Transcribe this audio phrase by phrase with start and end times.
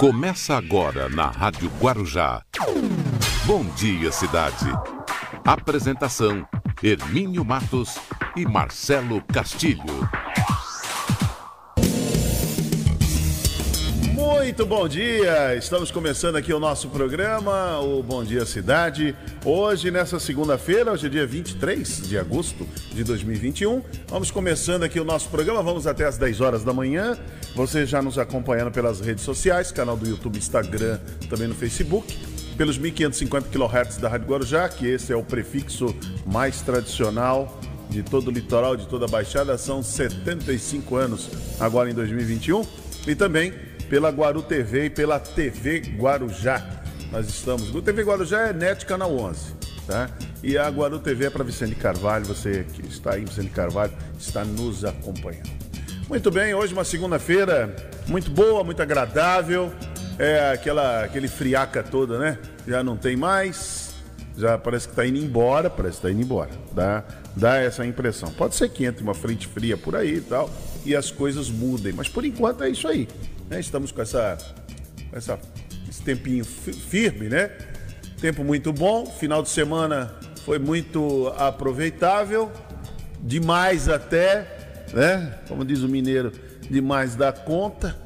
[0.00, 2.42] Começa agora na Rádio Guarujá.
[3.44, 4.64] Bom dia, cidade.
[5.44, 6.48] Apresentação:
[6.82, 7.98] Hermínio Matos
[8.34, 10.08] e Marcelo Castilho.
[14.50, 15.54] Muito bom dia!
[15.54, 19.14] Estamos começando aqui o nosso programa, o Bom Dia Cidade.
[19.44, 23.80] Hoje, nessa segunda-feira, hoje é dia 23 de agosto de 2021.
[24.08, 27.16] Vamos começando aqui o nosso programa, vamos até às 10 horas da manhã.
[27.54, 32.18] Você já nos acompanhando pelas redes sociais, canal do YouTube, Instagram, também no Facebook.
[32.56, 35.94] Pelos 1550 kHz da Rádio Guarujá, que esse é o prefixo
[36.26, 37.56] mais tradicional
[37.88, 39.56] de todo o litoral, de toda a Baixada.
[39.56, 41.30] São 75 anos
[41.60, 42.66] agora em 2021.
[43.06, 46.64] E também pela Guaru TV e pela TV Guarujá.
[47.10, 47.74] Nós estamos.
[47.74, 49.52] O TV Guarujá é NET Canal 11,
[49.84, 50.08] tá?
[50.44, 52.24] E a Guaru TV é para Vicente Carvalho.
[52.24, 55.50] Você que está aí, Vicente Carvalho, está nos acompanhando.
[56.08, 57.74] Muito bem, hoje uma segunda-feira
[58.06, 59.72] muito boa, muito agradável.
[60.18, 62.38] É aquela, aquele friaca todo, né?
[62.68, 63.90] Já não tem mais.
[64.36, 66.50] Já parece que está indo embora, parece que está indo embora.
[66.72, 67.02] Dá,
[67.34, 68.30] dá essa impressão.
[68.32, 70.48] Pode ser que entre uma frente fria por aí e tal,
[70.84, 71.92] e as coisas mudem.
[71.92, 73.08] Mas por enquanto é isso aí.
[73.50, 73.58] Né?
[73.58, 74.38] Estamos com essa,
[75.12, 75.38] essa,
[75.88, 77.50] esse tempinho firme, né?
[78.20, 82.52] Tempo muito bom, final de semana foi muito aproveitável,
[83.20, 85.40] demais até, né?
[85.48, 86.30] Como diz o mineiro,
[86.70, 87.96] demais da conta.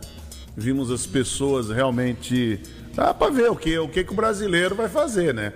[0.57, 2.61] Vimos as pessoas realmente.
[2.95, 5.53] Dá para ver o que, o que, que o brasileiro vai fazer, né?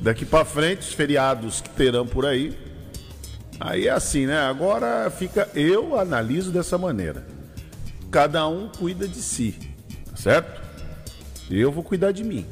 [0.00, 2.56] Daqui para frente, os feriados que terão por aí.
[3.60, 4.38] Aí é assim, né?
[4.38, 5.48] Agora fica.
[5.54, 7.34] Eu analiso dessa maneira
[8.14, 9.58] cada um cuida de si,
[10.08, 10.62] tá certo?
[11.50, 12.46] Eu vou cuidar de mim,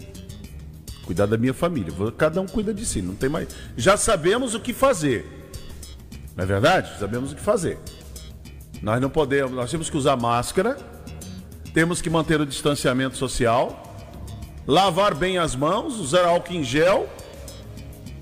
[1.04, 1.92] cuidar da minha família.
[2.18, 3.46] Cada um cuida de si, não tem mais.
[3.76, 5.24] Já sabemos o que fazer,
[6.34, 6.98] não é verdade?
[6.98, 7.78] Sabemos o que fazer.
[8.82, 10.76] Nós não podemos, nós temos que usar máscara,
[11.72, 13.96] temos que manter o distanciamento social,
[14.66, 17.08] lavar bem as mãos, usar álcool em gel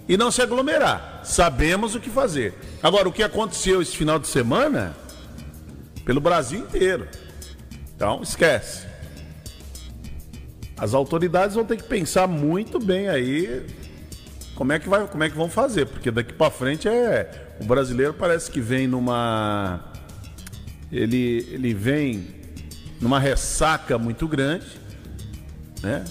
[0.06, 1.22] e não se aglomerar.
[1.24, 2.52] Sabemos o que fazer.
[2.82, 4.94] Agora, o que aconteceu esse final de semana,
[6.04, 7.08] pelo Brasil inteiro.
[8.00, 8.86] Então, esquece.
[10.78, 13.66] As autoridades vão ter que pensar muito bem aí
[14.54, 17.64] como é que vai, como é que vão fazer, porque daqui para frente é o
[17.66, 19.92] brasileiro parece que vem numa
[20.90, 22.26] ele ele vem
[23.02, 24.80] numa ressaca muito grande,
[25.82, 26.02] né?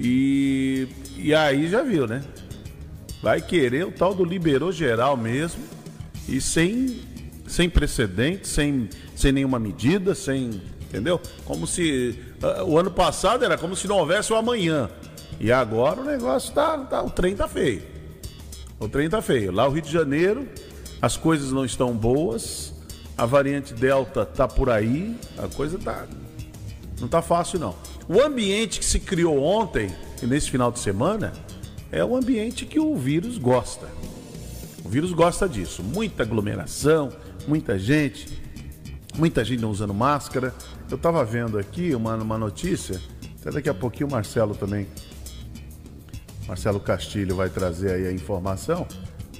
[0.00, 2.24] E e aí já viu, né?
[3.22, 5.62] Vai querer o tal do liberou geral mesmo
[6.28, 7.06] e sem
[7.46, 10.62] sem precedentes, sem, sem nenhuma medida, sem.
[10.82, 11.20] Entendeu?
[11.44, 12.16] Como se.
[12.40, 14.88] Uh, o ano passado era como se não houvesse o amanhã.
[15.40, 16.78] E agora o negócio tá.
[16.78, 17.82] tá o trem tá feio.
[18.78, 19.50] O trem tá feio.
[19.50, 20.46] Lá o Rio de Janeiro,
[21.00, 22.74] as coisas não estão boas.
[23.16, 25.16] A variante Delta tá por aí.
[25.38, 26.06] A coisa tá.
[27.00, 27.74] Não tá fácil, não.
[28.08, 31.32] O ambiente que se criou ontem e nesse final de semana
[31.90, 33.88] é o ambiente que o vírus gosta.
[34.84, 35.82] O vírus gosta disso.
[35.82, 37.10] Muita aglomeração,
[37.48, 38.28] muita gente,
[39.16, 40.54] muita gente não usando máscara.
[40.90, 43.00] Eu estava vendo aqui uma, uma notícia,
[43.40, 44.86] até daqui a pouquinho o Marcelo também,
[46.46, 48.86] Marcelo Castilho vai trazer aí a informação.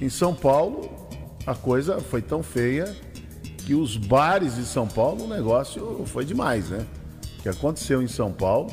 [0.01, 0.89] Em São Paulo,
[1.45, 2.93] a coisa foi tão feia
[3.65, 6.85] que os bares de São Paulo, o negócio foi demais, né?
[7.39, 8.69] O que aconteceu em São Paulo,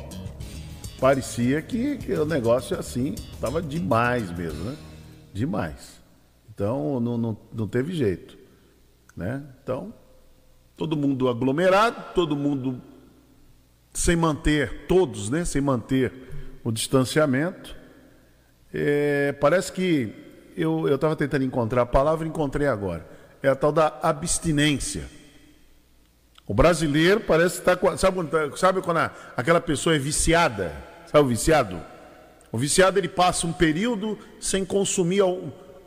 [0.99, 4.75] parecia que, que o negócio assim estava demais mesmo, né?
[5.33, 6.01] Demais.
[6.53, 8.37] Então não, não, não teve jeito.
[9.15, 9.41] Né?
[9.63, 9.93] Então,
[10.77, 12.81] todo mundo aglomerado, todo mundo
[13.93, 15.45] sem manter, todos, né?
[15.45, 16.11] Sem manter
[16.63, 17.75] o distanciamento.
[18.73, 20.13] É, parece que
[20.57, 23.07] eu estava tentando encontrar a palavra, encontrei agora.
[23.41, 25.09] É a tal da abstinência.
[26.47, 27.75] O brasileiro parece estar.
[27.75, 30.73] Tá, sabe, tá, sabe quando a, aquela pessoa é viciada?
[31.05, 31.81] Sabe o viciado?
[32.51, 35.21] O viciado ele passa um período sem consumir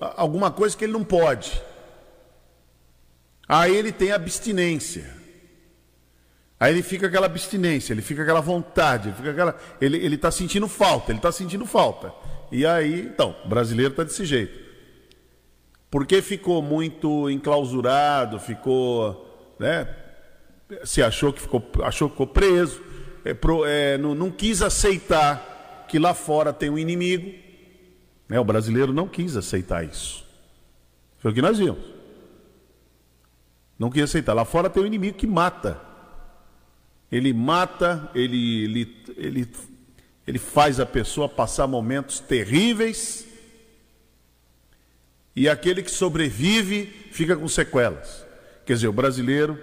[0.01, 1.63] alguma coisa que ele não pode.
[3.49, 5.17] Aí ele tem abstinência.
[6.61, 10.31] Aí ele fica aquela abstinência, ele fica aquela vontade, ele fica aquela, ele ele está
[10.31, 12.13] sentindo falta, ele está sentindo falta.
[12.51, 14.59] E aí, então, o brasileiro está desse jeito.
[15.91, 19.89] Porque ficou muito enclausurado, ficou, né?
[20.85, 22.83] Se achou que ficou, achou que ficou preso,
[23.25, 27.33] é, pro, é, não, não quis aceitar que lá fora tem um inimigo.
[28.29, 28.39] Né?
[28.39, 30.27] O brasileiro não quis aceitar isso.
[31.19, 31.98] Foi o que nós vimos.
[33.79, 34.35] Não queria aceitar.
[34.35, 35.81] Lá fora tem um inimigo que mata.
[37.11, 39.49] Ele mata, ele, ele, ele,
[40.27, 43.27] ele faz a pessoa passar momentos terríveis.
[45.35, 48.27] E aquele que sobrevive fica com sequelas.
[48.67, 49.59] Quer dizer, o brasileiro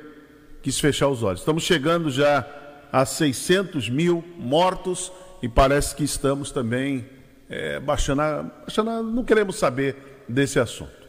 [0.63, 1.41] quis fechar os olhos.
[1.41, 2.47] Estamos chegando já
[2.91, 7.05] a 600 mil mortos e parece que estamos também
[7.49, 11.05] é, baixando, a, baixando a, não queremos saber desse assunto.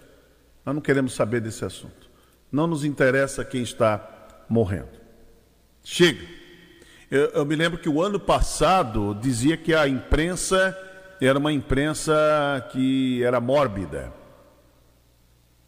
[0.64, 2.05] Nós não queremos saber desse assunto.
[2.56, 4.00] Não nos interessa quem está
[4.48, 4.88] morrendo.
[5.84, 6.26] Chega.
[7.10, 10.74] Eu, eu me lembro que o ano passado dizia que a imprensa
[11.20, 12.14] era uma imprensa
[12.72, 14.10] que era mórbida.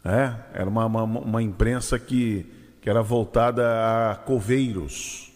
[0.03, 2.51] É, era uma, uma, uma imprensa que,
[2.81, 5.31] que era voltada a coveiros.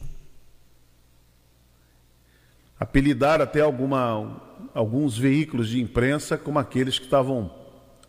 [2.79, 4.41] Apelidar até alguma,
[4.73, 7.53] alguns veículos de imprensa como aqueles que estavam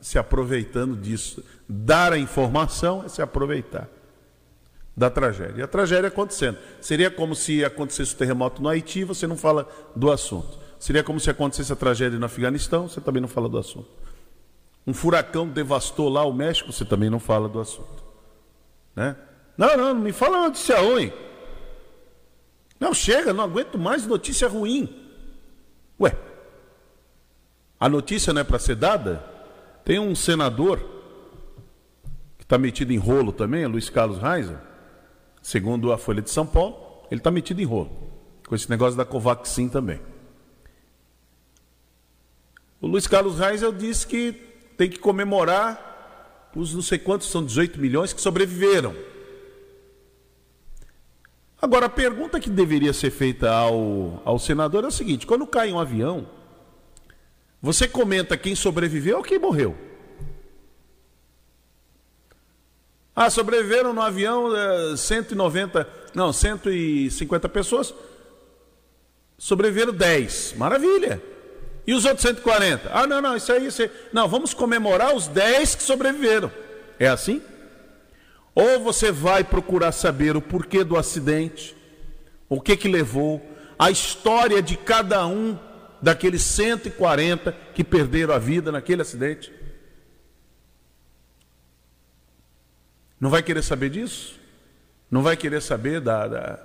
[0.00, 1.44] se aproveitando disso.
[1.68, 3.88] Dar a informação é se aproveitar
[4.96, 5.60] da tragédia.
[5.60, 6.58] E a tragédia acontecendo.
[6.80, 10.58] Seria como se acontecesse o terremoto no Haiti, você não fala do assunto.
[10.78, 13.88] Seria como se acontecesse a tragédia no Afeganistão, você também não fala do assunto.
[14.86, 18.04] Um furacão devastou lá o México, você também não fala do assunto.
[18.94, 19.16] Né?
[19.56, 21.12] Não, não, não me fala notícia ruim.
[22.78, 25.02] Não, chega, não aguento mais notícia ruim.
[25.98, 26.14] Ué,
[27.80, 29.24] a notícia não é para ser dada?
[29.84, 30.93] Tem um senador
[32.44, 34.58] que está metido em rolo também, Luiz Carlos Reiser,
[35.40, 36.76] segundo a Folha de São Paulo,
[37.10, 37.90] ele está metido em rolo,
[38.46, 39.98] com esse negócio da Covaxin também.
[42.82, 44.32] O Luiz Carlos Reiser disse que
[44.76, 48.94] tem que comemorar os não sei quantos, são 18 milhões que sobreviveram.
[51.60, 55.72] Agora, a pergunta que deveria ser feita ao, ao senador é o seguinte: quando cai
[55.72, 56.28] um avião,
[57.60, 59.74] você comenta quem sobreviveu ou quem morreu?
[63.14, 64.50] Ah, sobreviveram no avião
[64.96, 67.94] 190, eh, não, 150 pessoas.
[69.38, 70.54] Sobreviveram 10.
[70.56, 71.22] Maravilha.
[71.86, 72.90] E os outros 140?
[72.92, 73.90] Ah, não, não, isso aí, isso aí.
[74.12, 76.50] Não, vamos comemorar os 10 que sobreviveram.
[76.98, 77.40] É assim?
[78.54, 81.76] Ou você vai procurar saber o porquê do acidente,
[82.48, 83.44] o que que levou,
[83.78, 85.58] a história de cada um
[86.00, 89.52] daqueles 140 que perderam a vida naquele acidente?
[93.24, 94.38] Não vai querer saber disso?
[95.10, 96.58] Não vai querer saber da, da,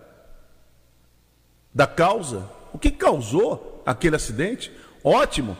[1.73, 2.49] da causa?
[2.73, 4.69] O que causou aquele acidente?
[5.01, 5.57] Ótimo,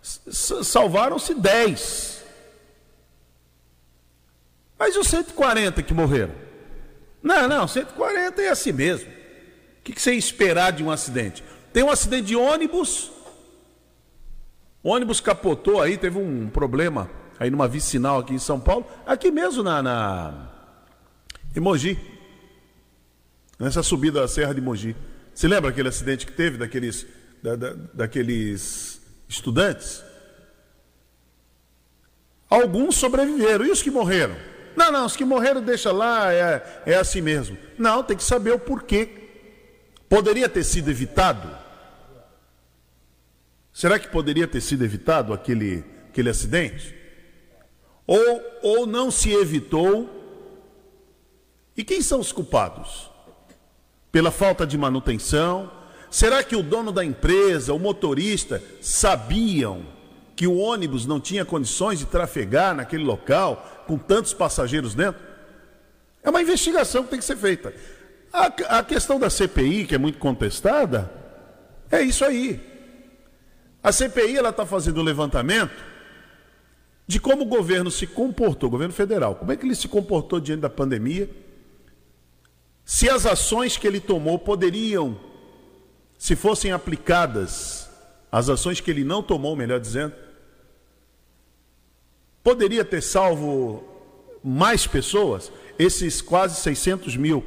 [0.00, 2.24] salvaram-se 10.
[4.78, 6.34] Mas os 140 que morreram?
[7.22, 9.10] Não, não, 140 é assim mesmo.
[9.10, 11.44] O que você esperar de um acidente?
[11.70, 13.12] Tem um acidente de ônibus.
[14.82, 19.30] O ônibus capotou aí, teve um problema aí numa vicinal aqui em São Paulo, aqui
[19.30, 20.50] mesmo na, na
[21.54, 21.98] em Mogi.
[23.58, 24.96] Nessa subida da Serra de Mogi.
[25.34, 27.06] Se lembra aquele acidente que teve daqueles,
[27.42, 30.02] da, da, daqueles estudantes?
[32.50, 33.64] Alguns sobreviveram.
[33.64, 34.36] E os que morreram?
[34.76, 37.56] Não, não, os que morreram deixa lá, é, é assim mesmo.
[37.78, 39.08] Não, tem que saber o porquê.
[40.08, 41.48] Poderia ter sido evitado?
[43.72, 46.94] Será que poderia ter sido evitado aquele, aquele acidente?
[48.06, 50.08] Ou, ou não se evitou?
[51.76, 53.10] E quem são os culpados?
[54.12, 55.70] Pela falta de manutenção?
[56.10, 59.82] Será que o dono da empresa, o motorista, sabiam
[60.36, 65.20] que o ônibus não tinha condições de trafegar naquele local com tantos passageiros dentro?
[66.22, 67.74] É uma investigação que tem que ser feita.
[68.32, 71.10] A, a questão da CPI, que é muito contestada,
[71.90, 72.60] é isso aí.
[73.82, 75.93] A CPI ela está fazendo o levantamento
[77.06, 80.40] de como o governo se comportou, o governo federal, como é que ele se comportou
[80.40, 81.28] diante da pandemia,
[82.84, 85.18] se as ações que ele tomou poderiam,
[86.18, 87.88] se fossem aplicadas,
[88.32, 90.14] as ações que ele não tomou, melhor dizendo,
[92.42, 93.84] poderia ter salvo
[94.42, 97.44] mais pessoas, esses quase 600 mil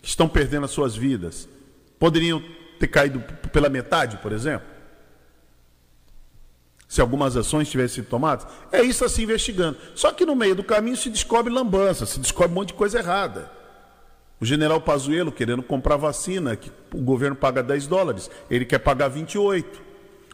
[0.00, 1.48] que estão perdendo as suas vidas,
[1.98, 2.42] poderiam
[2.78, 4.71] ter caído pela metade, por exemplo?
[6.92, 9.78] Se algumas ações tivessem sido tomadas, é isso a se investigando.
[9.94, 12.98] Só que no meio do caminho se descobre lambança, se descobre um monte de coisa
[12.98, 13.50] errada.
[14.38, 19.08] O general Pazuello querendo comprar vacina, que o governo paga 10 dólares, ele quer pagar
[19.08, 19.80] 28.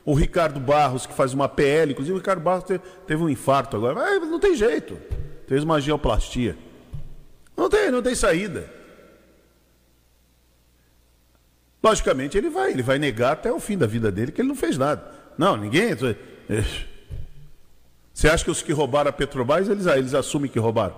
[0.05, 3.77] O Ricardo Barros, que faz uma PL, inclusive o Ricardo Barros teve, teve um infarto
[3.77, 4.99] agora, mas não tem jeito.
[5.47, 6.59] Fez uma geoplastia.
[7.57, 8.69] Não tem, não tem saída.
[11.81, 14.57] Logicamente ele vai, ele vai negar até o fim da vida dele que ele não
[14.57, 15.09] fez nada.
[15.39, 15.97] Não, ninguém.
[18.13, 20.97] Você acha que os que roubaram a Petrobras, eles, eles assumem que roubaram?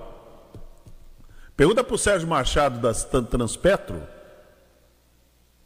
[1.57, 4.02] Pergunta para o Sérgio Machado da Transpetro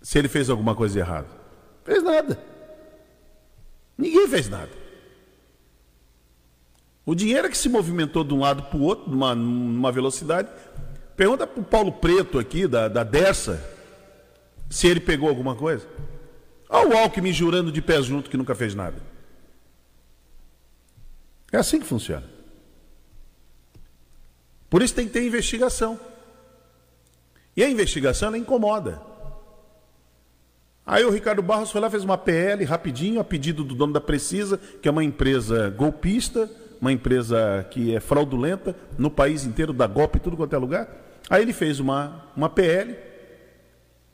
[0.03, 1.29] se ele fez alguma coisa errada.
[1.85, 2.39] Fez nada.
[3.97, 4.71] Ninguém fez nada.
[7.07, 10.49] O dinheiro é que se movimentou de um lado para o outro, numa, numa velocidade.
[11.17, 13.63] Pergunta para o Paulo Preto aqui, da, da Dersa,
[14.69, 15.87] Se ele pegou alguma coisa.
[16.69, 19.14] Olha o Alckmin jurando de pé junto que nunca fez nada.
[21.55, 22.25] É assim que funciona.
[24.69, 26.01] Por isso tem que ter investigação.
[27.57, 29.01] E a investigação ela incomoda.
[30.85, 34.01] Aí o Ricardo Barros foi lá, fez uma PL rapidinho, a pedido do dono da
[34.01, 39.87] Precisa, que é uma empresa golpista, uma empresa que é fraudulenta no país inteiro, dá
[39.87, 40.89] golpe em tudo quanto é lugar.
[41.31, 42.97] Aí ele fez uma, uma PL,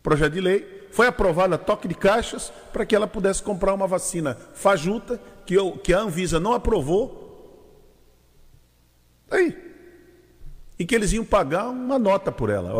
[0.02, 3.87] projeto de lei, foi aprovada a toque de caixas para que ela pudesse comprar uma
[3.87, 7.30] vacina fajuta, que, eu, que a Anvisa não aprovou.
[9.31, 9.57] Aí,
[10.79, 12.71] e que eles iam pagar uma nota por ela.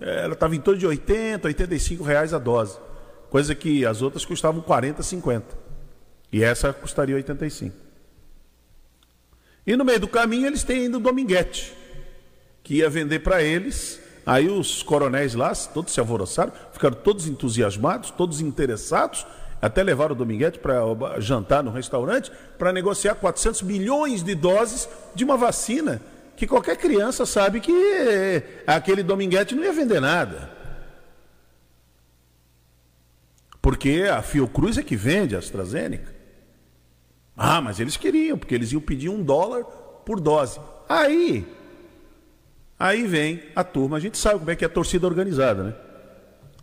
[0.00, 2.78] Ela estava em torno de 80, 85 reais a dose,
[3.30, 5.56] coisa que as outras custavam 40, 50.
[6.32, 7.74] E essa custaria 85.
[9.66, 11.74] E no meio do caminho eles têm ainda o Dominguete,
[12.62, 14.00] que ia vender para eles.
[14.26, 19.26] Aí os coronéis lá, todos se alvoroçaram, ficaram todos entusiasmados, todos interessados,
[19.60, 20.80] até levaram o Dominguete para
[21.18, 26.00] jantar no restaurante para negociar 400 milhões de doses de uma vacina
[26.38, 30.48] que qualquer criança sabe que aquele dominguete não ia vender nada.
[33.60, 36.14] Porque a Fiocruz é que vende a AstraZeneca.
[37.36, 39.64] Ah, mas eles queriam, porque eles iam pedir um dólar
[40.06, 40.60] por dose.
[40.88, 41.44] Aí,
[42.78, 45.74] aí vem a turma, a gente sabe como é que é a torcida organizada, né?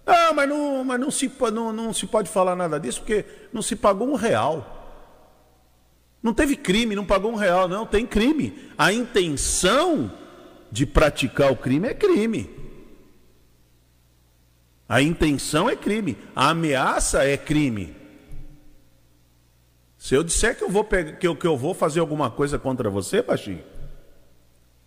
[0.05, 3.61] Ah, mas não, mas não, se, não, não se pode falar nada disso, porque não
[3.61, 4.71] se pagou um real.
[6.21, 8.71] Não teve crime, não pagou um real, não, tem crime.
[8.77, 10.11] A intenção
[10.71, 12.49] de praticar o crime é crime.
[14.87, 17.95] A intenção é crime, a ameaça é crime.
[19.97, 22.59] Se eu disser que eu vou pegar, que eu, que eu vou fazer alguma coisa
[22.59, 23.63] contra você, baixinho,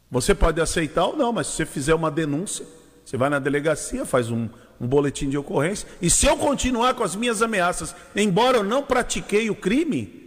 [0.08, 2.64] você pode aceitar ou não, mas se você fizer uma denúncia,
[3.04, 4.48] você vai na delegacia, faz um,
[4.80, 8.82] um boletim de ocorrência, e se eu continuar com as minhas ameaças, embora eu não
[8.82, 10.18] pratiquei o crime,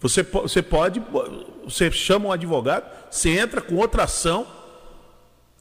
[0.00, 1.02] você, você pode,
[1.64, 4.46] você chama um advogado, você entra com outra ação,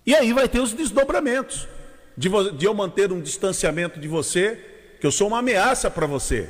[0.06, 1.68] e aí vai ter os desdobramentos.
[2.15, 4.60] De, de eu manter um distanciamento de você,
[5.00, 6.50] que eu sou uma ameaça para você.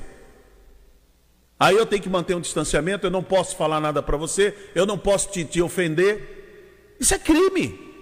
[1.60, 4.86] Aí eu tenho que manter um distanciamento, eu não posso falar nada para você, eu
[4.86, 6.96] não posso te, te ofender.
[7.00, 7.93] Isso é crime.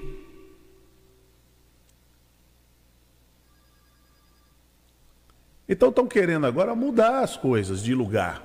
[5.72, 8.44] Então estão querendo agora mudar as coisas de lugar.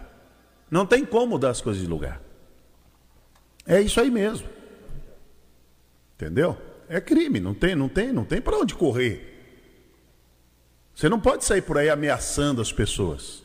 [0.71, 2.23] Não tem como mudar as coisas de lugar.
[3.67, 4.49] É isso aí mesmo.
[6.15, 6.57] Entendeu?
[6.89, 9.35] É crime, não tem, não tem, não tem para onde correr.
[10.95, 13.43] Você não pode sair por aí ameaçando as pessoas.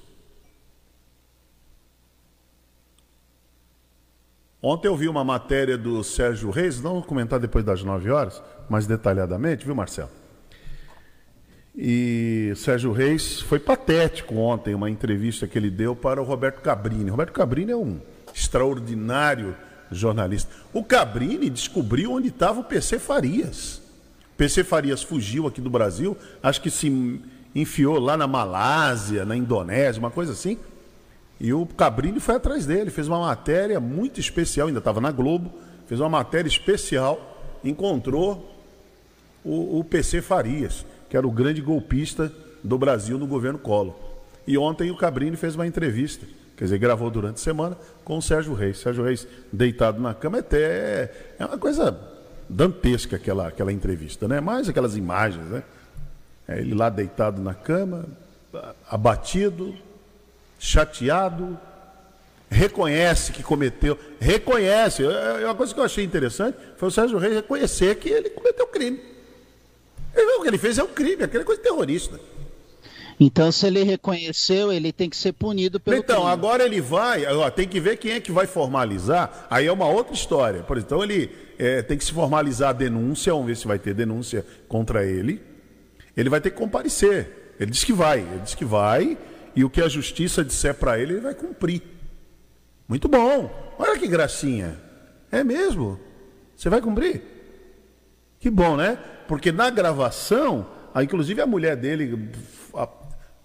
[4.62, 8.44] Ontem eu vi uma matéria do Sérgio Reis, não vou comentar depois das 9 horas,
[8.70, 10.21] mais detalhadamente, viu, Marcelo?
[11.76, 17.10] E Sérgio Reis foi patético ontem, uma entrevista que ele deu para o Roberto Cabrini.
[17.10, 18.00] Roberto Cabrini é um
[18.34, 19.56] extraordinário
[19.90, 20.52] jornalista.
[20.74, 23.82] O Cabrini descobriu onde estava o PC Farias.
[24.34, 27.22] O PC Farias fugiu aqui do Brasil, acho que se
[27.56, 30.58] enfiou lá na Malásia, na Indonésia, uma coisa assim.
[31.40, 35.52] E o Cabrini foi atrás dele, fez uma matéria muito especial, ainda estava na Globo,
[35.88, 38.58] fez uma matéria especial, encontrou
[39.44, 42.32] o, o PC Farias que era o grande golpista
[42.64, 43.94] do Brasil no governo Collor.
[44.48, 46.26] E ontem o Cabrini fez uma entrevista,
[46.56, 48.80] quer dizer, gravou durante a semana com o Sérgio Reis.
[48.80, 52.00] Sérgio Reis deitado na cama, até é uma coisa
[52.48, 54.40] dantesca aquela, aquela entrevista, né?
[54.40, 55.64] Mais aquelas imagens, né?
[56.48, 58.06] É ele lá deitado na cama,
[58.90, 59.76] abatido,
[60.58, 61.60] chateado,
[62.50, 65.06] reconhece que cometeu, reconhece.
[65.06, 68.30] É, é uma coisa que eu achei interessante foi o Sérgio Reis reconhecer que ele
[68.30, 69.11] cometeu crime.
[70.16, 72.20] O que ele fez é um crime, aquela coisa terrorista.
[73.20, 76.32] Então, se ele reconheceu, ele tem que ser punido pelo Então, crime.
[76.32, 79.88] agora ele vai, ó, tem que ver quem é que vai formalizar, aí é uma
[79.88, 80.64] outra história.
[80.64, 83.94] Por então, ele é, tem que se formalizar a denúncia, vamos ver se vai ter
[83.94, 85.40] denúncia contra ele.
[86.18, 87.54] Ele vai ter que comparecer.
[87.60, 89.16] Ele disse que vai, ele disse que vai,
[89.56, 91.84] e o que a justiça disser para ele, ele vai cumprir.
[92.88, 93.76] Muito bom.
[93.78, 94.80] Olha que gracinha.
[95.32, 96.00] É mesmo?
[96.58, 97.22] Você vai cumprir?
[98.40, 98.98] Que bom, né?
[99.32, 100.68] Porque na gravação,
[101.02, 102.30] inclusive a mulher dele,
[102.74, 102.86] a,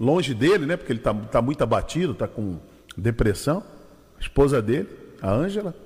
[0.00, 0.76] longe dele, né?
[0.76, 2.58] Porque ele está tá muito abatido, está com
[2.96, 3.62] depressão.
[4.18, 4.88] A esposa dele,
[5.22, 5.76] a Ângela,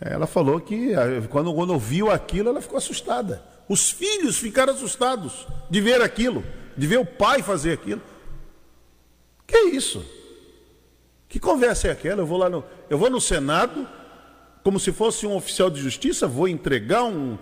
[0.00, 0.94] ela falou que
[1.28, 3.42] quando, quando ouviu aquilo, ela ficou assustada.
[3.68, 6.42] Os filhos ficaram assustados de ver aquilo,
[6.74, 8.00] de ver o pai fazer aquilo.
[9.46, 10.02] Que isso?
[11.28, 12.22] Que conversa é aquela?
[12.22, 13.86] Eu vou lá no, eu vou no Senado,
[14.64, 17.36] como se fosse um oficial de justiça, vou entregar um,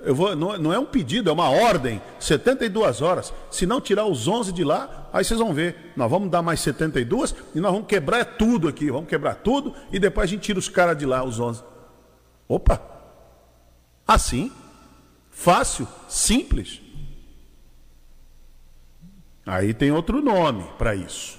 [0.00, 2.02] Eu vou, não, não é um pedido, é uma ordem.
[2.18, 3.32] 72 horas.
[3.50, 5.92] Se não tirar os 11 de lá, aí vocês vão ver.
[5.96, 8.90] Nós vamos dar mais 72 e nós vamos quebrar tudo aqui.
[8.90, 11.62] Vamos quebrar tudo e depois a gente tira os caras de lá, os 11.
[12.48, 12.80] Opa!
[14.06, 14.52] Assim,
[15.30, 16.80] fácil, simples.
[19.44, 21.38] Aí tem outro nome para isso.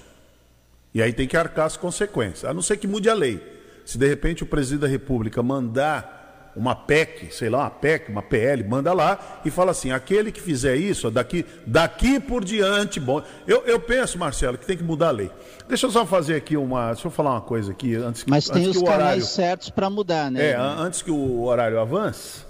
[0.94, 2.46] E aí tem que arcar as consequências.
[2.46, 3.42] A não ser que mude a lei.
[3.84, 6.17] Se de repente o presidente da República mandar
[6.58, 10.40] uma PEC, sei lá, uma PEC, uma PL, manda lá e fala assim: aquele que
[10.40, 13.22] fizer isso, daqui, daqui por diante, bom.
[13.46, 15.30] Eu, eu penso, Marcelo, que tem que mudar a lei.
[15.68, 16.92] Deixa eu só fazer aqui uma.
[16.92, 19.02] Deixa eu falar uma coisa aqui antes que Mas tem antes os que o canais
[19.02, 20.50] horário, certos para mudar, né?
[20.50, 22.46] É, antes que o horário avance.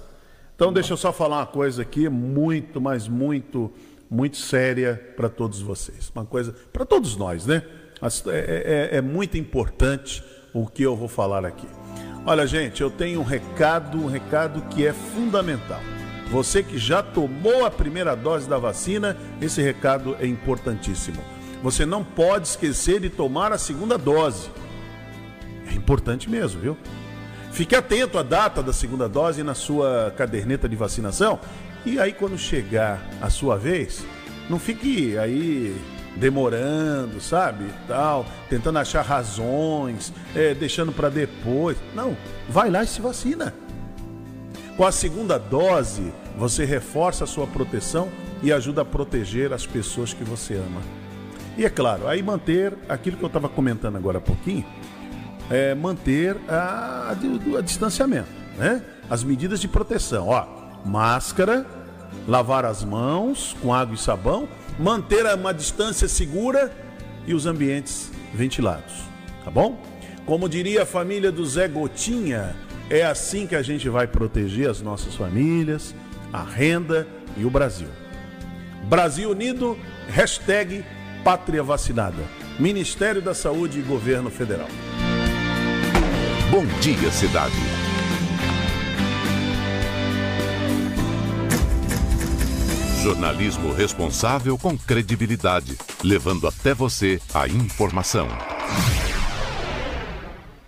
[0.57, 3.71] Então, deixa eu só falar uma coisa aqui, muito, mas muito,
[4.11, 6.11] muito séria para todos vocês.
[6.13, 7.63] Uma coisa, para todos nós, né?
[8.27, 11.69] É, é, é muito importante o que eu vou falar aqui.
[12.29, 15.81] Olha, gente, eu tenho um recado, um recado que é fundamental.
[16.31, 21.25] Você que já tomou a primeira dose da vacina, esse recado é importantíssimo.
[21.63, 24.51] Você não pode esquecer de tomar a segunda dose.
[25.71, 26.77] É importante mesmo, viu?
[27.51, 31.41] Fique atento à data da segunda dose na sua caderneta de vacinação.
[31.87, 34.05] E aí, quando chegar a sua vez,
[34.51, 35.75] não fique aí
[36.19, 37.67] demorando, sabe?
[37.87, 41.77] Tal, tentando achar razões, é, deixando para depois.
[41.95, 42.17] Não,
[42.49, 43.55] vai lá e se vacina.
[44.77, 48.09] Com a segunda dose, você reforça a sua proteção
[48.43, 50.81] e ajuda a proteger as pessoas que você ama.
[51.57, 54.65] E é claro, aí manter aquilo que eu estava comentando agora há pouquinho,
[55.51, 58.85] é manter a, a, a distanciamento, né?
[59.11, 60.47] As medidas de proteção, ó,
[60.85, 61.67] máscara,
[62.29, 64.49] lavar as mãos com água e sabão
[64.79, 66.73] manter uma distância segura
[67.27, 68.95] e os ambientes ventilados,
[69.45, 69.83] tá bom?
[70.25, 72.55] Como diria a família do Zé Gotinha,
[72.91, 75.95] é assim que a gente vai proteger as nossas famílias,
[76.33, 77.07] a renda
[77.37, 77.89] e o Brasil.
[78.85, 79.77] Brasil Unido,
[80.09, 80.85] hashtag
[81.25, 82.23] Pátria Vacinada.
[82.59, 84.69] Ministério da Saúde e Governo Federal.
[86.51, 87.55] Bom dia, cidade.
[93.09, 98.29] Jornalismo responsável com credibilidade, levando até você a informação.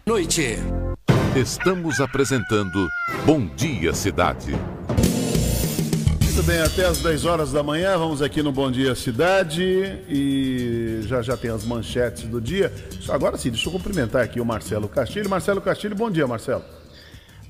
[0.06, 0.56] Noite.
[1.36, 2.88] Estamos apresentando
[3.26, 4.52] Bom Dia Cidade.
[6.24, 9.62] Muito bem, até as 10 horas da manhã, vamos aqui no Bom Dia Cidade
[10.08, 12.72] e já já tem as manchetes do dia.
[13.10, 15.28] Agora sim, deixa eu cumprimentar aqui o Marcelo Castilho.
[15.28, 16.64] Marcelo Castilho, bom dia, Marcelo.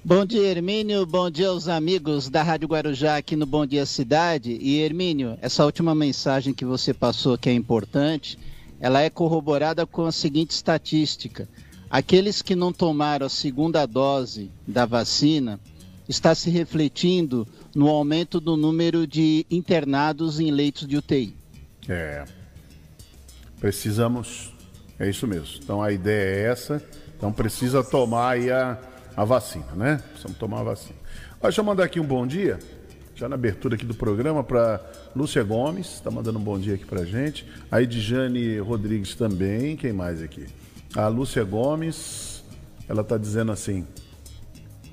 [0.02, 1.04] Bom dia, Hermínio.
[1.04, 4.56] Bom dia aos amigos da Rádio Guarujá aqui no Bom Dia Cidade.
[4.58, 8.38] E, Hermínio, essa última mensagem que você passou, que é importante,
[8.80, 11.46] ela é corroborada com a seguinte estatística.
[11.90, 15.60] Aqueles que não tomaram a segunda dose da vacina
[16.08, 21.36] está se refletindo no aumento do número de internados em leitos de UTI.
[21.86, 22.24] É.
[23.60, 24.54] Precisamos.
[24.98, 25.60] É isso mesmo.
[25.62, 26.82] Então a ideia é essa.
[27.18, 28.78] Então precisa tomar aí a
[29.16, 30.02] a vacina, né?
[30.10, 30.98] Precisamos tomar a vacina.
[31.42, 32.58] Deixa eu mandar aqui um bom dia,
[33.14, 34.80] já na abertura aqui do programa, para
[35.14, 37.46] Lúcia Gomes, está mandando um bom dia aqui para gente.
[37.70, 40.46] A Edjane Rodrigues também, quem mais aqui?
[40.94, 42.44] A Lúcia Gomes,
[42.88, 43.86] ela está dizendo assim,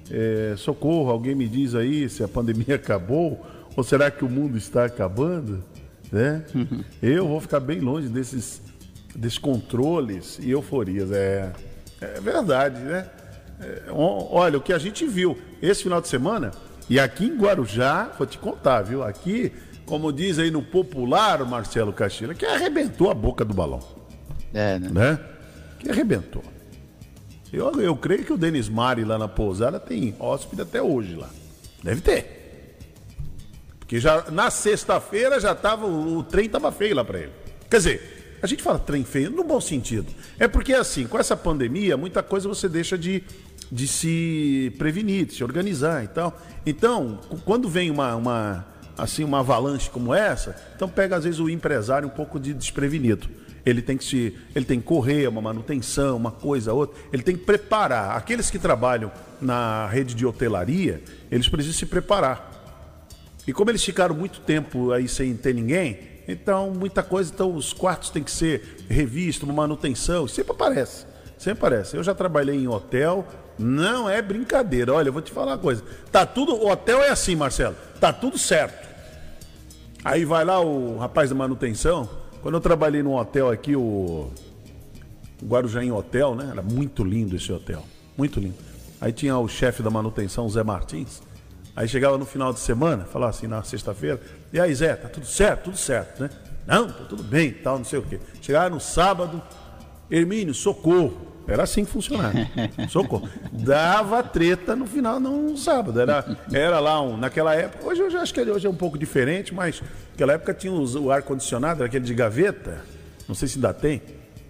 [0.09, 4.57] é, socorro, alguém me diz aí se a pandemia acabou ou será que o mundo
[4.57, 5.63] está acabando?
[6.11, 6.43] Né?
[7.01, 8.61] Eu vou ficar bem longe desses
[9.15, 11.11] descontroles e euforias.
[11.11, 11.51] É,
[12.01, 13.09] é verdade, né?
[13.59, 16.51] É, olha, o que a gente viu esse final de semana,
[16.89, 19.03] e aqui em Guarujá, vou te contar, viu?
[19.03, 19.51] Aqui,
[19.85, 23.79] como diz aí no popular Marcelo Castilho, que arrebentou a boca do balão.
[24.53, 24.89] É, né?
[24.89, 25.19] né?
[25.79, 26.43] Que arrebentou.
[27.51, 31.29] Eu, eu creio que o Denis Mari lá na pousada tem hóspede até hoje lá.
[31.83, 32.77] Deve ter.
[33.79, 35.85] Porque já na sexta-feira já tava.
[35.85, 37.31] O, o trem tava feio lá para ele.
[37.69, 40.07] Quer dizer, a gente fala trem feio no bom sentido.
[40.37, 43.23] É porque assim, com essa pandemia, muita coisa você deixa de
[43.71, 46.39] de se prevenir, de se organizar e tal.
[46.65, 48.65] Então, quando vem uma, uma,
[48.97, 53.27] assim, uma avalanche como essa, então pega às vezes o empresário um pouco de desprevenido.
[53.65, 56.97] Ele tem que se, ele tem que correr, uma manutenção, uma coisa, outra.
[57.11, 58.15] Ele tem que preparar.
[58.15, 62.49] Aqueles que trabalham na rede de hotelaria, eles precisam se preparar.
[63.45, 65.99] E como eles ficaram muito tempo aí sem ter ninguém,
[66.29, 71.05] então muita coisa, então os quartos têm que ser revistos, uma manutenção, sempre aparece.
[71.37, 71.95] Sempre aparece.
[71.95, 74.93] Eu já trabalhei em hotel, não é brincadeira.
[74.93, 75.83] Olha, eu vou te falar uma coisa.
[76.11, 76.53] Tá tudo.
[76.55, 77.75] O hotel é assim, Marcelo.
[77.99, 78.87] Tá tudo certo.
[80.03, 82.09] Aí vai lá o rapaz da manutenção.
[82.41, 84.31] Quando eu trabalhei num hotel aqui, o,
[85.41, 86.49] o Guarujaim Hotel, né?
[86.51, 87.83] Era muito lindo esse hotel.
[88.15, 88.55] Muito lindo.
[88.99, 91.21] Aí tinha o chefe da manutenção, o Zé Martins.
[91.75, 94.19] Aí chegava no final de semana, falava assim na sexta-feira,
[94.51, 95.65] e aí Zé, tá tudo certo?
[95.65, 96.29] Tudo certo, né?
[96.65, 98.19] Não, tá tudo bem, tal, não sei o quê.
[98.41, 99.39] Chegava no sábado,
[100.09, 101.36] Hermínio, socorro.
[101.47, 102.33] Era assim que funcionava.
[102.89, 103.29] Socorro.
[103.51, 105.99] Dava treta no final, não no sábado.
[105.99, 107.15] Era, era lá um.
[107.15, 109.81] Naquela época, hoje eu já acho que hoje é um pouco diferente, mas
[110.11, 112.83] naquela época tinha o ar-condicionado, aquele de gaveta.
[113.27, 114.01] Não sei se ainda tem.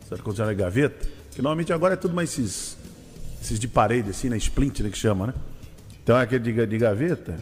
[0.04, 1.08] Esse ar-condicionado de gaveta.
[1.32, 2.78] Que normalmente agora é tudo mais esses,
[3.40, 4.38] esses de parede, assim, né?
[4.38, 5.34] Splint, né, que chama, né?
[6.04, 7.36] Então é aquele de, de gaveta.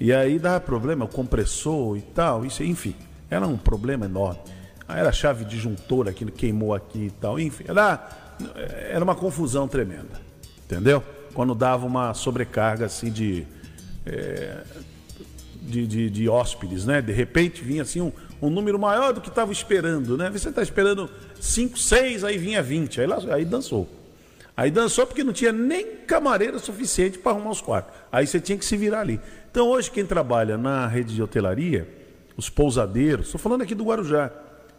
[0.00, 2.94] E aí dava problema, o compressor e tal, isso, enfim.
[3.30, 4.40] Era um problema enorme.
[4.88, 7.40] Aí era chave disjuntora que queimou aqui e tal.
[7.40, 8.08] Enfim, era,
[8.90, 10.20] era uma confusão tremenda.
[10.64, 11.02] Entendeu?
[11.34, 13.46] Quando dava uma sobrecarga assim de.
[14.04, 14.62] É,
[15.62, 17.02] de, de, de, hóspedes, né?
[17.02, 20.30] De repente vinha assim um, um número maior do que estava esperando, né?
[20.30, 23.88] Você está esperando 5, 6, aí vinha 20, aí, aí dançou.
[24.56, 27.92] Aí dançou porque não tinha nem camareira suficiente para arrumar os quartos.
[28.10, 29.20] Aí você tinha que se virar ali.
[29.50, 31.86] Então hoje quem trabalha na rede de hotelaria,
[32.36, 34.30] os pousadeiros, estou falando aqui do Guarujá,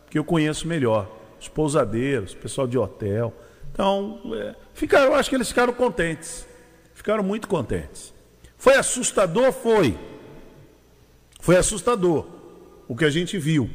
[0.09, 1.07] que eu conheço melhor.
[1.39, 3.31] Os pousadeiros, pessoal de hotel.
[3.77, 6.47] Então, é, ficaram, acho que eles ficaram contentes.
[6.95, 8.11] Ficaram muito contentes.
[8.57, 9.51] Foi assustador?
[9.51, 9.95] Foi.
[11.39, 12.25] Foi assustador
[12.87, 13.69] o que a gente viu.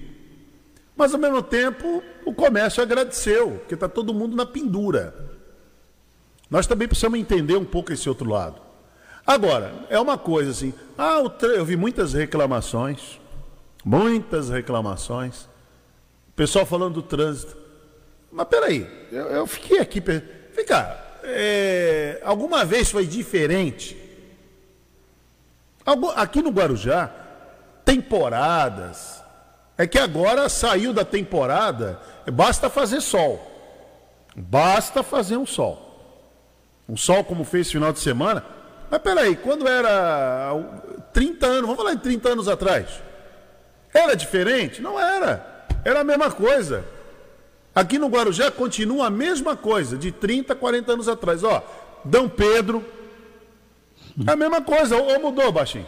[0.97, 5.15] Mas ao mesmo tempo, o comércio agradeceu, porque está todo mundo na pendura.
[6.51, 8.61] Nós também precisamos entender um pouco esse outro lado.
[9.25, 13.21] Agora, é uma coisa assim, ah, eu vi muitas reclamações,
[13.85, 15.47] muitas reclamações
[16.35, 17.57] pessoal falando do trânsito.
[18.33, 20.01] Mas peraí, eu, eu fiquei aqui.
[20.01, 23.97] Vem cá, é, alguma vez foi diferente?
[26.17, 27.11] Aqui no Guarujá,
[27.85, 29.23] temporadas.
[29.77, 32.01] É que agora saiu da temporada,
[32.33, 33.51] basta fazer sol.
[34.35, 35.91] Basta fazer um sol.
[36.89, 38.45] Um sol como fez final de semana.
[38.91, 40.53] Mas peraí, quando era
[41.13, 42.89] 30 anos, vamos falar em 30 anos atrás,
[43.93, 44.81] era diferente?
[44.81, 45.65] Não era.
[45.85, 46.85] Era a mesma coisa.
[47.75, 51.43] Aqui no Guarujá continua a mesma coisa, de 30, 40 anos atrás.
[51.43, 51.63] Ó,
[52.05, 52.85] Dom Pedro.
[54.27, 55.87] É a mesma coisa, ou mudou, baixinho?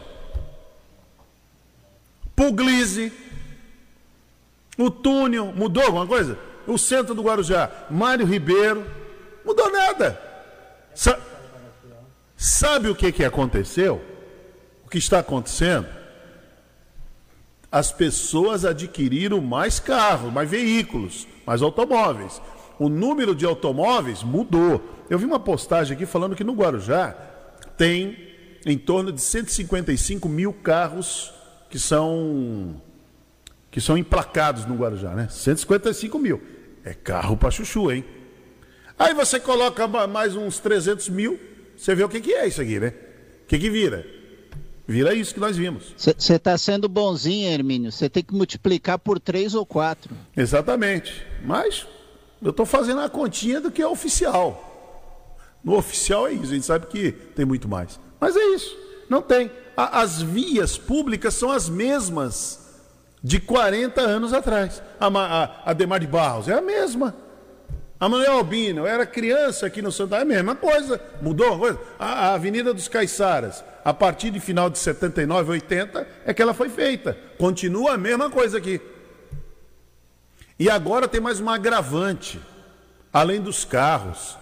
[2.35, 3.12] Puglise.
[4.79, 6.38] O túnel, mudou alguma coisa?
[6.66, 8.85] O centro do Guarujá, Mário Ribeiro.
[9.44, 10.20] Mudou nada.
[10.94, 11.18] Sa
[12.37, 14.03] sabe o que, que aconteceu?
[14.85, 15.87] O que está acontecendo?
[17.75, 22.40] as pessoas adquiriram mais carros, mais veículos, mais automóveis.
[22.78, 24.83] O número de automóveis mudou.
[25.09, 27.14] Eu vi uma postagem aqui falando que no Guarujá
[27.76, 28.16] tem
[28.66, 31.33] em torno de 155 mil carros
[31.68, 32.80] que são
[33.70, 35.26] que são emplacados no Guarujá, né?
[35.28, 36.40] 155 mil.
[36.85, 38.04] É carro para chuchu, hein?
[38.96, 41.40] Aí você coloca mais uns 300 mil,
[41.76, 42.94] você vê o que, que é isso aqui, né?
[43.42, 44.07] O que, que vira?
[44.87, 45.94] Vira isso que nós vimos.
[45.97, 47.90] Você está sendo bonzinho, Hermínio.
[47.90, 50.14] Você tem que multiplicar por três ou quatro.
[50.37, 51.27] Exatamente.
[51.42, 51.87] Mas
[52.42, 54.73] eu estou fazendo a continha do que é oficial.
[55.64, 57.99] No oficial é isso, a gente sabe que tem muito mais.
[58.20, 58.77] Mas é isso,
[59.09, 59.51] não tem.
[59.75, 62.61] A, as vias públicas são as mesmas
[63.23, 64.83] de 40 anos atrás.
[65.01, 67.16] A, a, a Demar de Barros é a mesma.
[68.05, 71.01] A Manuel Albino, eu era criança aqui no Santa, é a mesma coisa.
[71.23, 71.81] Mudou uma coisa?
[71.99, 76.53] A, a Avenida dos Caiçaras a partir de final de 79, 80, é que ela
[76.53, 77.17] foi feita.
[77.38, 78.79] Continua a mesma coisa aqui.
[80.59, 82.38] E agora tem mais uma agravante,
[83.11, 84.37] além dos carros,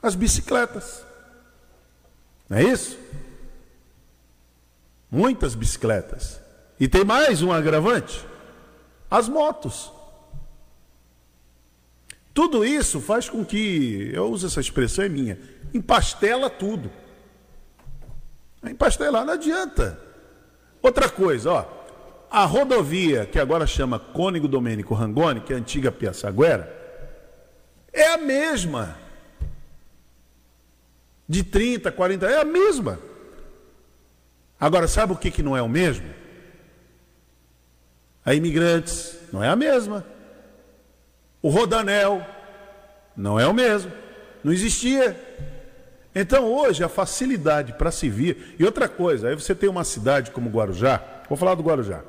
[0.00, 1.04] as bicicletas.
[2.48, 2.96] Não é isso?
[5.10, 6.40] Muitas bicicletas.
[6.78, 8.24] E tem mais um agravante:
[9.10, 9.90] as motos.
[12.34, 15.38] Tudo isso faz com que, eu uso essa expressão é minha,
[15.74, 16.90] empastela tudo.
[18.64, 19.98] Empastelar não adianta.
[20.80, 21.66] Outra coisa, ó,
[22.30, 26.74] a rodovia que agora chama Cônigo Domênico Rangoni, que é a antiga Piaçaguera,
[27.92, 28.96] é a mesma.
[31.28, 32.98] De 30, 40, é a mesma.
[34.58, 36.08] Agora, sabe o que, que não é o mesmo?
[38.24, 40.06] A imigrantes, não é a mesma.
[41.42, 42.24] O Rodanel,
[43.16, 43.90] não é o mesmo.
[44.44, 45.16] Não existia.
[46.14, 48.54] Então hoje a facilidade para se vir.
[48.58, 52.02] E outra coisa, aí você tem uma cidade como Guarujá, vou falar do Guarujá.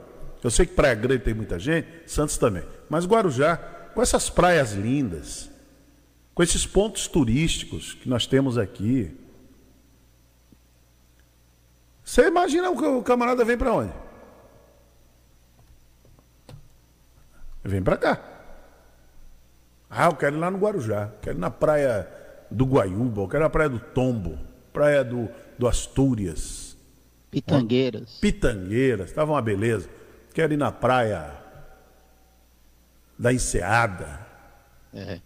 [0.44, 2.64] Eu sei que Praia Grande tem muita gente, Santos também.
[2.90, 5.50] Mas Guarujá, com essas praias lindas,
[6.36, 9.18] com esses pontos turísticos que nós temos aqui.
[12.04, 13.94] Você imagina o camarada vem para onde?
[17.64, 18.33] Vem para cá.
[19.96, 22.08] Ah, eu quero ir lá no Guarujá, quero ir na praia
[22.50, 24.38] do Guaiúba, eu quero a praia do Tombo,
[24.72, 26.76] praia do, do Astúrias.
[27.30, 28.18] Pitangueiras.
[28.20, 29.90] Pitangueiras, estava uma beleza.
[30.34, 31.32] Quero ir na praia
[33.18, 34.20] da Enseada.
[34.94, 35.20] É.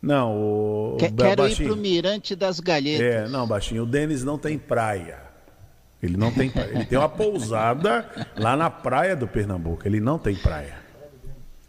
[0.00, 0.96] Não, o.
[0.98, 1.68] Que- o quero ir Baixinho.
[1.68, 3.06] pro Mirante das Galhetas.
[3.06, 3.84] É, não, baixinho.
[3.84, 5.20] O Denis não tem praia.
[6.02, 6.70] Ele não tem praia.
[6.74, 9.86] Ele tem uma pousada lá na praia do Pernambuco.
[9.86, 10.81] Ele não tem praia.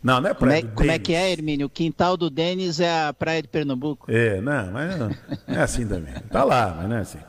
[0.04, 1.68] Não, não é Como, praia é, do como é que é, Hermínio?
[1.68, 4.12] O quintal do Denis é a praia de Pernambuco.
[4.12, 5.10] É, não, mas não
[5.48, 6.13] é assim também.
[6.30, 7.20] Tá lá, mas não é assim.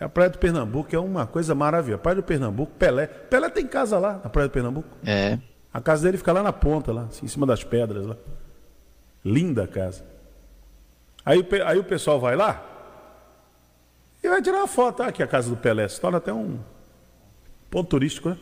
[0.00, 2.00] A praia do Pernambuco é uma coisa maravilhosa.
[2.00, 3.06] A praia do Pernambuco, Pelé.
[3.06, 4.88] Pelé tem casa lá na praia do Pernambuco.
[5.04, 5.38] É.
[5.72, 8.16] A casa dele fica lá na ponta, lá, assim, em cima das pedras lá.
[9.24, 10.04] Linda a casa.
[11.24, 12.64] Aí, aí o pessoal vai lá
[14.22, 15.02] e vai tirar uma foto.
[15.02, 15.86] Ah, aqui é a casa do Pelé.
[15.88, 16.58] Se torna até um
[17.70, 18.38] ponto turístico, né?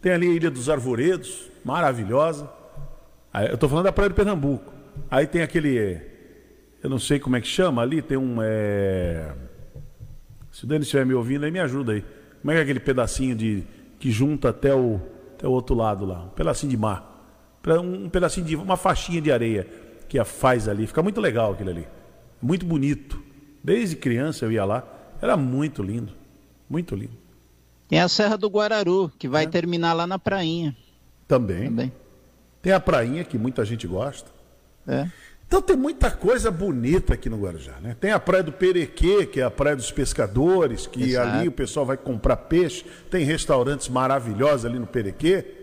[0.00, 2.48] Tem ali a Ilha dos Arvoredos, maravilhosa.
[3.38, 4.72] Aí, eu estou falando da Praia do Pernambuco.
[5.08, 6.00] Aí tem aquele.
[6.82, 8.38] Eu não sei como é que chama ali, tem um.
[8.42, 9.32] eh,
[10.50, 12.04] Se o Denis estiver me ouvindo, aí me ajuda aí.
[12.40, 13.62] Como é que é aquele pedacinho de
[14.00, 15.00] que junta até o,
[15.36, 16.24] até o outro lado lá?
[16.24, 17.14] Um pedacinho de mar.
[17.66, 18.56] Um, pedacinho de.
[18.56, 19.66] uma faixinha de areia
[20.08, 20.86] que a faz ali.
[20.86, 21.86] Fica muito legal aquilo ali.
[22.42, 23.22] Muito bonito.
[23.62, 24.82] Desde criança eu ia lá.
[25.22, 26.12] Era muito lindo.
[26.68, 27.16] Muito lindo.
[27.88, 29.30] Tem a Serra do Guararu, que É.
[29.30, 30.76] vai terminar lá na prainha
[31.26, 31.64] Também.
[31.66, 31.92] também.
[32.62, 34.30] Tem a prainha que muita gente gosta.
[34.86, 35.06] É.
[35.46, 37.96] Então tem muita coisa bonita aqui no Guarujá, né?
[37.98, 41.36] Tem a praia do Perequê, que é a praia dos pescadores, que Exato.
[41.38, 42.84] ali o pessoal vai comprar peixe.
[43.10, 45.54] Tem restaurantes maravilhosos ali no Perequê.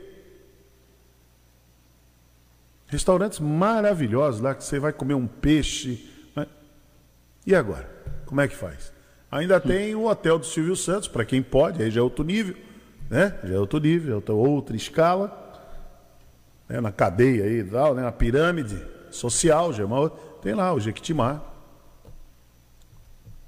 [2.88, 6.10] Restaurantes maravilhosos lá que você vai comer um peixe.
[6.36, 6.48] né?
[7.46, 7.90] E agora?
[8.26, 8.92] Como é que faz?
[9.32, 12.56] Ainda tem o hotel do Silvio Santos, para quem pode, aí já é outro nível,
[13.10, 13.38] né?
[13.44, 15.45] Já é outro nível, é outra- outra escala
[16.68, 18.78] né, na cadeia aí, e tal, né, na pirâmide
[19.12, 19.88] social, já é
[20.42, 21.42] tem lá o Jequitimá,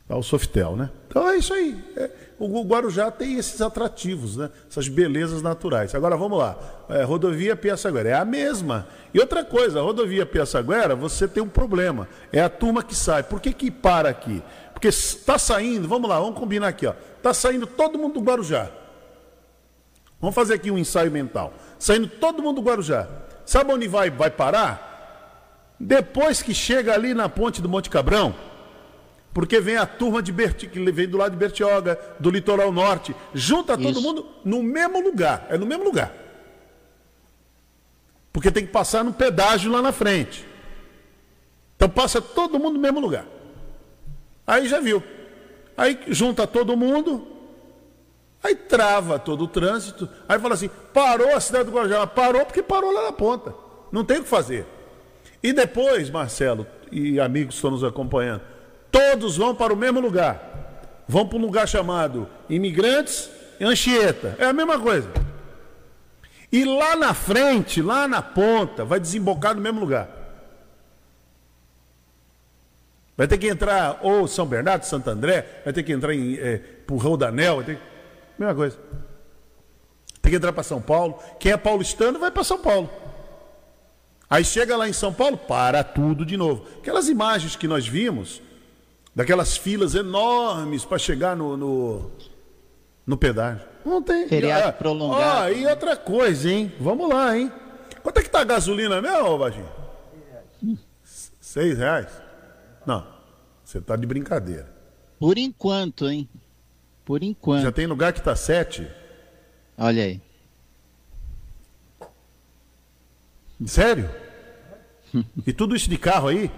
[0.07, 0.89] tá, o Softel, né?
[1.07, 1.83] Então é isso aí.
[1.95, 4.49] É, o Guarujá tem esses atrativos, né?
[4.69, 5.93] Essas belezas naturais.
[5.95, 6.57] Agora vamos lá.
[6.89, 8.87] É, rodovia Piaçaguera é a mesma.
[9.13, 12.07] E outra coisa, a rodovia Piaçaguera, você tem um problema.
[12.31, 13.23] É a turma que sai.
[13.23, 14.41] Por que que para aqui?
[14.73, 16.93] Porque está saindo, vamos lá, vamos combinar aqui, ó.
[17.21, 18.69] Tá saindo todo mundo do Guarujá.
[20.19, 21.53] Vamos fazer aqui um ensaio mental.
[21.77, 23.07] Saindo todo mundo do Guarujá.
[23.45, 25.75] Sabe onde vai, vai parar?
[25.79, 28.35] Depois que chega ali na ponte do Monte Cabrão,
[29.33, 33.15] porque vem a turma de Berti, que vem do lado de Bertioga, do litoral norte,
[33.33, 34.01] junta todo Isso.
[34.01, 35.45] mundo no mesmo lugar.
[35.49, 36.11] É no mesmo lugar.
[38.33, 40.47] Porque tem que passar no pedágio lá na frente.
[41.75, 43.25] Então passa todo mundo no mesmo lugar.
[44.45, 45.03] Aí já viu.
[45.77, 47.27] Aí junta todo mundo,
[48.47, 50.07] Aí trava todo o trânsito.
[50.27, 52.07] Aí fala assim: parou a cidade do Guarujá.
[52.07, 53.53] Parou porque parou lá na ponta.
[53.91, 54.65] Não tem o que fazer.
[55.43, 58.41] E depois, Marcelo e amigos que estão nos acompanhando,
[58.89, 61.03] todos vão para o mesmo lugar.
[61.07, 63.29] Vão para um lugar chamado Imigrantes
[63.59, 64.37] e Anchieta.
[64.39, 65.09] É a mesma coisa.
[66.49, 70.09] E lá na frente, lá na ponta, vai desembocar no mesmo lugar.
[73.17, 76.57] Vai ter que entrar ou São Bernardo, Santo André, vai ter que entrar em é,
[76.85, 77.96] pro Rodanel, vai ter que...
[78.37, 78.77] Mesma coisa.
[80.21, 81.19] Tem que entrar para São Paulo.
[81.39, 82.89] Quem é paulistano vai para São Paulo.
[84.29, 86.65] Aí chega lá em São Paulo, para tudo de novo.
[86.79, 88.41] Aquelas imagens que nós vimos,
[89.15, 92.11] daquelas filas enormes para chegar no, no,
[93.05, 93.65] no pedágio.
[93.85, 94.27] Não tem.
[94.27, 95.45] Feriado Ah, prolongado.
[95.45, 96.73] Ó, e outra coisa, hein?
[96.79, 97.49] Vamos lá, hein?
[98.03, 99.69] Quanto é que tá a gasolina mesmo, ô Baginho?
[101.39, 102.07] Seis reais?
[102.85, 103.07] Não,
[103.63, 104.69] você tá de brincadeira.
[105.17, 106.27] Por enquanto, hein?
[107.07, 107.63] Por enquanto.
[107.63, 108.85] Já tem lugar que tá sete?
[109.77, 110.21] Olha aí.
[113.65, 114.09] Sério?
[115.47, 116.51] E tudo isso de carro aí?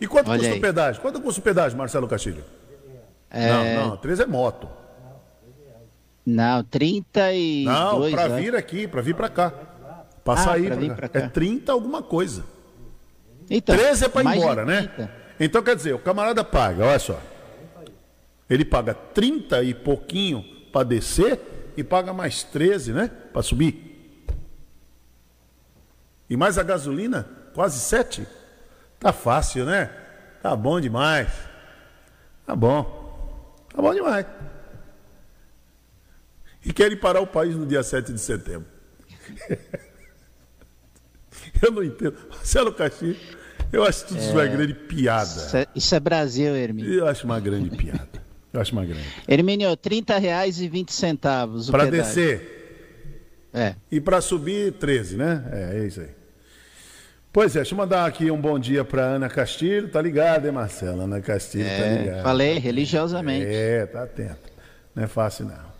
[0.00, 0.58] E quanto Olha custa aí.
[0.58, 1.02] o pedágio?
[1.02, 2.42] Quanto custa o pedágio, Marcelo Castilho?
[3.30, 4.66] É, Não, não, três é moto.
[6.24, 7.64] Não, 32.
[7.66, 9.50] Não, para vir aqui, para vir para cá.
[10.24, 10.94] Para Ah, sair pra pra cá.
[10.94, 11.18] pra cá.
[11.18, 12.42] É 30 alguma coisa.
[13.50, 14.82] Então, 13 é para ir embora, né?
[14.96, 15.10] 30.
[15.38, 17.20] Então quer dizer, o camarada paga, olha só.
[18.52, 21.40] Ele paga 30 e pouquinho para descer
[21.74, 23.10] e paga mais 13, né?
[23.32, 24.26] Para subir.
[26.28, 28.28] E mais a gasolina, quase 7.
[29.00, 29.86] Tá fácil, né?
[30.42, 31.32] Tá bom demais.
[32.44, 33.64] Tá bom.
[33.74, 34.26] Tá bom demais.
[36.62, 38.66] E querem parar o país no dia 7 de setembro.
[41.62, 42.18] Eu não entendo.
[42.28, 43.18] Marcelo Castilho,
[43.72, 45.24] eu acho tudo isso uma grande piada.
[45.24, 46.92] Isso é, isso é Brasil, Hermínio.
[46.92, 48.21] Eu acho uma grande piada.
[48.52, 49.06] Eu acho uma grande.
[49.26, 51.70] Hermínio, 30 reais e 20 centavos.
[51.70, 53.74] Para descer É.
[53.90, 55.44] e para subir, 13, né?
[55.52, 56.08] É, é isso aí.
[57.32, 59.88] Pois é, deixa eu mandar aqui um bom dia para Ana Castilho.
[59.88, 61.04] Tá ligado, hein, Marcela?
[61.04, 62.22] Ana Castilho, tá é, tá ligado.
[62.24, 63.46] Falei, religiosamente.
[63.46, 64.52] É, tá atento.
[64.94, 65.72] Não é fácil, não.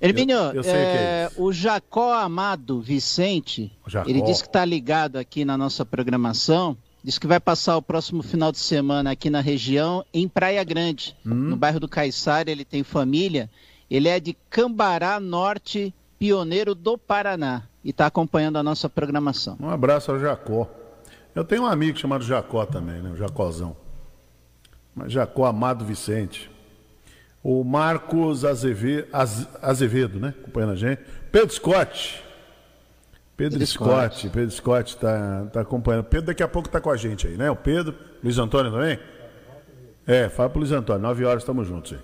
[0.00, 4.08] Hermínio, eu, eu é, é o Jacó Amado Vicente, Jacó.
[4.08, 6.76] ele disse que está ligado aqui na nossa programação.
[7.04, 11.16] Diz que vai passar o próximo final de semana aqui na região, em Praia Grande,
[11.26, 11.34] hum.
[11.34, 12.50] no bairro do Caiçara.
[12.50, 13.50] Ele tem família.
[13.90, 19.56] Ele é de Cambará Norte, pioneiro do Paraná, e está acompanhando a nossa programação.
[19.60, 20.70] Um abraço ao Jacó.
[21.34, 23.10] Eu tenho um amigo chamado Jacó também, né?
[23.10, 23.76] O Jacózão.
[24.94, 26.50] Mas Jacó Amado Vicente.
[27.42, 29.08] O Marcos Azevedo,
[29.60, 30.34] Azevedo né?
[30.40, 31.02] Acompanhando a gente.
[31.32, 32.22] Pedro Scott.
[33.36, 34.18] Pedro, Pedro Scott.
[34.18, 34.30] Scott.
[34.30, 36.04] Pedro Scott está tá acompanhando.
[36.04, 37.50] Pedro daqui a pouco está com a gente aí, né?
[37.50, 37.94] O Pedro.
[38.22, 38.98] Luiz Antônio também?
[40.06, 41.02] É, fala pro Luiz Antônio.
[41.02, 41.98] Nove horas estamos juntos aí.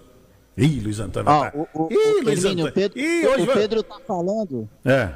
[0.64, 1.30] Ih, Luiz Antônio.
[1.30, 1.58] Ah, tá...
[1.58, 2.66] o, o, Ih, Luiz Antônio.
[2.66, 4.68] O Pedro, Ih, o Pedro tá falando.
[4.84, 5.10] É.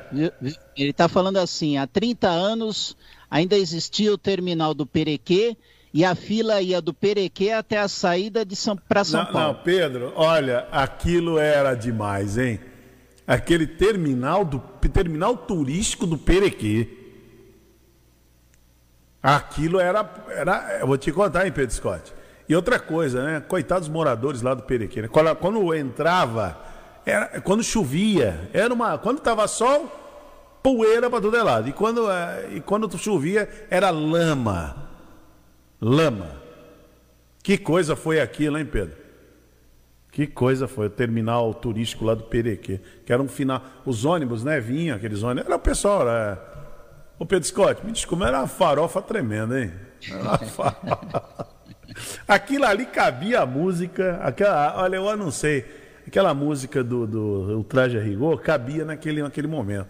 [0.77, 2.97] Ele está falando assim: há 30 anos
[3.31, 5.57] ainda existia o terminal do Perequê
[5.93, 9.55] e a fila ia do Perequê até a saída de São para São não, Paulo.
[9.55, 12.61] Não, Pedro, olha, aquilo era demais, hein?
[13.27, 14.59] Aquele terminal do
[14.93, 16.89] terminal turístico do Perequê.
[19.23, 22.13] Aquilo era, era, eu vou te contar, hein, Pedro Scott.
[22.49, 23.41] E outra coisa, né?
[23.41, 25.03] Coitados moradores lá do Perequê.
[25.03, 25.09] Né?
[25.09, 26.59] Quando, quando entrava,
[27.07, 29.91] era, quando chovia, era uma, quando estava sol,
[30.63, 31.69] poeira para todo lado.
[31.69, 34.89] E quando, é, e quando chovia, era lama.
[35.81, 36.43] Lama.
[37.43, 39.02] Que coisa foi aquilo, hein, Pedro?
[40.13, 42.79] Que coisa foi o terminal turístico lá do Perequê.
[43.07, 43.63] Que era um final.
[43.87, 44.61] Os ônibus, né?
[44.61, 45.47] Vinham aqueles ônibus.
[45.47, 46.53] Era o pessoal, era.
[47.19, 49.73] Ô Pedro Scott, me desculpa, era uma farofa tremenda, hein?
[50.11, 51.47] Era uma farofa.
[52.29, 54.21] Aquilo ali cabia a música.
[54.23, 55.65] Aquela, olha, eu não sei.
[56.07, 59.89] Aquela música do, do o Traje a Rigor cabia naquele, naquele momento.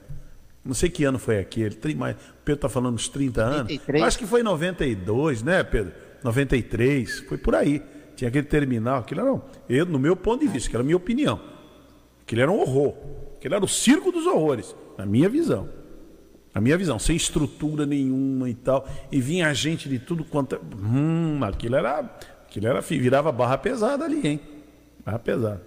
[0.64, 1.76] Não sei que ano foi aquele.
[1.96, 3.72] Mas o Pedro está falando uns 30 anos.
[3.72, 4.04] 93.
[4.04, 5.92] Acho que foi 92, né, Pedro?
[6.22, 7.82] 93, foi por aí.
[8.22, 10.96] Tinha aquele terminal, aquilo era, eu, no meu ponto de vista, que era a minha
[10.96, 11.40] opinião.
[12.22, 12.94] Aquilo era um horror.
[13.34, 15.68] Aquilo era o circo dos horrores, na minha visão.
[16.54, 18.88] Na minha visão, sem estrutura nenhuma e tal.
[19.10, 20.54] E vinha gente de tudo quanto.
[20.54, 21.98] É, hum, aquilo era.
[22.46, 22.80] Aquilo era.
[22.80, 24.40] Virava barra pesada ali, hein?
[25.04, 25.66] Barra pesada.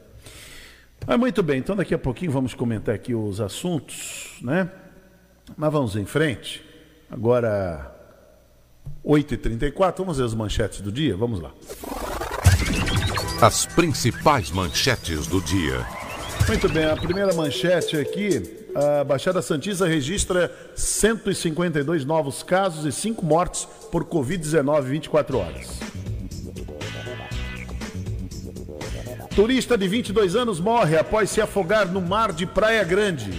[1.05, 4.71] Mas muito bem, então daqui a pouquinho vamos comentar aqui os assuntos, né?
[5.57, 6.63] Mas vamos em frente.
[7.11, 7.93] Agora,
[9.05, 11.17] 8h34, vamos ver as manchetes do dia?
[11.17, 11.51] Vamos lá.
[13.41, 15.85] As principais manchetes do dia.
[16.47, 18.65] Muito bem, a primeira manchete aqui.
[18.75, 25.79] A Baixada Santista registra 152 novos casos e 5 mortes por Covid-19 em 24 horas.
[29.35, 33.31] Turista de 22 anos morre após se afogar no mar de Praia Grande.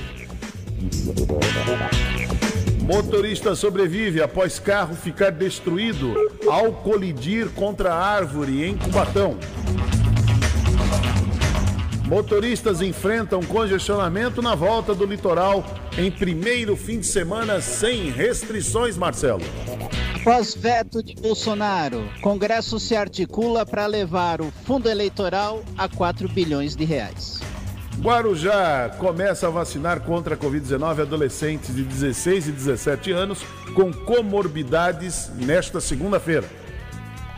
[2.86, 6.14] Motorista sobrevive após carro ficar destruído
[6.48, 9.36] ao colidir contra árvore em Cubatão.
[12.06, 15.64] Motoristas enfrentam congestionamento na volta do litoral
[15.98, 19.42] em primeiro fim de semana sem restrições, Marcelo.
[20.20, 26.76] Após veto de Bolsonaro, Congresso se articula para levar o fundo eleitoral a 4 bilhões
[26.76, 27.40] de reais.
[28.00, 33.42] Guarujá começa a vacinar contra a Covid-19 adolescentes de 16 e 17 anos
[33.74, 36.48] com comorbidades nesta segunda-feira.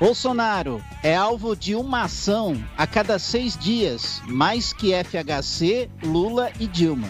[0.01, 6.67] Bolsonaro é alvo de uma ação a cada seis dias, mais que FHC, Lula e
[6.67, 7.09] Dilma.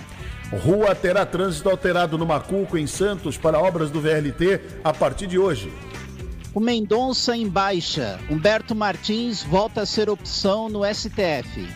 [0.63, 5.39] Rua terá trânsito alterado no Macuco, em Santos, para obras do VLT a partir de
[5.39, 5.71] hoje.
[6.55, 8.19] O Mendonça em baixa.
[8.31, 11.69] Humberto Martins volta a ser opção no STF.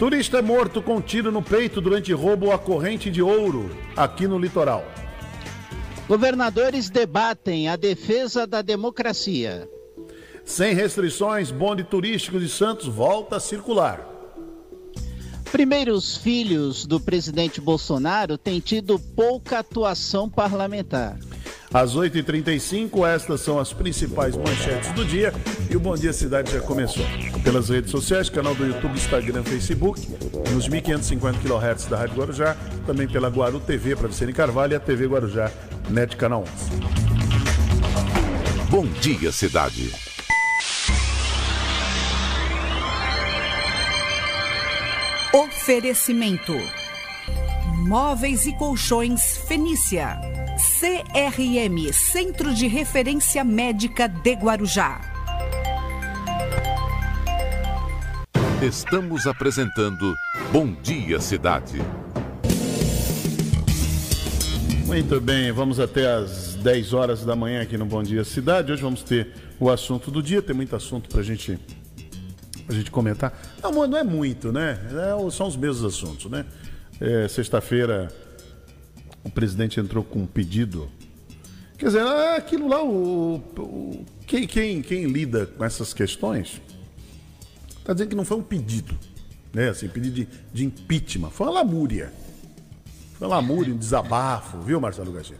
[0.00, 4.38] Turista é morto com tiro no peito durante roubo à corrente de ouro aqui no
[4.38, 4.82] litoral.
[6.08, 9.68] Governadores debatem a defesa da democracia.
[10.42, 14.08] Sem restrições, bonde turístico de Santos volta a circular.
[15.52, 21.18] Primeiros filhos do presidente Bolsonaro têm tido pouca atuação parlamentar.
[21.72, 25.32] Às 8h35, estas são as principais manchetes do dia
[25.70, 27.04] e o Bom Dia Cidade já começou.
[27.44, 30.00] Pelas redes sociais, canal do YouTube, Instagram, Facebook,
[30.52, 34.80] nos 1550 kHz da Rádio Guarujá, também pela Guaru TV para Vicente Carvalho e a
[34.80, 35.48] TV Guarujá,
[35.88, 36.52] NET Canal 11.
[38.68, 39.92] Bom Dia Cidade.
[45.32, 46.54] Oferecimento:
[47.86, 50.39] Móveis e Colchões Fenícia.
[50.60, 55.00] CRM Centro de Referência Médica de Guarujá.
[58.60, 60.14] Estamos apresentando
[60.52, 61.78] Bom Dia Cidade.
[64.84, 68.70] Muito bem, vamos até as 10 horas da manhã aqui no Bom Dia Cidade.
[68.70, 71.58] Hoje vamos ter o assunto do dia, tem muito assunto para gente,
[72.68, 73.32] a gente comentar.
[73.62, 74.78] Não, não é muito, né?
[74.90, 76.44] É, são os mesmos assuntos, né?
[77.00, 78.12] É, Sexta-feira
[79.24, 80.90] o presidente entrou com um pedido.
[81.78, 86.60] Quer dizer, é aquilo lá, o, o quem, quem, quem lida com essas questões
[87.78, 88.96] está dizendo que não foi um pedido,
[89.52, 89.70] né?
[89.70, 92.12] Assim, pedido de, de impeachment, foi uma lamúria.
[93.18, 95.38] Foi uma lamúria, um desabafo, viu, Marcelo Garcia?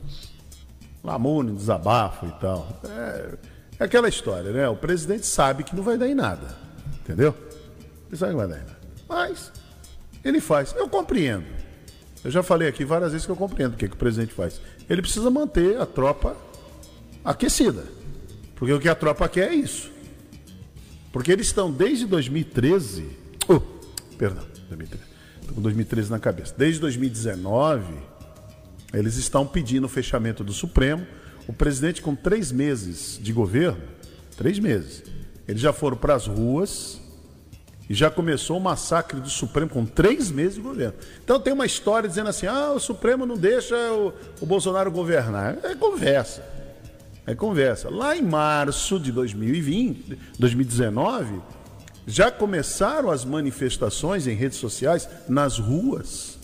[1.04, 2.80] Lamúria, um desabafo e tal.
[2.84, 3.34] É,
[3.78, 4.68] é, aquela história, né?
[4.68, 6.56] O presidente sabe que não vai dar em nada,
[7.02, 7.34] entendeu?
[8.08, 8.80] Ele sabe que não vai dar em nada.
[9.08, 9.52] Mas
[10.24, 10.74] ele faz.
[10.74, 11.59] Eu compreendo.
[12.24, 14.60] Eu já falei aqui várias vezes que eu compreendo o que, que o presidente faz.
[14.88, 16.36] Ele precisa manter a tropa
[17.24, 17.84] aquecida.
[18.54, 19.90] Porque o que a tropa quer é isso.
[21.12, 23.06] Porque eles estão desde 2013.
[23.48, 23.60] Oh,
[24.18, 25.04] perdão, 2013.
[25.40, 26.54] Estou com 2013 na cabeça.
[26.56, 27.84] Desde 2019,
[28.92, 31.06] eles estão pedindo o fechamento do Supremo.
[31.48, 33.82] O presidente, com três meses de governo,
[34.36, 35.02] três meses,
[35.48, 37.00] eles já foram para as ruas
[37.90, 40.94] e já começou o massacre do Supremo com três meses de governo.
[41.24, 45.58] Então tem uma história dizendo assim: ah, o Supremo não deixa o, o Bolsonaro governar.
[45.64, 46.44] É conversa.
[47.26, 47.90] É conversa.
[47.90, 51.42] Lá em março de 2020, 2019,
[52.06, 56.38] já começaram as manifestações em redes sociais, nas ruas,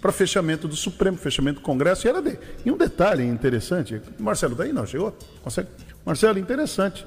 [0.00, 2.06] para fechamento do Supremo, fechamento do Congresso.
[2.06, 2.38] E, era de...
[2.64, 5.12] e um detalhe interessante: Marcelo, daí não, chegou?
[5.42, 5.70] Consegue?
[6.06, 7.04] Marcelo, interessante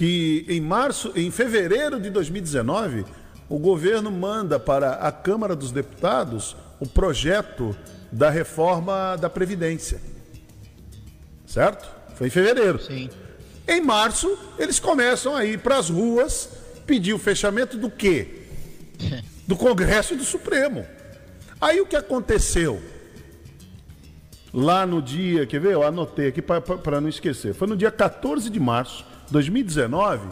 [0.00, 3.04] que em março, em fevereiro de 2019,
[3.50, 7.76] o governo manda para a Câmara dos Deputados o projeto
[8.10, 10.00] da reforma da Previdência.
[11.44, 11.86] Certo?
[12.14, 12.80] Foi em fevereiro.
[12.80, 13.10] Sim.
[13.68, 16.48] Em março, eles começam a ir para as ruas
[16.86, 18.46] pedir o fechamento do quê?
[19.46, 20.86] Do Congresso e do Supremo.
[21.60, 22.80] Aí o que aconteceu?
[24.50, 25.72] Lá no dia, quer ver?
[25.72, 27.52] Eu anotei aqui para não esquecer.
[27.52, 30.28] Foi no dia 14 de março 2019,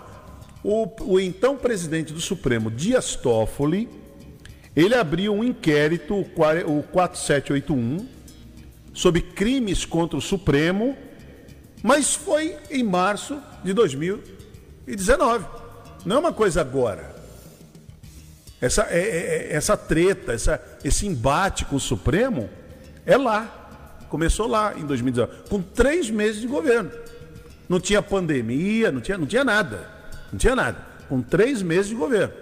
[0.63, 3.89] o, o então presidente do Supremo, Dias Toffoli,
[4.75, 8.07] ele abriu um inquérito, o 4781,
[8.93, 10.97] sobre crimes contra o Supremo,
[11.83, 15.47] mas foi em março de 2019.
[16.05, 17.17] Não é uma coisa agora.
[18.61, 22.51] Essa, é, é, é, essa treta, essa, esse embate com o Supremo
[23.07, 23.55] é lá.
[24.09, 26.91] Começou lá em 2019, com três meses de governo.
[27.69, 29.89] Não tinha pandemia, não tinha, não tinha nada.
[30.33, 30.79] Não tinha nada.
[31.09, 32.33] Com três meses de governo.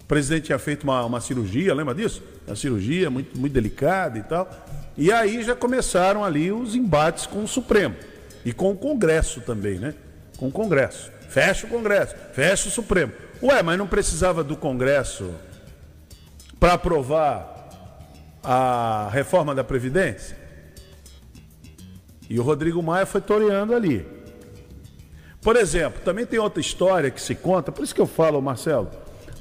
[0.00, 2.22] O presidente tinha feito uma, uma cirurgia, lembra disso?
[2.46, 4.50] Uma cirurgia muito, muito delicada e tal.
[4.96, 7.94] E aí já começaram ali os embates com o Supremo.
[8.44, 9.94] E com o Congresso também, né?
[10.36, 11.10] Com o Congresso.
[11.28, 13.12] Fecha o Congresso, fecha o Supremo.
[13.42, 15.34] Ué, mas não precisava do Congresso
[16.60, 17.70] para aprovar
[18.42, 20.36] a reforma da Previdência?
[22.32, 24.06] E o Rodrigo Maia foi toreando ali.
[25.42, 28.88] Por exemplo, também tem outra história que se conta, por isso que eu falo, Marcelo,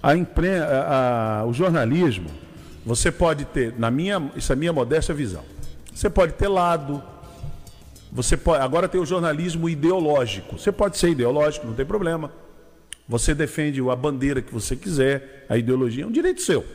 [0.03, 2.29] a a, a, o jornalismo,
[2.85, 5.41] você pode ter, na minha, isso é a minha modesta visão,
[5.93, 7.01] você pode ter lado,
[8.11, 12.29] você pode, agora tem o jornalismo ideológico, você pode ser ideológico, não tem problema.
[13.07, 16.65] Você defende a bandeira que você quiser, a ideologia, é um direito seu.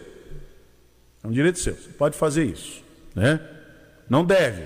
[1.23, 2.83] É um direito seu, você pode fazer isso,
[3.15, 3.39] né?
[4.09, 4.63] Não deve,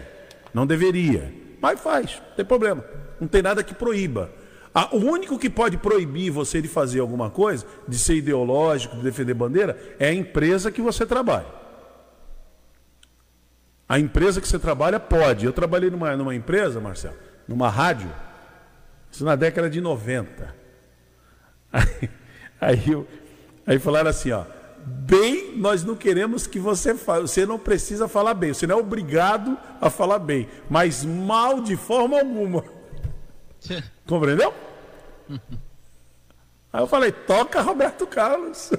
[0.55, 1.40] não deveria.
[1.61, 2.85] Mas faz, não tem problema.
[3.21, 4.31] Não tem nada que proíba.
[4.93, 9.35] O único que pode proibir você de fazer alguma coisa, de ser ideológico, de defender
[9.35, 11.47] bandeira, é a empresa que você trabalha.
[13.89, 15.45] A empresa que você trabalha pode.
[15.45, 17.17] Eu trabalhei numa, numa empresa, Marcelo,
[17.49, 18.09] numa rádio,
[19.11, 20.55] isso na década de 90.
[21.73, 22.11] Aí,
[22.61, 23.07] aí, eu,
[23.65, 24.45] aí falaram assim, ó,
[24.85, 27.23] bem, nós não queremos que você fale.
[27.23, 28.53] Você não precisa falar bem.
[28.53, 30.49] Você não é obrigado a falar bem.
[30.69, 32.65] Mas mal de forma alguma.
[34.07, 34.53] Compreendeu?
[36.73, 38.71] Aí eu falei, toca Roberto Carlos.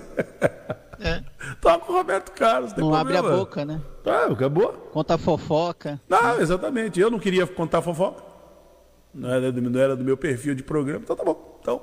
[1.00, 1.24] É.
[1.60, 2.74] Toca o Roberto Carlos.
[2.76, 3.82] Não, abre a boca, né?
[4.06, 4.72] Ah, acabou.
[4.94, 6.00] Conta fofoca.
[6.08, 7.00] Não, exatamente.
[7.00, 8.24] Eu não queria contar fofoca.
[9.14, 11.02] Não era, do, não era do meu perfil de programa.
[11.04, 11.58] Então tá bom.
[11.60, 11.82] Então,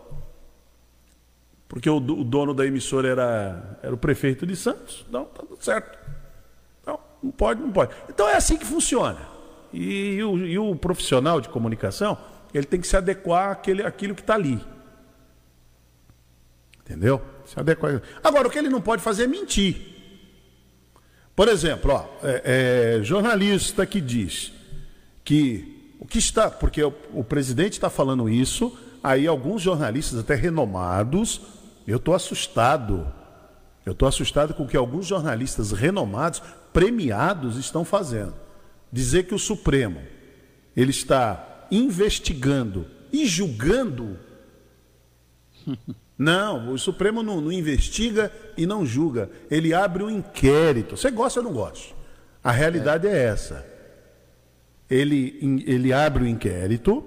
[1.69, 5.05] porque o, dono da emissora era, era o prefeito de Santos.
[5.07, 5.99] Então, tá tudo certo.
[6.81, 7.95] Então, não pode, não pode.
[8.09, 9.21] Então é assim que funciona.
[9.73, 12.17] E, e, o, e o, profissional de comunicação,
[12.55, 14.59] ele tem que se adequar àquele, àquilo que está ali.
[16.81, 17.21] Entendeu?
[17.45, 18.01] Se adequar.
[18.25, 19.77] Agora, o que ele não pode fazer é mentir.
[21.37, 24.55] Por exemplo, ó, é, é, jornalista que diz
[25.23, 30.35] que o que está, porque o, o presidente está falando isso, aí alguns jornalistas até
[30.35, 31.58] renomados
[31.89, 33.11] eu estou assustado.
[33.85, 38.35] Eu estou assustado com o que alguns jornalistas renomados, premiados, estão fazendo.
[38.93, 40.03] dizer que o Supremo
[40.77, 44.19] ele está investigando e julgando.
[46.17, 49.31] Não, o Supremo não, não, investiga e não julga.
[49.49, 50.97] Ele abre um inquérito.
[50.97, 51.95] Você gosta ou não gosta?
[52.43, 53.65] A realidade é, é essa.
[54.91, 57.05] Ele, ele abre o inquérito,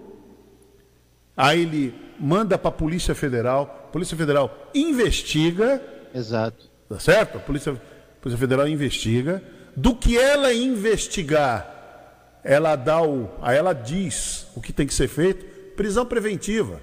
[1.36, 5.82] aí ele manda para a Polícia Federal, Polícia Federal investiga.
[6.14, 6.70] Exato.
[6.88, 7.38] Tá certo?
[7.38, 9.44] A Polícia, a Polícia Federal investiga.
[9.76, 13.30] Do que ela investigar, ela dá o.
[13.42, 15.46] Aí ela diz o que tem que ser feito.
[15.76, 16.82] Prisão preventiva.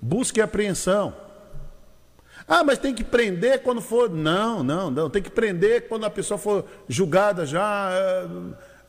[0.00, 1.14] Busca e apreensão.
[2.46, 4.10] Ah, mas tem que prender quando for.
[4.10, 5.08] Não, não, não.
[5.08, 7.90] Tem que prender quando a pessoa for julgada já.
[7.92, 8.26] É,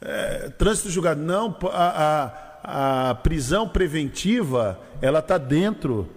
[0.02, 1.22] é, trânsito julgado.
[1.22, 2.32] Não, a,
[2.64, 6.10] a, a prisão preventiva, ela está dentro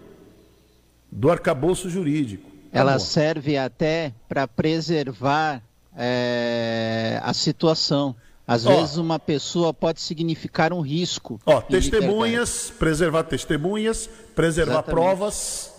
[1.11, 2.49] do arcabouço jurídico.
[2.51, 5.63] Tá ela serve até para preservar
[5.97, 8.15] é, a situação.
[8.47, 11.41] Às ó, vezes uma pessoa pode significar um risco.
[11.45, 14.95] Ó, testemunhas, preservar testemunhas, preservar Exatamente.
[14.95, 15.73] provas.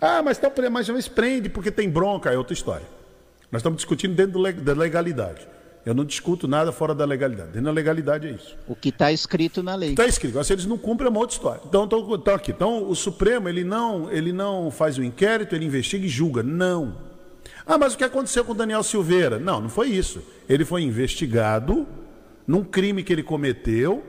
[0.00, 2.86] Ah, mas, tá, mas prende porque tem bronca, é outra história.
[3.52, 5.46] Nós estamos discutindo dentro da legalidade.
[5.84, 7.48] Eu não discuto nada fora da legalidade.
[7.48, 8.56] Dentro da legalidade é isso.
[8.68, 9.90] O que está escrito na lei.
[9.90, 10.32] Está escrito.
[10.32, 11.60] Agora, se eles não cumprem, é uma outra história.
[11.64, 12.50] Então, estão aqui.
[12.50, 16.42] Então, o Supremo, ele não, ele não faz o um inquérito, ele investiga e julga.
[16.42, 16.98] Não.
[17.66, 19.38] Ah, mas o que aconteceu com o Daniel Silveira?
[19.38, 20.22] Não, não foi isso.
[20.48, 21.86] Ele foi investigado
[22.46, 24.04] num crime que ele cometeu.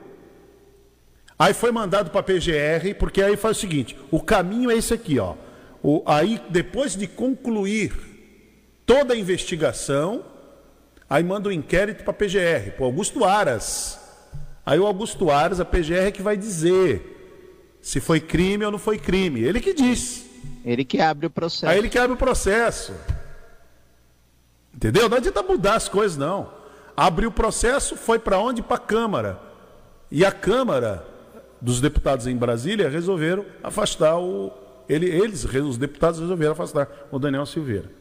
[1.38, 4.92] Aí foi mandado para a PGR, porque aí faz o seguinte: o caminho é esse
[4.92, 5.34] aqui, ó.
[5.82, 7.92] O, aí, depois de concluir
[8.86, 10.31] toda a investigação,
[11.12, 14.00] Aí manda um inquérito para a PGR, para Augusto Aras.
[14.64, 18.78] Aí o Augusto Aras, a PGR é que vai dizer se foi crime ou não
[18.78, 19.42] foi crime.
[19.42, 20.24] Ele que diz.
[20.64, 21.66] Ele que abre o processo.
[21.66, 22.94] Aí ele que abre o processo.
[24.74, 25.06] Entendeu?
[25.06, 26.50] Não adianta mudar as coisas, não.
[26.96, 28.62] Abriu o processo, foi para onde?
[28.62, 29.38] Para a Câmara.
[30.10, 31.06] E a Câmara
[31.60, 34.50] dos deputados em Brasília resolveram afastar o.
[34.88, 38.00] Ele, eles, os deputados, resolveram afastar o Daniel Silveira.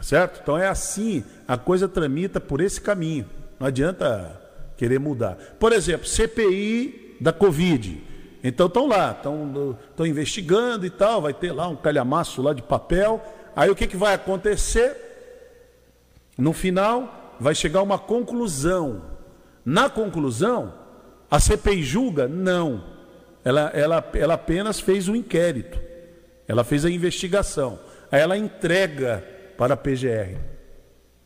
[0.00, 0.40] Certo?
[0.42, 3.26] Então é assim, a coisa tramita por esse caminho.
[3.58, 4.40] Não adianta
[4.76, 5.36] querer mudar.
[5.58, 8.02] Por exemplo, CPI da Covid.
[8.42, 13.20] Então estão lá, estão investigando e tal, vai ter lá um calhamaço lá de papel.
[13.56, 14.96] Aí o que, que vai acontecer?
[16.38, 19.02] No final, vai chegar uma conclusão.
[19.64, 20.72] Na conclusão,
[21.28, 22.28] a CPI julga?
[22.28, 22.84] Não.
[23.44, 25.80] Ela, ela, ela apenas fez o um inquérito.
[26.46, 27.80] Ela fez a investigação.
[28.10, 29.24] Aí ela entrega
[29.58, 30.38] para a PGR,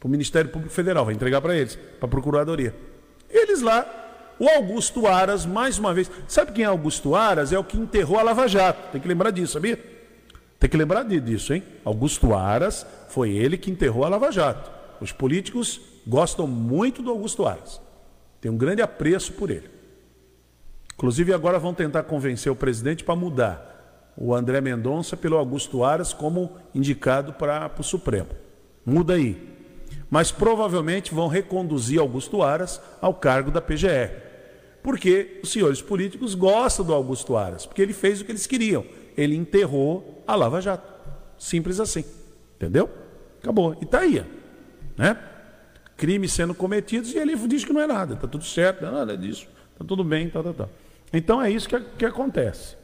[0.00, 2.74] para o Ministério Público Federal, vai entregar para eles, para a Procuradoria.
[3.28, 6.10] Eles lá, o Augusto Aras, mais uma vez.
[6.26, 7.52] Sabe quem é Augusto Aras?
[7.52, 8.90] É o que enterrou a Lava Jato.
[8.90, 9.78] Tem que lembrar disso, sabia?
[10.58, 11.62] Tem que lembrar disso, hein?
[11.84, 14.70] Augusto Aras foi ele que enterrou a Lava Jato.
[14.98, 17.80] Os políticos gostam muito do Augusto Aras.
[18.40, 19.70] Tem um grande apreço por ele.
[20.94, 23.71] Inclusive, agora vão tentar convencer o presidente para mudar
[24.16, 28.28] o André Mendonça pelo Augusto Aras como indicado para o Supremo.
[28.84, 29.50] Muda aí.
[30.10, 34.12] Mas provavelmente vão reconduzir Augusto Aras ao cargo da PGR.
[34.82, 38.84] Porque os senhores políticos gostam do Augusto Aras, porque ele fez o que eles queriam.
[39.16, 40.92] Ele enterrou a Lava Jato.
[41.38, 42.04] Simples assim.
[42.56, 42.90] Entendeu?
[43.40, 43.76] Acabou.
[43.80, 44.24] E está aí.
[44.96, 45.16] Né?
[45.96, 48.14] Crimes sendo cometidos e ele diz que não é nada.
[48.14, 49.46] Está tudo certo, não é nada disso.
[49.72, 50.68] Está tudo bem, tá, tá, tá.
[51.12, 52.76] Então é isso que, que acontece.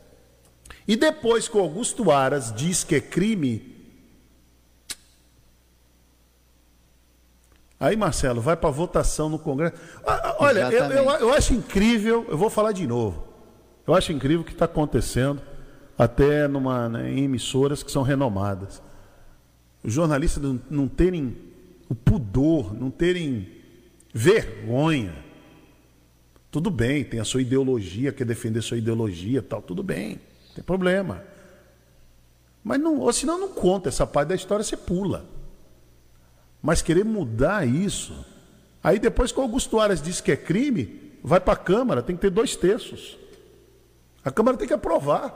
[0.89, 3.77] E depois que o Augusto Aras diz que é crime,
[7.79, 9.77] aí Marcelo vai para votação no Congresso.
[10.03, 13.23] Ah, ah, olha, eu, eu, eu, acho incrível, eu vou falar de novo.
[13.87, 15.43] Eu acho incrível o que está acontecendo
[15.99, 18.81] até numa, né, em emissoras que são renomadas.
[19.85, 21.37] Os jornalistas não, não terem
[21.87, 23.47] o pudor, não terem
[24.15, 25.15] vergonha.
[26.51, 30.19] Tudo bem, tem a sua ideologia, quer defender sua ideologia, tal, tudo bem
[30.59, 31.23] tem problema.
[32.65, 35.25] Mas não, ou senão não conta essa parte da história, você pula.
[36.61, 38.27] Mas querer mudar isso.
[38.83, 42.17] Aí depois que o Augusto Aras disse que é crime, vai para a Câmara, tem
[42.17, 43.17] que ter dois terços.
[44.25, 45.33] A Câmara tem que aprovar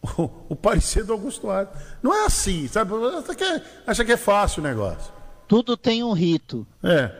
[0.16, 1.76] o, o parecer do Augusto Aras.
[2.00, 2.92] Não é assim, sabe?
[2.94, 5.12] É, acha que é fácil o negócio.
[5.48, 6.64] Tudo tem um rito.
[6.80, 7.10] É.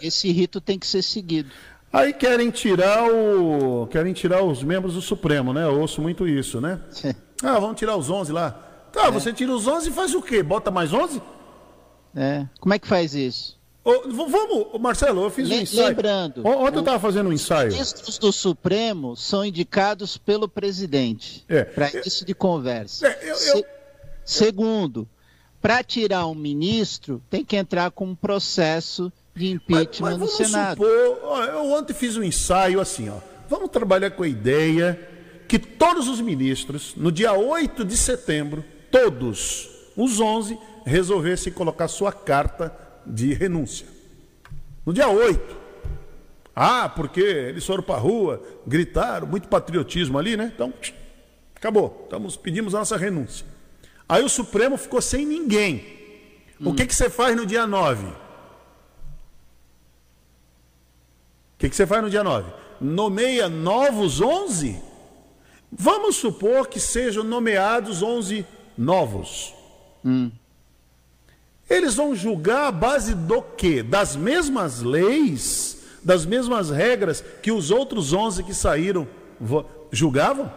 [0.00, 1.50] Esse rito tem que ser seguido.
[1.92, 3.86] Aí querem tirar o.
[3.86, 5.64] Querem tirar os membros do Supremo, né?
[5.64, 6.80] Eu ouço muito isso, né?
[7.42, 8.50] ah, vamos tirar os 11 lá.
[8.92, 9.10] Tá, é.
[9.10, 10.42] você tira os 11 e faz o quê?
[10.42, 11.22] Bota mais 11?
[12.14, 12.46] É.
[12.60, 13.58] Como é que faz isso?
[13.84, 15.88] vamos, Marcelo, eu fiz Le um ensaio.
[15.88, 16.46] Lembrando.
[16.46, 17.68] Ontem eu estava fazendo um ensaio.
[17.68, 21.44] Os ministros do Supremo são indicados pelo presidente.
[21.48, 21.64] É.
[21.64, 23.06] Para isso de conversa.
[23.06, 23.36] É, eu, eu...
[23.36, 23.66] Se...
[24.24, 25.08] Segundo,
[25.60, 30.28] para tirar um ministro, tem que entrar com um processo de impeachment mas, mas no
[30.28, 30.84] Senado.
[30.84, 33.16] Supor, ó, eu ontem fiz um ensaio assim, ó.
[33.48, 35.00] Vamos trabalhar com a ideia
[35.46, 42.12] que todos os ministros, no dia 8 de setembro, todos os 11, resolvessem colocar sua
[42.12, 42.76] carta
[43.06, 43.86] de renúncia.
[44.84, 45.56] No dia 8.
[46.54, 50.52] Ah, porque eles foram para a rua, gritaram, muito patriotismo ali, né?
[50.54, 50.74] Então,
[51.54, 52.02] acabou.
[52.04, 53.46] Estamos, pedimos a nossa renúncia.
[54.08, 55.98] Aí o Supremo ficou sem ninguém.
[56.60, 58.06] O que, que você faz no dia 9?
[58.06, 58.12] O
[61.58, 62.50] que, que você faz no dia 9?
[62.80, 64.80] Nomeia novos 11?
[65.70, 68.46] Vamos supor que sejam nomeados 11
[68.76, 69.52] novos.
[70.04, 70.30] Hum.
[71.68, 73.82] Eles vão julgar a base do quê?
[73.82, 79.06] Das mesmas leis, das mesmas regras que os outros 11 que saíram
[79.90, 80.50] julgavam?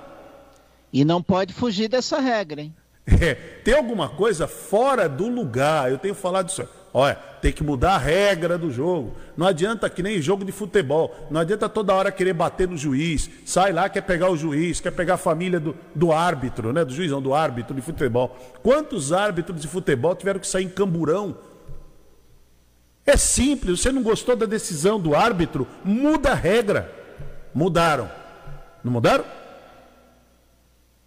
[0.94, 2.76] E não pode fugir dessa regra, hein?
[3.20, 5.92] É, tem alguma coisa fora do lugar.
[5.92, 6.68] Eu tenho falado isso.
[6.94, 9.16] Olha, tem que mudar a regra do jogo.
[9.38, 11.16] Não adianta que nem jogo de futebol.
[11.32, 13.30] Não adianta toda hora querer bater no juiz.
[13.46, 16.84] Sai lá, quer pegar o juiz, quer pegar a família do, do árbitro, né?
[16.84, 18.38] Do juiz, não, do árbitro de futebol.
[18.62, 21.38] Quantos árbitros de futebol tiveram que sair em camburão?
[23.06, 26.92] É simples, você não gostou da decisão do árbitro, muda a regra.
[27.54, 28.10] Mudaram.
[28.84, 29.26] Não mudaram?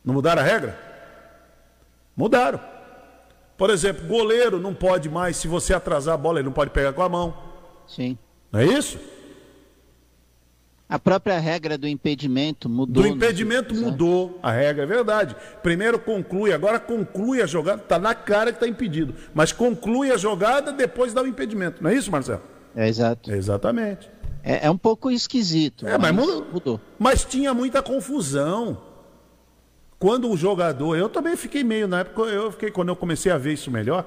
[0.04, 0.78] Não mudaram a regra?
[2.16, 2.73] Mudaram.
[3.56, 6.92] Por exemplo, goleiro não pode mais, se você atrasar a bola, ele não pode pegar
[6.92, 7.34] com a mão.
[7.86, 8.18] Sim.
[8.50, 8.98] Não é isso?
[10.88, 13.02] A própria regra do impedimento mudou.
[13.02, 15.34] Do impedimento mudou a regra, é verdade.
[15.62, 19.14] Primeiro conclui, agora conclui a jogada, está na cara que está impedido.
[19.32, 21.82] Mas conclui a jogada, depois dá o impedimento.
[21.82, 22.42] Não é isso, Marcelo?
[22.76, 23.32] É exato.
[23.32, 24.10] Exatamente.
[24.42, 25.86] É, é, um pouco esquisito.
[25.86, 26.46] É, mas, mas mudou.
[26.52, 26.80] mudou.
[26.98, 28.93] Mas tinha muita confusão.
[30.04, 33.38] Quando o jogador, eu também fiquei meio na época, eu fiquei quando eu comecei a
[33.38, 34.04] ver isso melhor,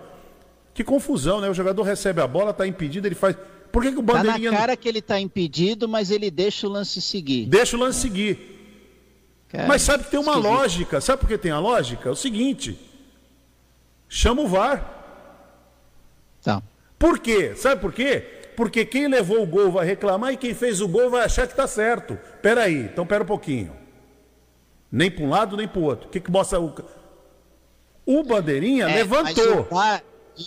[0.71, 1.49] que confusão, né?
[1.49, 3.35] O jogador recebe a bola, está impedido, ele faz.
[3.71, 6.67] Por que, que o bandeirinha tá na cara que ele está impedido, mas ele deixa
[6.67, 7.47] o lance seguir.
[7.47, 8.37] Deixa o lance seguir.
[9.49, 10.53] Cara, mas sabe que tem uma esquisito.
[10.53, 11.01] lógica.
[11.01, 12.09] Sabe por que tem a lógica?
[12.09, 12.79] É o seguinte:
[14.07, 14.87] chama o VAR.
[16.43, 16.61] Tá.
[16.99, 17.55] Por quê?
[17.55, 18.51] Sabe por quê?
[18.55, 21.53] Porque quem levou o gol vai reclamar e quem fez o gol vai achar que
[21.53, 22.19] está certo.
[22.39, 23.86] Peraí, então pera um pouquinho.
[24.97, 26.07] Nem para um lado, nem para o outro.
[26.07, 26.73] O que, que mostra o.
[28.03, 29.67] O Bandeirinha é, levantou.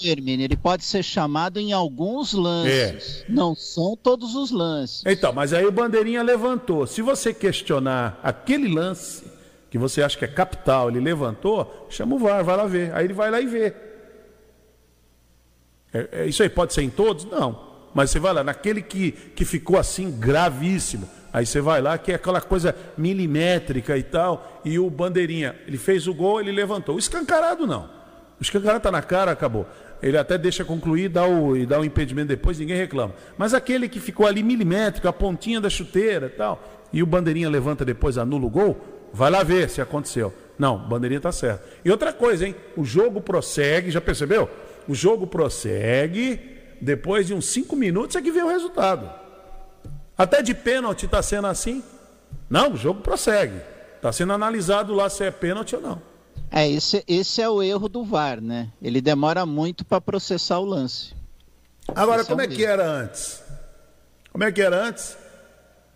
[0.02, 3.24] Hermínio, ele pode ser chamado em alguns lances.
[3.28, 3.32] É.
[3.32, 5.04] Não são todos os lances.
[5.06, 6.84] Então, mas aí o Bandeirinha levantou.
[6.84, 9.22] Se você questionar aquele lance
[9.70, 12.92] que você acha que é capital, ele levantou, chama o VAR, vai lá ver.
[12.92, 13.72] Aí ele vai lá e vê.
[15.94, 17.24] É, é, isso aí pode ser em todos?
[17.24, 17.70] Não.
[17.94, 22.12] Mas você vai lá, naquele que, que ficou assim gravíssimo Aí você vai lá, que
[22.12, 26.96] é aquela coisa milimétrica e tal, e o bandeirinha, ele fez o gol, ele levantou.
[26.96, 27.88] O escancarado não.
[28.38, 29.66] O escancarado está na cara, acabou.
[30.02, 33.14] Ele até deixa concluir dá o, e dá o impedimento depois, ninguém reclama.
[33.36, 36.62] Mas aquele que ficou ali milimétrico, a pontinha da chuteira e tal,
[36.92, 38.80] e o bandeirinha levanta depois, anula o gol,
[39.12, 40.32] vai lá ver se aconteceu.
[40.58, 41.68] Não, bandeirinha está certo.
[41.84, 42.54] E outra coisa, hein?
[42.76, 44.48] O jogo prossegue, já percebeu?
[44.88, 46.40] O jogo prossegue,
[46.80, 49.19] depois de uns cinco minutos é que vem o resultado.
[50.20, 51.82] Até de pênalti está sendo assim.
[52.50, 53.58] Não, o jogo prossegue.
[53.96, 56.02] Está sendo analisado lá se é pênalti ou não.
[56.50, 58.70] É, esse, esse é o erro do VAR, né?
[58.82, 61.14] Ele demora muito para processar o lance.
[61.88, 63.42] Agora, esse como é, é que era antes?
[64.30, 65.16] Como é que era antes?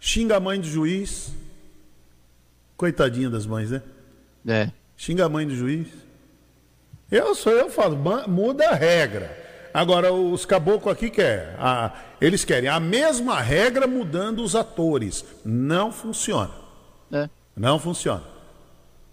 [0.01, 1.31] Xinga a mãe do juiz.
[2.79, 3.83] Coitadinha das mães, né?
[4.49, 4.71] É.
[4.97, 5.89] Xinga a mãe do juiz.
[7.11, 7.95] Eu sou eu falo,
[8.27, 9.44] muda a regra.
[9.75, 11.53] Agora, os caboclos aqui querem.
[11.59, 15.25] A, eles querem a mesma regra mudando os atores.
[15.45, 16.53] Não funciona.
[17.13, 17.29] É.
[17.57, 18.23] Não funciona.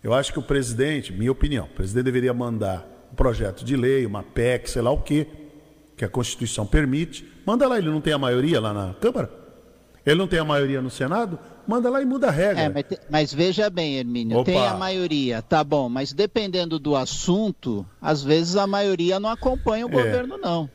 [0.03, 4.05] Eu acho que o presidente, minha opinião, o presidente deveria mandar um projeto de lei,
[4.05, 5.25] uma PEC, sei lá o quê,
[5.97, 7.27] que a Constituição permite.
[7.43, 9.31] Manda lá, ele não tem a maioria lá na Câmara?
[10.05, 11.39] Ele não tem a maioria no Senado?
[11.71, 12.63] Manda lá e muda a regra.
[12.63, 14.51] É, mas, mas, veja bem, Hermínio, Opa.
[14.51, 19.85] tem a maioria, tá bom, mas dependendo do assunto, às vezes a maioria não acompanha
[19.85, 19.91] o é.
[19.93, 20.69] governo, não.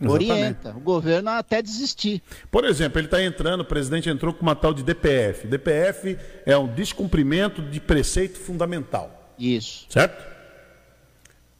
[0.00, 0.30] Exatamente.
[0.30, 2.22] Orienta, o governo até desistir.
[2.50, 5.46] Por exemplo, ele está entrando, o presidente entrou com uma tal de DPF.
[5.46, 9.34] DPF é um descumprimento de preceito fundamental.
[9.38, 9.84] Isso.
[9.90, 10.24] Certo?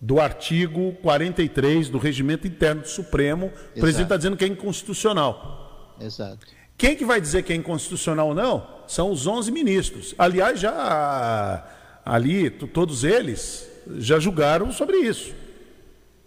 [0.01, 3.77] Do artigo 43 do Regimento Interno do Supremo, Exato.
[3.77, 5.95] o presidente está dizendo que é inconstitucional.
[6.01, 6.47] Exato.
[6.79, 8.78] Quem que vai dizer que é inconstitucional ou não?
[8.89, 10.15] São os 11 ministros.
[10.19, 11.65] Aliás, já
[12.05, 15.35] ali, todos eles já julgaram sobre isso.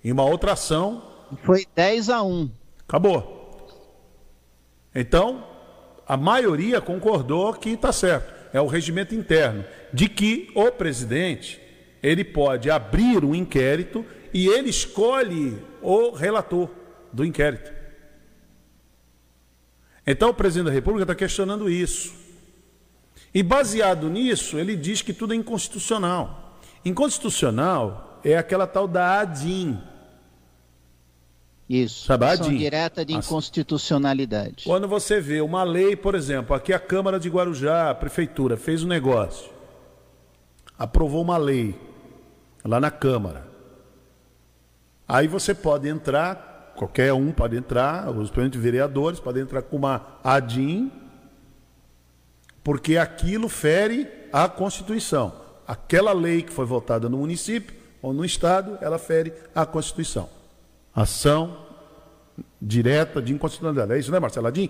[0.03, 1.01] Em uma outra ação.
[1.43, 2.49] Foi 10 a 1.
[2.87, 3.67] Acabou.
[4.93, 5.43] Então,
[6.07, 8.31] a maioria concordou que está certo.
[8.53, 9.65] É o regimento interno.
[9.91, 11.59] De que o presidente
[12.01, 16.69] ele pode abrir um inquérito E ele escolhe o relator
[17.11, 17.71] do inquérito.
[20.05, 22.20] Então o presidente da República está questionando isso.
[23.33, 26.57] E baseado nisso, ele diz que tudo é inconstitucional.
[26.83, 29.79] Inconstitucional é aquela tal da ADIM.
[31.69, 32.05] Isso.
[32.05, 32.57] Sabe, ação ADIM.
[32.57, 34.65] direta de inconstitucionalidade.
[34.65, 38.83] Quando você vê uma lei, por exemplo, aqui a Câmara de Guarujá, a Prefeitura, fez
[38.83, 39.49] um negócio,
[40.77, 41.79] aprovou uma lei
[42.65, 43.47] lá na Câmara.
[45.07, 50.91] Aí você pode entrar, qualquer um pode entrar, os vereadores podem entrar com uma ADIM,
[52.63, 55.33] porque aquilo fere a Constituição.
[55.67, 60.29] Aquela lei que foi votada no município ou no Estado, ela fere a Constituição.
[60.93, 61.65] Ação
[62.61, 63.93] direta de inconstitucionalidade.
[63.93, 64.69] É isso, né, Marcelo Adim?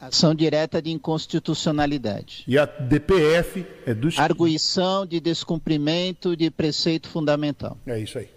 [0.00, 2.44] Ação direta de inconstitucionalidade.
[2.46, 4.16] E a DPF é dos.
[4.18, 7.76] Arguição de descumprimento de preceito fundamental.
[7.84, 8.28] É isso aí.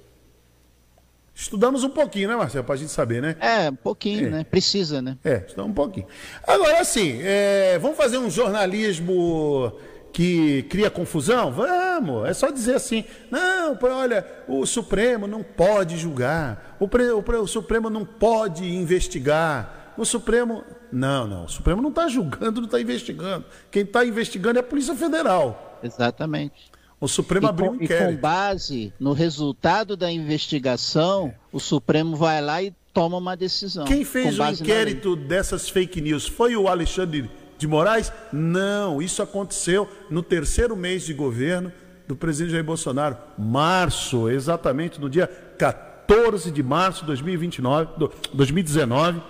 [1.37, 2.63] Estudamos um pouquinho, né, Marcelo?
[2.63, 3.35] Para a gente saber, né?
[3.41, 4.29] É, um pouquinho, É.
[4.29, 4.43] né?
[4.45, 5.17] Precisa, né?
[5.23, 6.07] É, estudamos um pouquinho.
[6.47, 9.73] Agora, assim, é, vamos fazer um jornalismo
[10.13, 11.51] que cria confusão?
[11.51, 17.21] Vamos, é só dizer assim, não, olha, o Supremo não pode julgar, o, pre- o
[17.21, 20.63] pre- o Supremo não pode investigar, o Supremo...
[20.91, 23.43] Não, não, o Supremo não está julgando, não está investigando.
[23.69, 25.79] Quem está investigando é a Polícia Federal.
[25.83, 26.71] Exatamente.
[26.99, 28.19] O Supremo E abriu com, um e com inquérito.
[28.21, 33.85] base no resultado da investigação, o Supremo vai lá e toma uma decisão.
[33.85, 38.11] Quem fez o inquérito dessas fake news foi o Alexandre de Moraes?
[38.31, 41.71] Não, isso aconteceu no terceiro mês de governo
[42.07, 45.27] do presidente Jair Bolsonaro, março, exatamente no dia
[45.57, 49.21] 14 de março de 2029, do- 2019,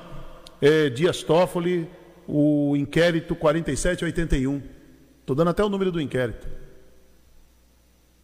[0.61, 1.89] é, Dias Toffoli,
[2.28, 4.61] o inquérito 4781.
[5.22, 6.47] Estou dando até o número do inquérito.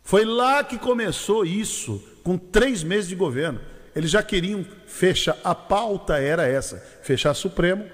[0.03, 3.59] Foi lá que começou isso, com três meses de governo.
[3.95, 7.85] Eles já queriam fechar, a pauta era essa: fechar Supremo,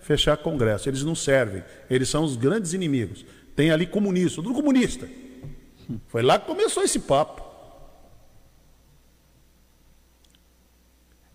[0.00, 0.88] fechar Congresso.
[0.88, 3.24] Eles não servem, eles são os grandes inimigos.
[3.54, 5.08] Tem ali comunista, tudo comunista.
[6.08, 7.50] Foi lá que começou esse papo.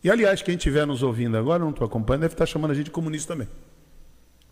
[0.04, 2.86] E aliás, quem estiver nos ouvindo agora, não estou acompanhando, deve estar chamando a gente
[2.86, 3.48] de comunista também.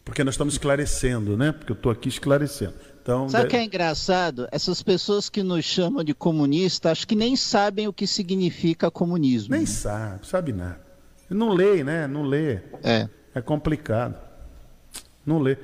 [0.03, 1.51] Porque nós estamos esclarecendo, né?
[1.51, 2.73] Porque eu estou aqui esclarecendo.
[3.01, 4.47] Então, Sabe o que é engraçado?
[4.51, 9.51] Essas pessoas que nos chamam de comunista, acho que nem sabem o que significa comunismo.
[9.51, 9.67] Nem né?
[9.67, 10.79] sabe, sabe nada.
[11.29, 12.07] Não lê, né?
[12.07, 12.59] Não lê.
[12.83, 13.09] É.
[13.35, 14.15] É complicado.
[15.25, 15.57] Não lê.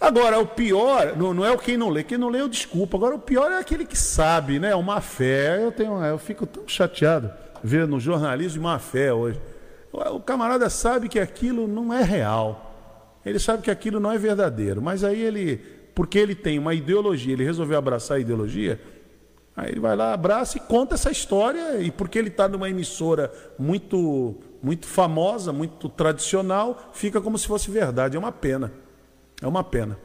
[0.00, 2.96] Agora, o pior, não, não é o quem não lê, quem não lê eu desculpa.
[2.96, 4.74] Agora, o pior é aquele que sabe, né?
[4.74, 5.62] Uma fé.
[5.62, 7.30] Eu, tenho, eu fico tão chateado
[7.62, 9.40] ver no jornalismo uma fé hoje.
[9.92, 12.65] O camarada sabe que aquilo não é real.
[13.26, 14.80] Ele sabe que aquilo não é verdadeiro.
[14.80, 15.56] Mas aí ele,
[15.94, 18.80] porque ele tem uma ideologia, ele resolveu abraçar a ideologia,
[19.56, 23.32] Aí ele vai lá, abraça e conta essa história, e porque ele está numa emissora
[23.58, 28.16] muito, muito famosa, muito tradicional, fica como se fosse verdade.
[28.16, 28.70] É uma pena.
[29.40, 29.98] É uma pena.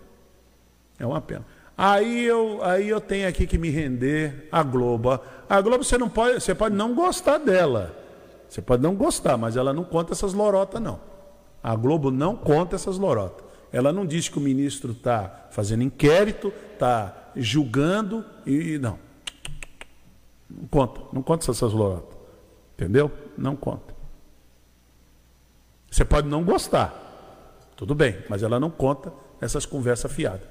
[0.98, 1.46] É uma pena.
[1.78, 5.20] Aí eu, aí eu tenho aqui que me render à Globo.
[5.50, 7.94] A Globo você não pode, você pode não gostar dela.
[8.48, 11.11] Você pode não gostar, mas ela não conta essas lorotas, não.
[11.64, 13.46] A Globo não conta essas lorotas.
[13.72, 19.00] Ela não diz que o ministro está fazendo inquérito, está julgando e não.
[20.50, 22.18] Não conta, não conta essas lorotas.
[22.74, 23.12] Entendeu?
[23.38, 23.94] Não conta.
[25.90, 30.48] Você pode não gostar, tudo bem, mas ela não conta essas conversas fiadas.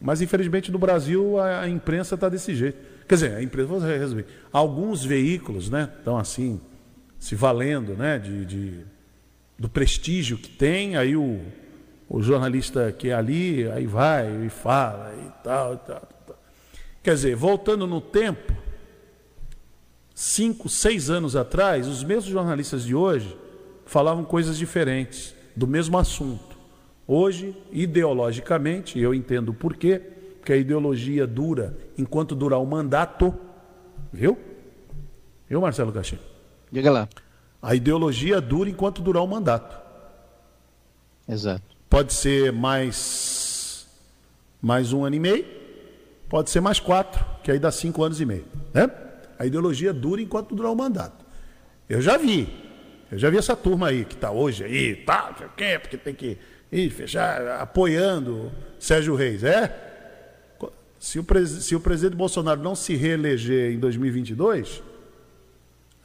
[0.00, 2.78] Mas infelizmente no Brasil a, imprensa está desse jeito.
[3.06, 4.26] Quer dizer, a imprensa, vou resumir.
[4.52, 6.60] Alguns veículos, né, estão assim,
[7.18, 8.84] se valendo, né, de, de-
[9.58, 11.40] do prestígio que tem, aí o,
[12.08, 16.42] o jornalista que é ali, aí vai e fala e tal, e tal, e tal.
[17.02, 18.52] Quer dizer, voltando no tempo,
[20.14, 23.36] cinco, seis anos atrás, os mesmos jornalistas de hoje
[23.84, 26.56] falavam coisas diferentes do mesmo assunto.
[27.06, 29.98] Hoje, ideologicamente, eu entendo o porquê,
[30.36, 33.34] porque a ideologia dura enquanto durar o mandato,
[34.12, 34.38] viu?
[35.48, 36.20] Viu, Marcelo Caixinha?
[36.70, 37.08] Diga lá.
[37.60, 39.76] A ideologia dura enquanto durar o mandato.
[41.28, 41.62] Exato.
[41.90, 43.86] Pode ser mais,
[44.62, 45.44] mais um ano e meio,
[46.28, 48.44] pode ser mais quatro, que aí dá cinco anos e meio.
[48.72, 48.88] Né?
[49.38, 51.24] A ideologia dura enquanto durar o mandato.
[51.88, 52.48] Eu já vi,
[53.10, 55.78] eu já vi essa turma aí que está hoje aí, tá, não sei o quê,
[55.78, 56.38] porque tem que
[56.70, 59.42] ir, fechar, apoiando Sérgio Reis.
[59.42, 59.86] É?
[60.98, 64.87] Se o, se o presidente Bolsonaro não se reeleger em 2022, aí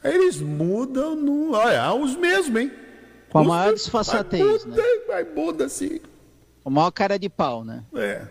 [0.04, 1.52] eles mudam no.
[1.52, 2.70] Olha, os mesmos, hein?
[3.30, 4.76] Com a Os maior disfarçatez, né?
[5.08, 6.00] Vai, muda assim.
[6.64, 7.84] O maior cara de pau, né?
[7.94, 8.26] É.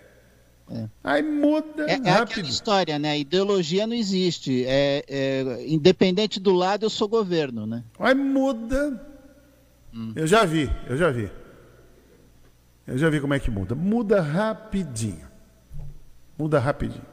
[0.72, 0.88] É.
[1.04, 3.20] Aí muda é, é aquela história, né?
[3.20, 4.66] Ideologia não existe.
[4.66, 7.84] É, é, independente do lado, eu sou governo, né?
[8.00, 9.00] Aí muda.
[9.94, 10.14] Hum.
[10.16, 11.30] Eu já vi, eu já vi.
[12.88, 13.76] Eu já vi como é que muda.
[13.76, 15.28] Muda rapidinho.
[16.38, 17.06] Muda rapidinho.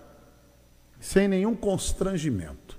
[0.98, 2.78] Sem nenhum constrangimento.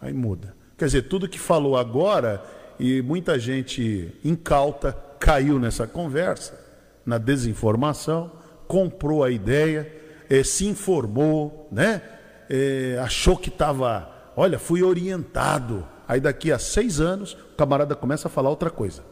[0.00, 0.54] Aí muda.
[0.76, 2.42] Quer dizer, tudo que falou agora,
[2.78, 6.58] e muita gente incauta caiu nessa conversa,
[7.04, 8.30] na desinformação,
[8.68, 9.90] comprou a ideia,
[10.28, 12.02] eh, se informou, né?
[12.50, 15.86] Eh, achou que estava, olha, fui orientado.
[16.06, 19.02] Aí daqui a seis anos, o camarada começa a falar outra coisa.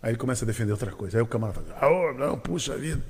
[0.00, 1.18] Aí ele começa a defender outra coisa.
[1.18, 3.02] Aí o camarada fala, ah, não, puxa vida.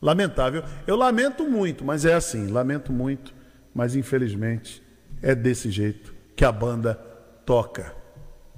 [0.00, 0.62] Lamentável.
[0.86, 3.34] Eu lamento muito, mas é assim, lamento muito,
[3.74, 4.82] mas infelizmente
[5.22, 7.13] é desse jeito que a banda
[7.44, 7.94] toca.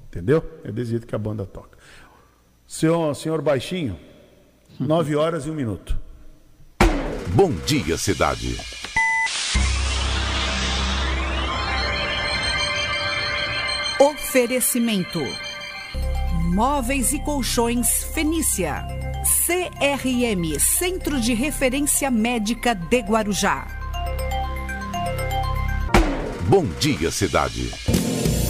[0.08, 0.42] Entendeu?
[0.64, 1.76] É desse jeito que a banda toca.
[2.66, 3.98] Senhor, senhor Baixinho,
[4.78, 5.98] nove horas e um minuto.
[7.28, 8.56] Bom dia, cidade.
[13.98, 15.20] Oferecimento.
[16.52, 18.86] Móveis e Colchões Fenícia.
[19.46, 23.66] CRM Centro de Referência Médica de Guarujá.
[26.48, 27.95] Bom dia, cidade.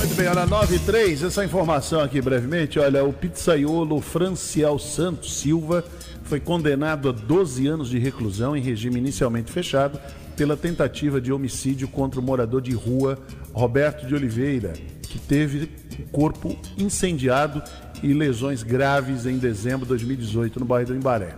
[0.06, 2.78] Muito bem, olha, 9 e 3, essa informação aqui brevemente.
[2.78, 5.84] Olha, o pizzaiolo Franciel Santos Silva
[6.22, 9.98] foi condenado a 12 anos de reclusão em regime inicialmente fechado
[10.36, 13.18] pela tentativa de homicídio contra o morador de rua
[13.52, 17.60] Roberto de Oliveira, que teve o corpo incendiado
[18.00, 21.34] e lesões graves em dezembro de 2018 no bairro do Embaré.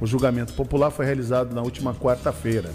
[0.00, 2.70] O julgamento popular foi realizado na última quarta-feira.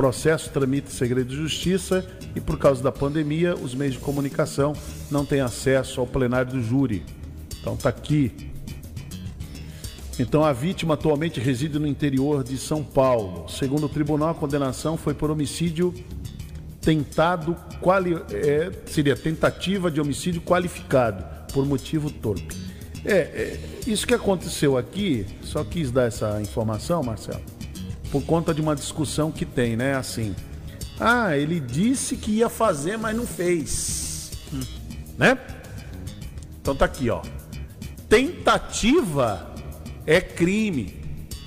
[0.00, 4.72] Processo tramita segredo de justiça e, por causa da pandemia, os meios de comunicação
[5.10, 7.04] não têm acesso ao plenário do júri.
[7.60, 8.32] Então está aqui.
[10.18, 13.46] Então a vítima atualmente reside no interior de São Paulo.
[13.50, 15.92] Segundo o tribunal, a condenação foi por homicídio
[16.80, 21.22] tentado, quali, é, seria tentativa de homicídio qualificado
[21.52, 22.56] por motivo torpe.
[23.04, 27.59] É, é, isso que aconteceu aqui, só quis dar essa informação, Marcelo,
[28.10, 29.94] por conta de uma discussão que tem, né?
[29.94, 30.34] Assim,
[30.98, 34.60] ah, ele disse que ia fazer, mas não fez, hum.
[35.16, 35.38] né?
[36.60, 37.22] Então tá aqui, ó.
[38.08, 39.54] Tentativa
[40.06, 41.00] é crime.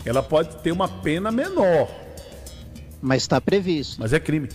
[0.05, 1.89] Ela pode ter uma pena menor.
[3.01, 3.99] Mas está previsto.
[3.99, 4.49] Mas é crime.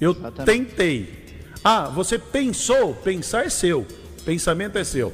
[0.00, 0.44] Eu Exatamente.
[0.44, 1.26] tentei.
[1.62, 2.94] Ah, você pensou?
[2.94, 3.86] Pensar é seu.
[4.24, 5.12] Pensamento é seu.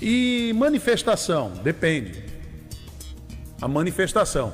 [0.00, 1.52] E manifestação?
[1.62, 2.24] Depende.
[3.60, 4.52] A manifestação.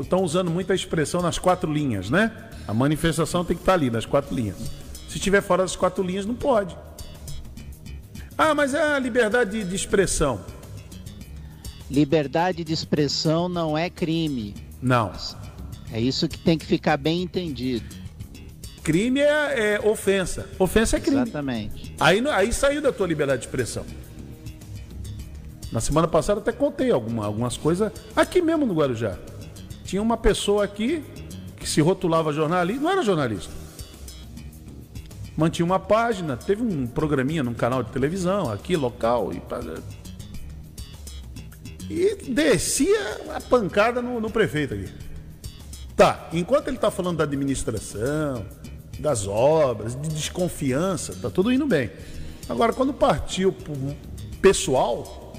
[0.00, 2.32] Estão usando muita expressão nas quatro linhas, né?
[2.66, 4.56] A manifestação tem que estar tá ali, nas quatro linhas.
[5.08, 6.76] Se estiver fora das quatro linhas, não pode.
[8.36, 10.40] Ah, mas é a liberdade de expressão.
[11.90, 14.54] Liberdade de expressão não é crime.
[14.80, 15.12] Não.
[15.92, 17.84] É isso que tem que ficar bem entendido.
[18.82, 20.48] Crime é, é ofensa.
[20.58, 21.22] Ofensa é crime.
[21.22, 21.94] Exatamente.
[21.98, 23.84] Aí, aí saiu da tua liberdade de expressão.
[25.70, 29.16] Na semana passada até contei alguma, algumas coisas aqui mesmo no Guarujá.
[29.94, 31.04] Tinha uma pessoa aqui
[31.56, 33.52] que se rotulava jornalista, não era jornalista.
[35.36, 39.40] Mantinha uma página, teve um programinha num canal de televisão aqui, local, e,
[41.88, 44.92] e descia a pancada no, no prefeito aqui.
[45.96, 48.44] Tá, enquanto ele está falando da administração,
[48.98, 51.88] das obras, de desconfiança, tá tudo indo bem.
[52.48, 53.76] Agora, quando partiu pro
[54.42, 55.32] pessoal,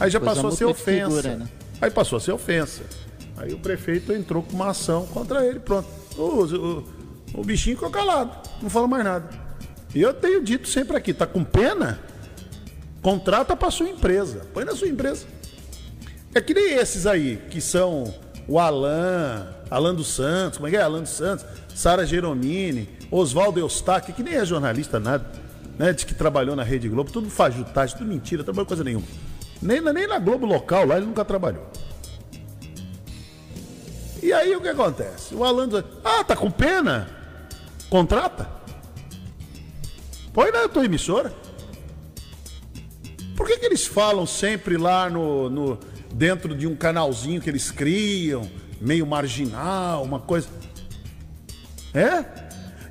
[0.00, 1.22] aí já passou a ser ofensa.
[1.22, 1.48] Figura, né?
[1.80, 3.03] Aí passou a ser ofensa.
[3.36, 5.88] Aí o prefeito entrou com uma ação contra ele, pronto.
[6.16, 6.84] O, o,
[7.34, 9.28] o bichinho ficou calado, não fala mais nada.
[9.94, 12.00] E eu tenho dito sempre aqui, tá com pena?
[13.02, 15.26] Contrata para sua empresa, põe na sua empresa.
[16.34, 18.12] É que nem esses aí, que são
[18.48, 20.82] o Alan, Alan dos Santos, como é que é?
[20.82, 25.24] Alan dos Santos, Sara Geromini, Oswaldo Eustáquio, que nem é jornalista nada,
[25.78, 25.92] né?
[25.92, 29.06] Diz que trabalhou na Rede Globo, tudo fajutagem, tudo mentira, trabalhou coisa nenhuma.
[29.62, 31.64] Nem, nem na Globo local lá ele nunca trabalhou.
[34.24, 35.34] E aí o que acontece?
[35.34, 37.06] O Alan diz, ah, tá com pena?
[37.90, 38.48] Contrata.
[40.32, 41.30] Põe na tua emissora.
[43.36, 45.78] Por que, que eles falam sempre lá no, no
[46.10, 48.48] dentro de um canalzinho que eles criam,
[48.80, 50.48] meio marginal, uma coisa.
[51.92, 52.24] É?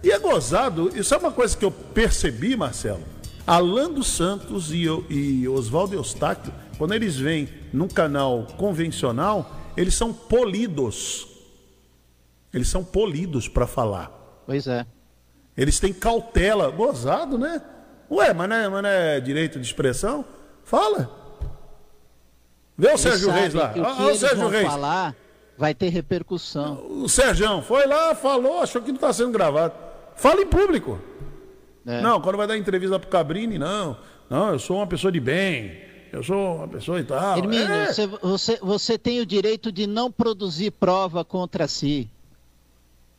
[0.03, 3.01] E é gozado, isso é uma coisa que eu percebi, Marcelo.
[3.47, 10.13] Alan dos Santos e, e Oswaldo Eustáquio, quando eles vêm num canal convencional, eles são
[10.13, 11.27] polidos.
[12.53, 14.11] Eles são polidos para falar.
[14.45, 14.85] Pois é.
[15.57, 16.69] Eles têm cautela.
[16.69, 17.61] Gozado, né?
[18.09, 20.23] Ué, mas não é, mas não é direito de expressão?
[20.63, 21.09] Fala.
[22.77, 23.73] Vê o Sérgio Reis lá.
[23.75, 24.67] Olha o Sérgio Reis.
[24.67, 25.15] Falar
[25.57, 26.83] Vai ter repercussão.
[26.89, 29.73] O Serjão foi lá, falou, achou que não está sendo gravado.
[30.15, 30.99] Fala em público.
[31.85, 32.01] É.
[32.01, 33.97] Não, quando vai dar entrevista pro Cabrini, não.
[34.29, 35.79] Não, eu sou uma pessoa de bem.
[36.13, 37.39] Eu sou uma pessoa e tal.
[37.39, 37.87] Hermínio, é.
[37.87, 42.07] você, você, você tem o direito de não produzir prova contra si.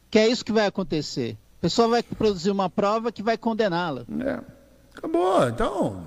[0.08, 1.36] Que é isso que vai acontecer.
[1.58, 4.04] A pessoa vai produzir uma prova que vai condená-la.
[4.24, 4.40] É.
[4.96, 6.06] Acabou, então.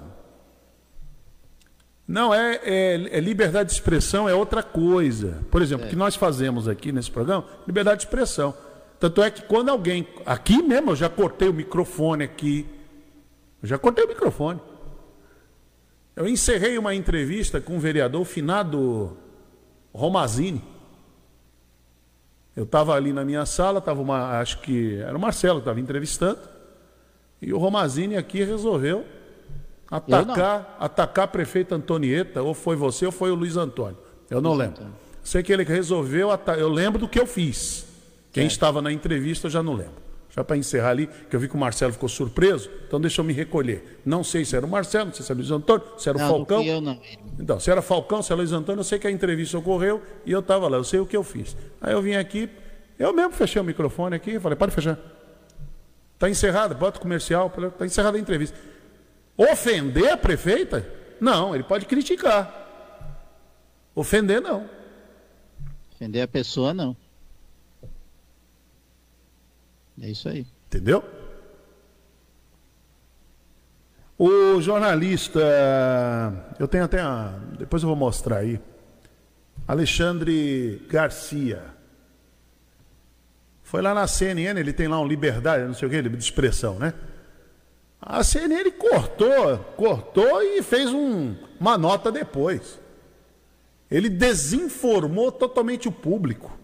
[2.07, 5.45] Não, é, é, é, liberdade de expressão é outra coisa.
[5.51, 5.87] Por exemplo, é.
[5.87, 8.53] o que nós fazemos aqui nesse programa, liberdade de expressão.
[8.97, 10.07] Tanto é que quando alguém.
[10.25, 12.65] Aqui mesmo, eu já cortei o microfone aqui.
[13.61, 14.61] Eu já cortei o microfone.
[16.17, 19.15] Eu encerrei uma entrevista com o vereador finado
[19.93, 20.63] Romazini.
[22.55, 24.39] Eu estava ali na minha sala, estava uma.
[24.39, 26.39] Acho que era o Marcelo que estava entrevistando.
[27.39, 29.05] E o Romazini aqui resolveu
[29.91, 33.99] atacar, atacar a prefeita Antonieta, ou foi você ou foi o Luiz Antônio.
[34.27, 34.81] Eu não Luiz lembro.
[34.81, 34.99] Antônio.
[35.23, 37.85] Sei que ele resolveu, eu lembro do que eu fiz.
[38.31, 38.47] Quem é.
[38.47, 40.06] estava na entrevista eu já não lembro.
[40.37, 43.25] Já para encerrar ali, que eu vi que o Marcelo ficou surpreso, então deixa eu
[43.25, 43.99] me recolher.
[44.05, 46.15] Não sei se era o Marcelo, não sei se era o Luiz Antônio, se era
[46.15, 46.59] o Falcão.
[46.59, 47.01] Não eu, não.
[47.39, 50.31] Então, se era Falcão, se era Luiz Antônio, eu sei que a entrevista ocorreu e
[50.31, 51.57] eu estava lá, eu sei o que eu fiz.
[51.81, 52.47] Aí eu vim aqui,
[52.99, 54.99] eu mesmo fechei o microfone aqui e falei, pode fechar.
[56.13, 58.55] Está encerrada, bota o comercial, está encerrada a entrevista.
[59.35, 60.87] Ofender a prefeita?
[61.19, 63.09] Não, ele pode criticar.
[63.95, 64.69] Ofender, não.
[65.95, 66.95] Ofender a pessoa, não.
[70.01, 70.45] É isso aí.
[70.67, 71.03] Entendeu?
[74.17, 75.39] O jornalista,
[76.59, 78.59] eu tenho até, a, depois eu vou mostrar aí,
[79.67, 81.63] Alexandre Garcia.
[83.61, 86.79] Foi lá na CNN, ele tem lá um liberdade, não sei o que, de expressão,
[86.79, 86.93] né?
[88.01, 92.79] A CNN cortou, cortou e fez um, uma nota depois.
[93.89, 96.57] Ele desinformou totalmente o público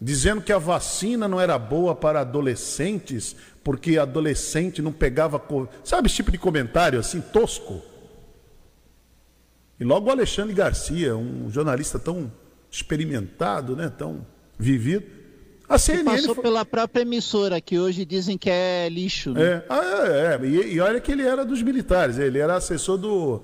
[0.00, 5.42] dizendo que a vacina não era boa para adolescentes, porque adolescente não pegava.
[5.84, 7.82] Sabe esse tipo de comentário assim, tosco?
[9.78, 12.32] E logo o Alexandre Garcia, um jornalista tão
[12.70, 14.26] experimentado, né, tão
[14.58, 15.06] vivido.
[15.68, 16.42] A CNN passou foi...
[16.42, 19.32] pela própria emissora, que hoje dizem que é lixo.
[19.32, 19.42] Né?
[19.42, 20.46] É, ah, é, é.
[20.46, 23.42] E, e olha que ele era dos militares, ele era assessor do.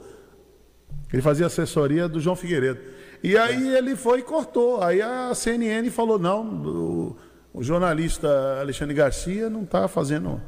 [1.12, 2.80] Ele fazia assessoria do João Figueiredo.
[3.26, 4.80] E aí ele foi e cortou.
[4.80, 7.16] Aí a CNN falou: não, o,
[7.52, 10.40] o jornalista Alexandre Garcia não está fazendo.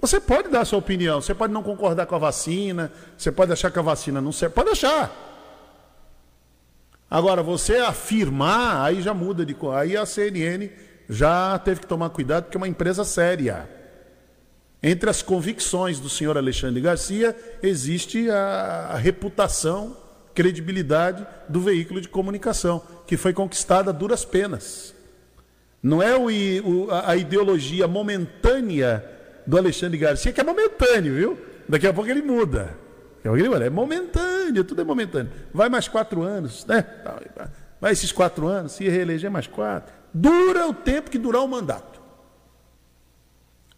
[0.00, 3.72] Você pode dar sua opinião, você pode não concordar com a vacina, você pode achar
[3.72, 5.10] que a vacina não serve, pode achar.
[7.10, 9.74] Agora, você afirmar, aí já muda de cor.
[9.74, 10.70] Aí a CNN
[11.08, 13.68] já teve que tomar cuidado, porque é uma empresa séria.
[14.80, 19.96] Entre as convicções do senhor Alexandre Garcia, existe a reputação
[20.34, 24.94] credibilidade do veículo de comunicação, que foi conquistada a duras penas.
[25.82, 29.04] Não é o, o, a ideologia momentânea
[29.46, 31.38] do Alexandre Garcia, que é momentâneo, viu?
[31.68, 32.76] Daqui a pouco ele muda.
[33.24, 35.30] É momentâneo, tudo é momentâneo.
[35.52, 36.84] Vai mais quatro anos, né?
[37.80, 39.92] Vai esses quatro anos, se reeleger mais quatro.
[40.12, 42.00] Dura o tempo que durar o mandato.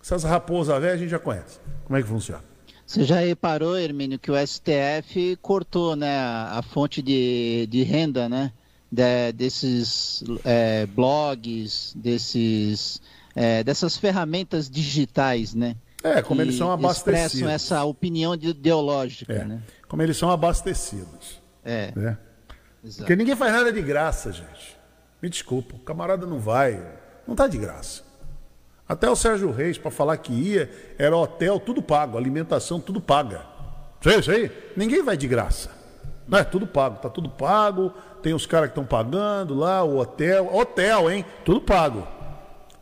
[0.02, 1.58] Essas raposas velhas a gente já conhece.
[1.84, 2.42] Como é que funciona?
[2.86, 8.52] Você já reparou, Hermínio, que o STF cortou né, a, fonte de, de renda né,
[8.90, 13.00] de, desses é, blogs, desses,
[13.34, 15.76] é, dessas ferramentas digitais, né?
[16.02, 17.34] É, como eles são abastecidos.
[17.34, 19.62] Expressam essa opinião ideológica, é, né?
[19.88, 21.40] Como eles são abastecidos.
[21.64, 21.92] É.
[21.96, 22.18] Né?
[22.98, 24.76] Porque ninguém faz nada de graça, gente.
[25.22, 26.74] Me desculpa, o camarada não vai.
[27.26, 28.02] Não está de graça.
[28.88, 33.42] Até o Sérgio Reis, para falar que ia, era hotel, tudo pago, alimentação, tudo paga.
[34.04, 34.50] Isso aí?
[34.76, 35.70] Ninguém vai de graça.
[36.28, 37.92] Não é tudo pago, tá tudo pago.
[38.22, 40.54] Tem os caras que estão pagando lá, o hotel.
[40.54, 41.24] Hotel, hein?
[41.44, 42.06] Tudo pago.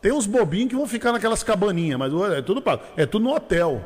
[0.01, 2.83] Tem uns bobinhos que vão ficar naquelas cabaninhas, mas é tudo pago.
[2.97, 3.81] É tudo no hotel.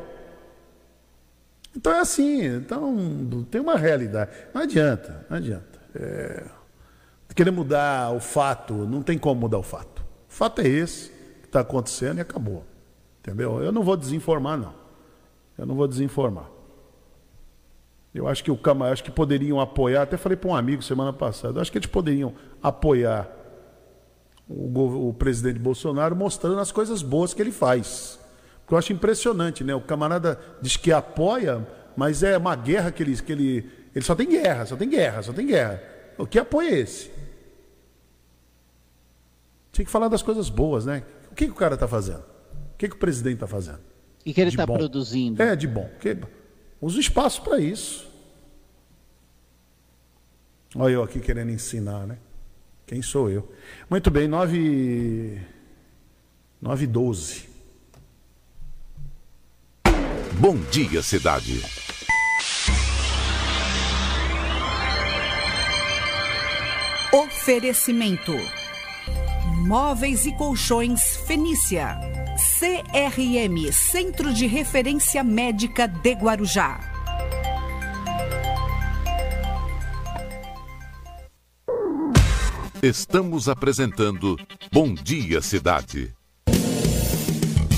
[1.76, 4.32] Então é assim, então tem uma realidade.
[4.52, 5.78] Não adianta, não adianta.
[5.94, 6.44] É...
[7.36, 10.02] Querer mudar o fato, não tem como mudar o fato.
[10.28, 11.17] O fato é esse
[11.48, 12.64] está acontecendo e acabou.
[13.20, 13.62] Entendeu?
[13.62, 14.74] Eu não vou desinformar, não.
[15.56, 16.48] Eu não vou desinformar.
[18.14, 21.12] Eu acho que o Cama, acho que poderiam apoiar, até falei para um amigo semana
[21.12, 23.30] passada, acho que eles poderiam apoiar
[24.48, 28.18] o, o, presidente Bolsonaro mostrando as coisas boas que ele faz.
[28.60, 29.74] Porque eu acho impressionante, né?
[29.74, 33.70] O camarada diz que apoia, mas é uma guerra que ele, que ele.
[33.94, 35.82] Ele só tem guerra, só tem guerra, só tem guerra.
[36.16, 37.10] O que apoio é esse?
[39.72, 41.02] Tinha que falar das coisas boas, né?
[41.38, 42.24] Que, que o cara está fazendo?
[42.74, 43.78] O que, que o presidente está fazendo?
[44.26, 45.40] E que ele está produzindo?
[45.40, 45.88] É, de bom.
[46.00, 46.18] Que,
[46.80, 48.10] usa o espaço para isso.
[50.74, 52.18] Olha eu aqui querendo ensinar, né?
[52.84, 53.52] Quem sou eu?
[53.88, 55.40] Muito bem, 9
[56.60, 57.48] 9 12.
[60.40, 61.62] Bom dia, cidade.
[67.12, 68.32] Oferecimento:
[69.68, 72.00] Móveis e Colchões Fenícia.
[72.58, 76.80] CRM Centro de Referência Médica de Guarujá.
[82.82, 84.38] Estamos apresentando
[84.72, 86.14] Bom Dia Cidade.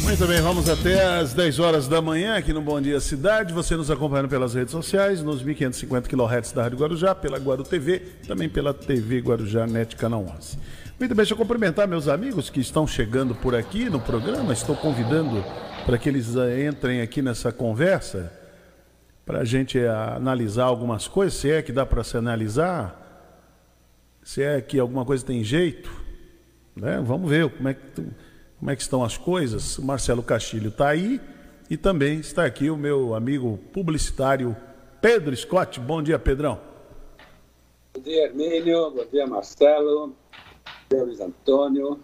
[0.04, 3.52] Muito bem, vamos até às 10 horas da manhã aqui no Bom Dia Cidade.
[3.52, 7.98] Você nos acompanhando pelas redes sociais, nos 1550 kHz da Rádio Guarujá, pela Guaru TV,
[8.28, 10.56] também pela TV Guarujá Net Canal 11.
[11.00, 14.52] Muito bem, deixa eu cumprimentar meus amigos que estão chegando por aqui no programa.
[14.52, 15.42] Estou convidando
[15.86, 18.30] para que eles eh, entrem aqui nessa conversa
[19.24, 23.40] para a gente eh, analisar algumas coisas, se é que dá para se analisar,
[24.22, 25.90] se é que alguma coisa tem jeito,
[26.76, 27.02] né?
[27.02, 28.06] Vamos ver como é que,
[28.58, 29.78] como é que estão as coisas.
[29.78, 31.18] O Marcelo Castilho está aí
[31.70, 34.54] e também está aqui o meu amigo publicitário
[35.00, 35.80] Pedro Scott.
[35.80, 36.60] Bom dia, Pedrão.
[37.94, 38.90] Bom dia, Hermínio.
[38.90, 40.14] Bom dia, Marcelo.
[40.92, 42.00] Luiz Antônio.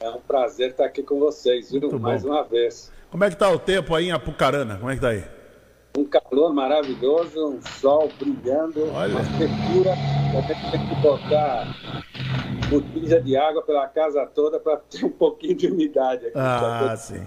[0.00, 1.98] É um prazer estar aqui com vocês, viu?
[2.00, 2.92] Mais uma vez.
[3.10, 4.76] Como é que está o tempo aí em Apucarana?
[4.76, 5.24] Como é que está aí?
[5.96, 9.14] Um calor maravilhoso, um sol brilhando, Olha.
[9.14, 9.92] uma secura.
[9.92, 11.76] A tem que botar
[12.68, 16.38] botija de água pela casa toda para ter um pouquinho de umidade aqui.
[16.38, 17.24] Ah, sim.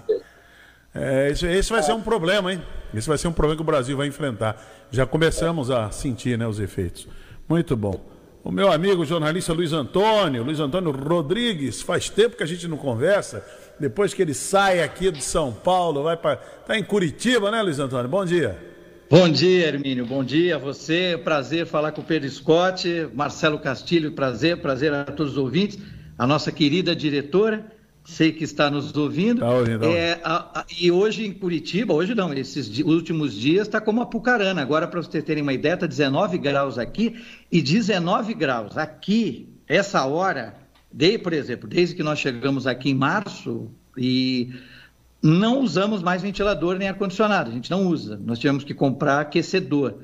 [0.94, 2.62] É, esse, esse vai ser um problema, hein?
[2.92, 4.60] Esse vai ser um problema que o Brasil vai enfrentar.
[4.90, 7.08] Já começamos a sentir né, os efeitos.
[7.48, 8.15] Muito bom.
[8.46, 12.76] O meu amigo jornalista Luiz Antônio, Luiz Antônio Rodrigues, faz tempo que a gente não
[12.76, 13.44] conversa.
[13.76, 16.40] Depois que ele sai aqui de São Paulo, vai para.
[16.60, 18.08] Está em Curitiba, né, Luiz Antônio?
[18.08, 18.56] Bom dia.
[19.10, 20.06] Bom dia, Hermínio.
[20.06, 21.20] Bom dia a você.
[21.24, 25.80] Prazer falar com o Pedro Scott, Marcelo Castilho, prazer, prazer a todos os ouvintes.
[26.16, 27.66] A nossa querida diretora,
[28.06, 29.40] sei que está nos ouvindo.
[29.40, 33.34] Tá ouvindo, tá É, a- a- e hoje em Curitiba, hoje não, esses di- últimos
[33.34, 34.62] dias está como Apucarana.
[34.62, 37.16] Agora, para vocês terem uma ideia, está 19 graus aqui
[37.50, 38.76] e 19 graus.
[38.78, 40.54] Aqui, essa hora,
[40.92, 44.50] de, por exemplo, desde que nós chegamos aqui em março e
[45.22, 48.20] não usamos mais ventilador nem ar-condicionado, a gente não usa.
[48.24, 49.94] Nós tivemos que comprar aquecedor.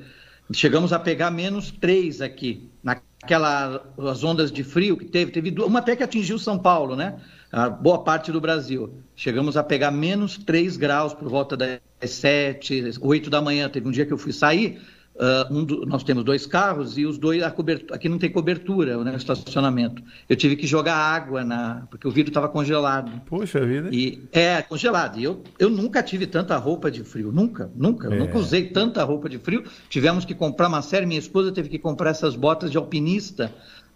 [0.51, 5.31] Chegamos a pegar menos 3 aqui, naquelas as ondas de frio que teve.
[5.31, 7.15] Teve uma até que atingiu São Paulo, né?
[7.53, 8.91] A boa parte do Brasil.
[9.15, 13.69] Chegamos a pegar menos 3 graus por volta das 7, 8 da manhã.
[13.69, 14.81] Teve um dia que eu fui sair,
[15.19, 19.11] ah, um do- nós temos dois carros e os dois, aqui não tem cobertura, né,
[19.13, 20.01] o estacionamento.
[20.27, 23.21] Eu tive que jogar água, na, porque o vidro estava congelado.
[23.27, 23.89] Puxa vida.
[23.91, 25.19] E é congelado.
[25.19, 28.11] E eu, eu nunca tive tanta roupa de frio, nunca, nunca.
[28.11, 28.17] É.
[28.17, 29.63] nunca usei tanta roupa de frio.
[29.89, 31.05] Tivemos que comprar uma série.
[31.05, 33.53] Minha esposa teve que comprar essas botas de alpinista,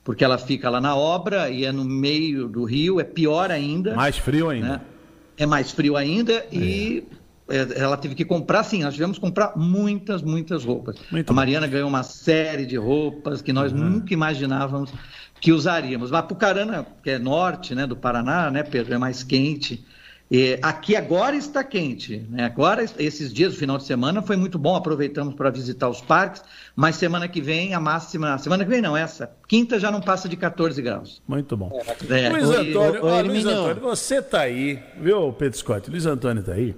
[0.07, 3.93] porque ela fica lá na obra e é no meio do rio, é pior ainda.
[3.93, 4.65] Mais frio ainda.
[4.65, 4.81] né?
[5.37, 7.03] É mais frio ainda e
[7.49, 10.95] é, ela teve que comprar, sim, nós tivemos que comprar muitas, muitas roupas.
[11.11, 14.93] Muito a Mariana ganhou uma série de roupas que nós nunca imaginávamos
[15.41, 16.09] que usaríamos.
[16.09, 19.85] Mas Pucarana, que é norte né, do Paraná, né, Pedro, é mais quente.
[20.29, 22.43] E aqui agora está quente, né?
[22.43, 26.43] Agora, esses dias, o final de semana, foi muito bom, aproveitamos para visitar os parques,
[26.75, 30.27] mas semana que vem, a máxima, semana que vem não, essa, quinta já não passa
[30.27, 31.21] de 14 graus.
[31.25, 31.71] Muito bom.
[32.09, 33.45] É, Luiz e- Antônio, Luiz.
[33.45, 35.89] Antônio, você tá aí, viu, Pedro Scott?
[35.89, 36.75] Luiz Antônio tá aí.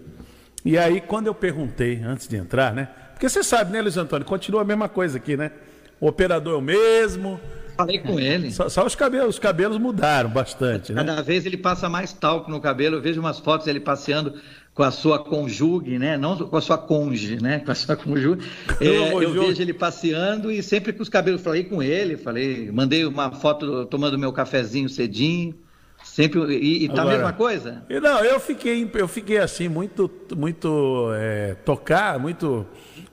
[0.64, 2.90] E aí, quando eu perguntei, antes de entrar, né?
[3.14, 4.26] Porque você sabe, né, Luiz Antônio?
[4.28, 5.52] Continua a mesma coisa aqui, né?
[6.00, 7.40] O operador é o mesmo.
[7.80, 8.52] Falei com ele.
[8.52, 11.02] Só, só os cabelos, os cabelos mudaram bastante, né?
[11.02, 12.98] Cada vez ele passa mais talco no cabelo.
[12.98, 14.34] Eu vejo umas fotos dele passeando
[14.74, 16.18] com a sua conjugue, né?
[16.18, 17.60] Não com a sua conge, né?
[17.60, 18.46] Com a sua conjugue.
[18.82, 21.42] É, eu vejo ele passeando e sempre com os cabelos.
[21.42, 25.56] Falei com ele, falei, mandei uma foto tomando meu cafezinho cedinho.
[26.04, 27.84] Sempre e, e tá Agora- a mesma coisa.
[27.90, 32.66] Não, eu fiquei, eu fiquei assim, muito, muito é, tocar, muito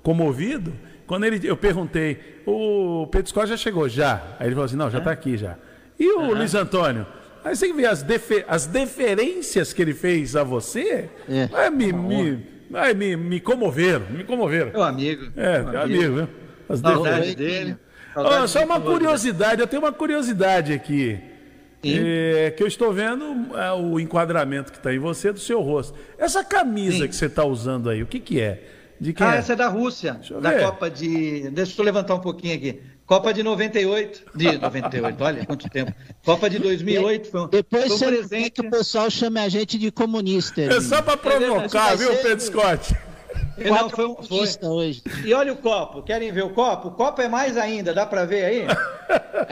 [0.03, 0.73] comovido.
[1.07, 3.89] Quando ele, eu perguntei, o Pedro Scott já chegou?
[3.89, 4.23] Já.
[4.39, 5.57] Aí ele falou assim, não, já está aqui já.
[5.99, 7.07] E o Luiz Antônio?
[7.45, 11.71] Aí você vê as, defe, as deferências que ele fez a você, É.
[11.71, 12.43] me, me,
[12.97, 14.73] me, me comoveram, me comoveram.
[14.73, 15.31] Meu amigo.
[15.37, 16.29] É, meu amigo, viu?
[16.69, 17.77] As Saudade dele.
[18.13, 21.21] Saudade só uma curiosidade, eu tenho uma curiosidade aqui.
[21.85, 25.97] É, que eu estou vendo é, o enquadramento que está em você do seu rosto.
[26.19, 27.09] Essa camisa Sim.
[27.09, 28.61] que você está usando aí, o que, que é?
[29.01, 29.39] De quem Ah, é?
[29.39, 30.63] essa é da Rússia, da ver.
[30.63, 31.51] Copa de.
[31.51, 32.81] Deixa eu levantar um pouquinho aqui.
[33.05, 34.23] Copa de 98.
[34.35, 35.93] De 98, olha quanto tempo.
[36.25, 38.51] Copa de 2008 foi um, Depois foi um presente.
[38.51, 40.61] que o pessoal chame a gente de comunista.
[40.63, 42.97] É só para provocar, Vai viu, ser- Pedro Scott?
[43.59, 44.27] Não, foi um, foi.
[44.27, 45.03] comunista hoje.
[45.25, 46.03] E olha o copo.
[46.03, 46.89] Querem ver o copo?
[46.89, 48.67] O copo é mais ainda, dá para ver aí?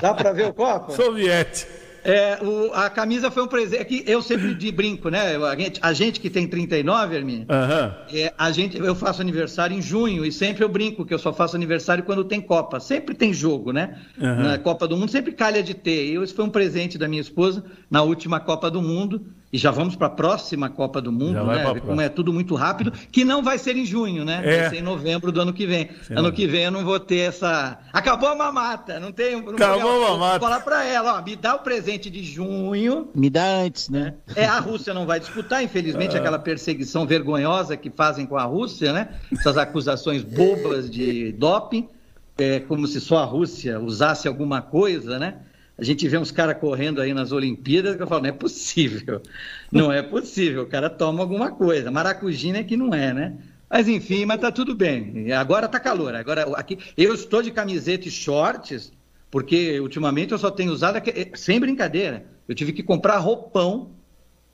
[0.00, 0.92] Dá para ver o copo?
[0.92, 1.66] Soviete.
[2.08, 3.82] É, o, a camisa foi um presente.
[3.82, 5.36] É que eu sempre de brinco, né?
[5.36, 8.18] A gente, a gente que tem 39, Hermínio, uhum.
[8.18, 11.34] é, a gente, eu faço aniversário em junho e sempre eu brinco que eu só
[11.34, 12.80] faço aniversário quando tem Copa.
[12.80, 13.98] Sempre tem jogo, né?
[14.18, 14.42] Uhum.
[14.42, 16.06] Na Copa do Mundo, sempre calha de ter.
[16.06, 19.26] E esse foi um presente da minha esposa na última Copa do Mundo.
[19.50, 21.80] E já vamos para a próxima Copa do Mundo, né?
[21.80, 24.42] Como é tudo muito rápido, que não vai ser em junho, né?
[24.44, 24.60] É.
[24.60, 25.88] Vai ser em novembro do ano que vem.
[26.02, 27.78] Sim, ano que vem eu não vou ter essa.
[27.90, 29.40] Acabou a mamata, não tem.
[29.40, 30.38] Não Acabou a mamata.
[30.38, 33.08] Vou falar para ela, ó, me dá o presente de junho.
[33.14, 34.14] Me dá antes, né?
[34.36, 36.20] É, a Rússia não vai disputar, infelizmente, ah.
[36.20, 39.08] aquela perseguição vergonhosa que fazem com a Rússia, né?
[39.32, 41.88] Essas acusações bobas de doping,
[42.36, 45.36] é, como se só a Rússia usasse alguma coisa, né?
[45.78, 49.22] A gente vê uns caras correndo aí nas Olimpíadas que eu falo, não é possível.
[49.70, 50.62] Não é possível.
[50.62, 51.90] O cara toma alguma coisa.
[51.90, 53.38] Maracujina é que não é, né?
[53.70, 55.30] Mas enfim, mas tá tudo bem.
[55.32, 56.14] Agora tá calor.
[56.14, 58.92] Agora aqui eu estou de camiseta e shorts,
[59.30, 61.00] porque ultimamente eu só tenho usado
[61.34, 62.24] sem brincadeira.
[62.48, 63.90] Eu tive que comprar roupão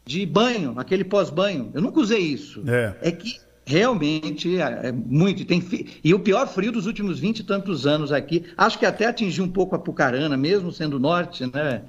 [0.05, 1.71] de banho, aquele pós-banho.
[1.73, 2.63] Eu nunca usei isso.
[2.67, 5.45] É, é que Realmente é, é muito.
[5.45, 5.63] Tem,
[6.03, 8.45] e o pior frio dos últimos 20 e tantos anos aqui.
[8.57, 11.83] Acho que até atingiu um pouco a Pucarana, mesmo sendo norte, né,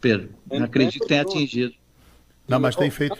[0.00, 0.30] Pedro?
[0.50, 1.74] Não acredito que tenha atingido.
[2.46, 3.16] Não, mas tem feito.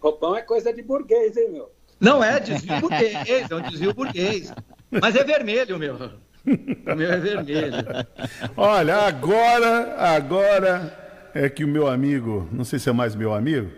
[0.00, 1.72] Roupão é coisa de burguês, hein, meu?
[1.98, 4.52] Não é desvio burguês, é um desvio burguês.
[4.90, 5.96] Mas é vermelho, meu.
[5.96, 7.76] O meu é vermelho.
[8.56, 13.70] Olha, agora, agora é que o meu amigo, não sei se é mais meu amigo,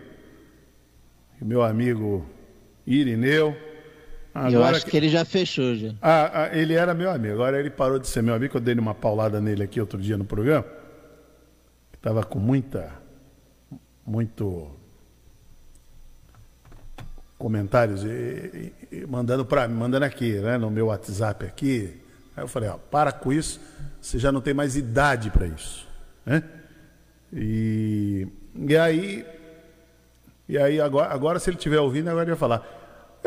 [1.41, 2.25] meu amigo
[2.87, 3.55] Irineu.
[4.33, 4.95] Agora eu acho que...
[4.95, 5.93] ele já fechou já.
[6.01, 8.75] Ah, ah, ele era meu amigo, agora ele parou de ser meu amigo, eu dei
[8.75, 10.65] uma paulada nele aqui outro dia no programa.
[11.93, 12.91] Estava com muita.
[14.05, 14.71] muito.
[17.37, 21.99] comentários e, e, mandando para mim, mandando aqui, né, no meu WhatsApp aqui.
[22.35, 23.59] Aí eu falei, ó, para com isso,
[23.99, 25.87] você já não tem mais idade para isso.
[26.25, 26.43] Né?
[27.33, 29.25] E, e aí
[30.47, 32.76] e aí, agora, agora se ele estiver ouvindo, agora ele vai falar.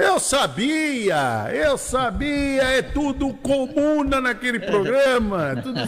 [0.02, 5.56] Eu sabia, eu sabia, é tudo comuna naquele programa.
[5.62, 5.80] Tudo,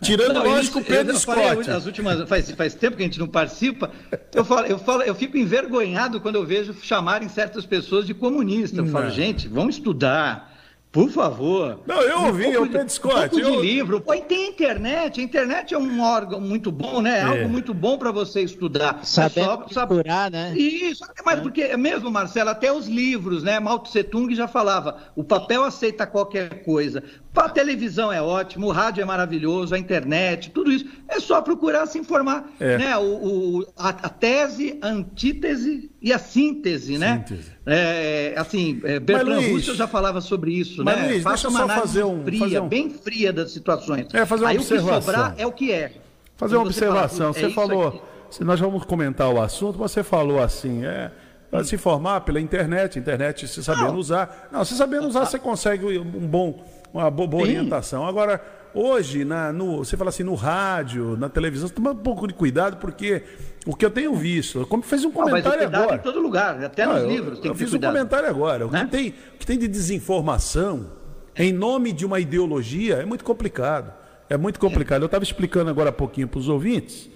[0.00, 1.70] tirando, não, lógico, o Pedro Scott.
[1.70, 3.90] As últimas, faz, faz tempo que a gente não participa.
[4.34, 8.78] Eu, falo, eu, falo, eu fico envergonhado quando eu vejo chamarem certas pessoas de comunista.
[8.78, 10.49] Eu falo, gente, vamos estudar
[10.92, 11.80] por favor.
[11.86, 13.26] Não, eu ouvi, um eu Pedro Scott.
[13.26, 13.60] Um pouco eu...
[13.60, 14.00] de livro.
[14.00, 15.20] Pô, e tem internet.
[15.20, 17.18] A internet é um órgão muito bom, né?
[17.18, 17.22] É, é.
[17.22, 19.04] algo muito bom para você estudar.
[19.04, 20.52] Saber é só, procurar, né?
[20.56, 21.04] Isso.
[21.24, 21.42] Mas é.
[21.42, 23.60] porque, mesmo, Marcelo, até os livros, né?
[23.60, 27.04] Mao Tse Tung já falava, o papel aceita qualquer coisa.
[27.34, 30.86] A televisão é ótimo, o rádio é maravilhoso, a internet, tudo isso.
[31.08, 32.50] É só procurar se informar.
[32.58, 32.76] É.
[32.76, 32.96] Né?
[32.98, 37.24] O, o a, a, tese, a antítese e a síntese, né?
[37.28, 37.50] síntese.
[37.64, 37.74] né?
[37.74, 41.08] É, assim, é, Bertrand Luiz, Russell já falava sobre isso, mas, né?
[41.08, 42.68] Luiz, Faça uma análise fazer um, fria, fazer um...
[42.68, 44.12] bem fria das situações.
[44.12, 44.96] É, fazer uma Aí observação.
[44.96, 45.92] o que sobrar é o que é.
[46.36, 47.32] Fazer uma observação.
[47.32, 51.12] Você, fala, você falou, se nós vamos comentar o assunto, você falou assim, é
[51.50, 53.96] para se informar pela internet, internet se sabendo não.
[53.96, 54.48] usar.
[54.52, 58.06] Não, se sabendo usar, você consegue um bom uma boa, orientação.
[58.06, 58.42] Agora,
[58.74, 62.34] hoje, na, no, você fala assim, no rádio, na televisão, você toma um pouco de
[62.34, 63.22] cuidado, porque
[63.66, 65.96] o que eu tenho visto, como fez um comentário ah, agora.
[65.96, 67.40] em todo lugar, até nos eu, livros.
[67.40, 68.66] Tem eu fiz um comentário agora.
[68.66, 68.84] O, né?
[68.84, 70.92] que tem, o que tem de desinformação
[71.36, 73.92] em nome de uma ideologia é muito complicado.
[74.28, 75.02] É muito complicado.
[75.02, 77.10] Eu estava explicando agora há pouquinho para os ouvintes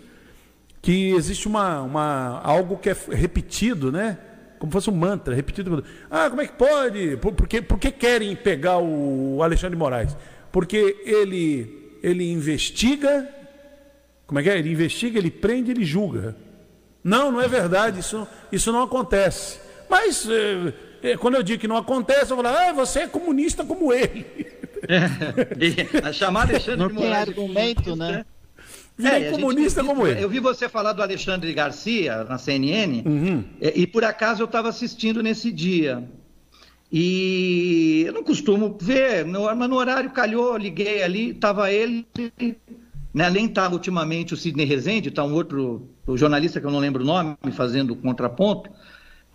[0.83, 4.19] que existe uma, uma, algo que é repetido, né?
[4.59, 5.85] Como fosse um mantra, repetido.
[6.11, 7.17] Ah, como é que pode?
[7.19, 10.17] Por, por, que, por que querem pegar o Alexandre de Moraes?
[10.51, 13.29] Porque ele, ele investiga,
[14.27, 14.59] como é que é?
[14.59, 16.37] Ele investiga, ele prende, ele julga.
[17.03, 19.61] Não, não é verdade, isso, isso não acontece.
[19.91, 20.27] Mas
[21.03, 24.27] é, quando eu digo que não acontece, eu falo, ah, você é comunista como ele.
[24.87, 27.29] É, chamar Alexandre não de Moraes.
[27.29, 28.23] Não tem argumento, né?
[28.97, 30.23] Virei é, comunista gente, como ele.
[30.23, 33.45] Eu vi você falar do Alexandre Garcia na CNN, uhum.
[33.61, 36.09] e, é, e, por acaso eu estava assistindo nesse dia.
[36.93, 42.07] E eu não costumo ver, no, mas no horário calhou, liguei ali, estava ele.
[43.13, 46.79] Né, além está ultimamente o Sidney Rezende, está um outro o jornalista que eu não
[46.79, 48.71] lembro o nome, fazendo contraponto.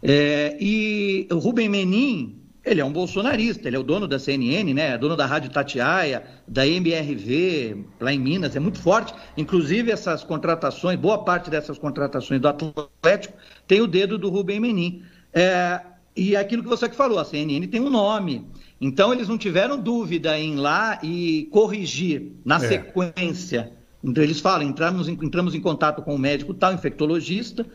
[0.02, 4.74] É, e o Rubem Menin, ele é um bolsonarista, ele é o dono da CNN,
[4.74, 4.98] né?
[4.98, 9.14] Dono da Rádio Tatiaia, da MRV, lá em Minas, é muito forte.
[9.38, 13.34] Inclusive, essas contratações, boa parte dessas contratações do Atlético
[13.66, 15.04] tem o dedo do Rubem Menin.
[15.34, 15.80] É,
[16.16, 18.46] e aquilo que você que falou, a CNN tem um nome.
[18.82, 22.60] Então, eles não tiveram dúvida em ir lá e corrigir na é.
[22.60, 23.72] sequência.
[24.04, 27.66] Então, eles falam: entramos em, entramos em contato com o médico tal, infectologista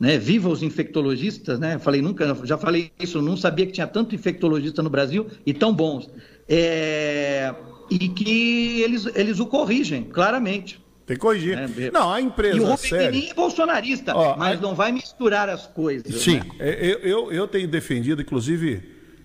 [0.00, 0.16] né?
[0.16, 1.78] Viva os infectologistas, né?
[1.78, 5.74] Falei nunca, já falei isso, não sabia que tinha tanto infectologista no Brasil e tão
[5.74, 6.08] bons.
[6.48, 7.54] É...
[7.90, 10.80] E que eles, eles o corrigem, claramente.
[11.04, 11.58] Tem que corrigir.
[11.58, 13.30] É, não, a empresa e o séria...
[13.30, 14.62] é bolsonarista, Ó, mas a...
[14.62, 16.14] não vai misturar as coisas.
[16.22, 16.50] Sim, né?
[16.60, 18.80] É, eu, eu, eu tenho defendido, inclusive,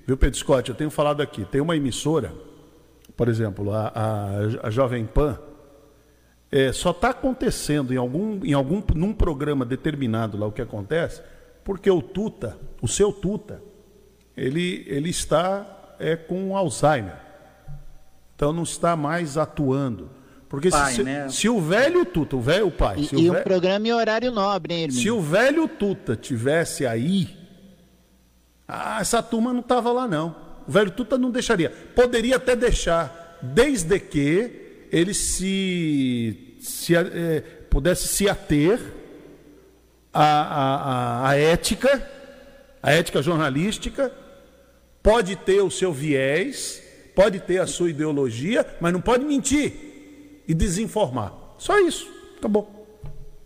[0.06, 2.34] viu, Pedro Scott, eu tenho falado aqui, tem uma emissora,
[3.16, 5.40] por exemplo, a, a, a Jovem Pan,
[6.56, 11.22] é, só está acontecendo em algum, em algum num programa determinado lá o que acontece,
[11.66, 13.62] porque o Tuta, o seu Tuta,
[14.38, 17.18] ele, ele está é, com Alzheimer.
[18.34, 20.10] Então não está mais atuando.
[20.48, 21.28] Porque pai, se, né?
[21.28, 23.02] se, o velho Tuta, o velho pai.
[23.02, 27.36] E, se e o, programa em horário nobre, hein, Se o velho Tuta tivesse aí,
[28.66, 30.34] ah, essa turma não estava lá, não.
[30.66, 31.70] O velho Tuta não deixaria.
[31.70, 38.80] Poderia até deixar, desde que ele se, se é, pudesse se ater
[40.14, 42.10] à, à, à ética,
[42.82, 44.12] a ética jornalística,
[45.02, 46.82] pode ter o seu viés,
[47.16, 51.34] pode ter a sua ideologia, mas não pode mentir e desinformar.
[51.58, 52.10] Só isso.
[52.38, 52.76] Acabou.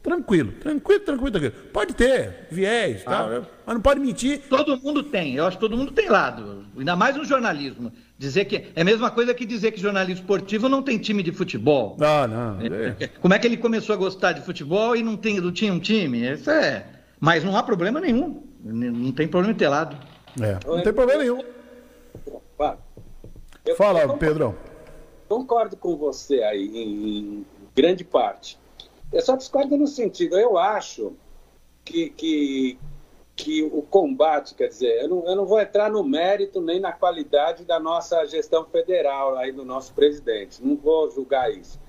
[0.02, 1.54] Tranquilo, tranquilo, tranquilo, tranquilo.
[1.74, 3.20] Pode ter viés, tá?
[3.20, 3.42] Ah.
[3.66, 4.42] mas não pode mentir.
[4.50, 7.92] Todo mundo tem, eu acho que todo mundo tem lado, ainda mais no jornalismo.
[8.20, 11.32] Dizer que é a mesma coisa que dizer que jornalismo esportivo não tem time de
[11.32, 11.96] futebol.
[12.02, 12.60] Ah, não.
[12.60, 13.08] É.
[13.22, 15.80] Como é que ele começou a gostar de futebol e não, tem, não tinha um
[15.80, 16.30] time?
[16.30, 16.86] Isso é.
[17.18, 18.44] Mas não há problema nenhum.
[18.62, 19.96] Não tem problema em ter lado.
[20.38, 21.42] É, não tem problema nenhum.
[23.78, 24.56] Fala, concordo, Pedrão.
[25.30, 28.60] Concordo com você aí, em, em, grande parte.
[29.14, 31.14] Eu só discordo no sentido, eu acho
[31.86, 32.78] que, que,
[33.40, 36.92] que o combate, quer dizer, eu não, eu não vou entrar no mérito nem na
[36.92, 41.80] qualidade da nossa gestão federal, aí do nosso presidente, não vou julgar isso.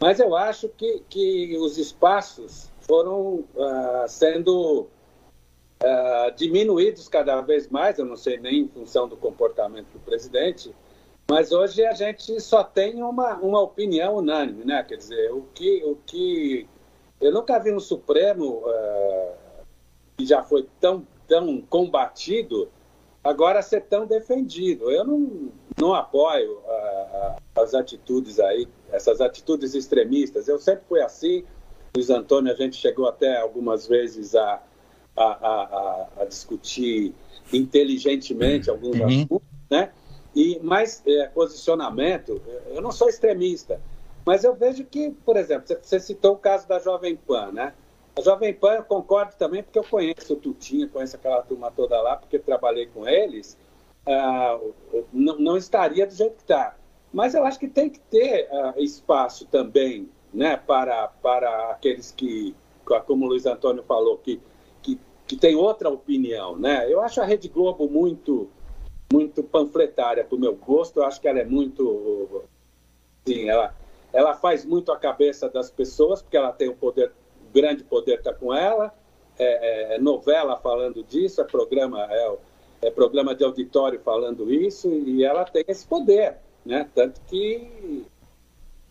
[0.00, 4.88] Mas eu acho que, que os espaços foram uh, sendo
[5.82, 10.74] uh, diminuídos cada vez mais, eu não sei nem em função do comportamento do presidente,
[11.30, 14.82] mas hoje a gente só tem uma, uma opinião unânime, né?
[14.82, 16.66] Quer dizer, o que, o que
[17.20, 19.49] eu nunca vi no Supremo uh,
[20.20, 22.68] que já foi tão, tão combatido
[23.24, 24.90] agora ser tão defendido.
[24.90, 25.48] Eu não,
[25.78, 30.46] não apoio uh, as atitudes aí, essas atitudes extremistas.
[30.46, 31.44] Eu sempre fui assim.
[31.96, 34.62] Luiz Antônio, a gente chegou até algumas vezes a,
[35.16, 37.12] a, a, a discutir
[37.52, 39.06] inteligentemente alguns uhum.
[39.06, 39.90] assuntos, né?
[40.36, 43.80] E, mas é, posicionamento, eu não sou extremista,
[44.24, 47.74] mas eu vejo que, por exemplo, você citou o caso da Jovem Pan, né?
[48.20, 52.00] A Jovem Pan, eu concordo também, porque eu conheço o Tutinha, conheço aquela turma toda
[52.02, 53.56] lá, porque trabalhei com eles,
[54.06, 54.60] ah,
[55.10, 56.76] não, não, estaria do jeito que está.
[57.10, 62.54] Mas eu acho que tem que ter ah, espaço também né, para, para aqueles que,
[63.06, 64.40] como o Luiz Antônio falou, que
[65.30, 66.92] que tem outra opinião, né?
[66.92, 68.50] Eu acho a Rede Globo muito
[69.12, 70.98] muito panfletária para o meu gosto.
[70.98, 72.42] Eu acho que ela é muito,
[73.24, 73.72] sim, ela
[74.12, 77.12] ela faz muito a cabeça das pessoas porque ela tem o poder,
[77.52, 78.92] grande poder está com ela.
[79.38, 82.36] É, é, é, novela falando disso, é programa é,
[82.82, 86.88] é programa de auditório falando isso e ela tem esse poder, né?
[86.94, 88.04] Tanto que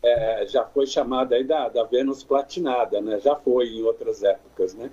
[0.01, 3.19] é, já foi chamada aí da, da Vênus platinada, né?
[3.19, 4.89] Já foi em outras épocas, né?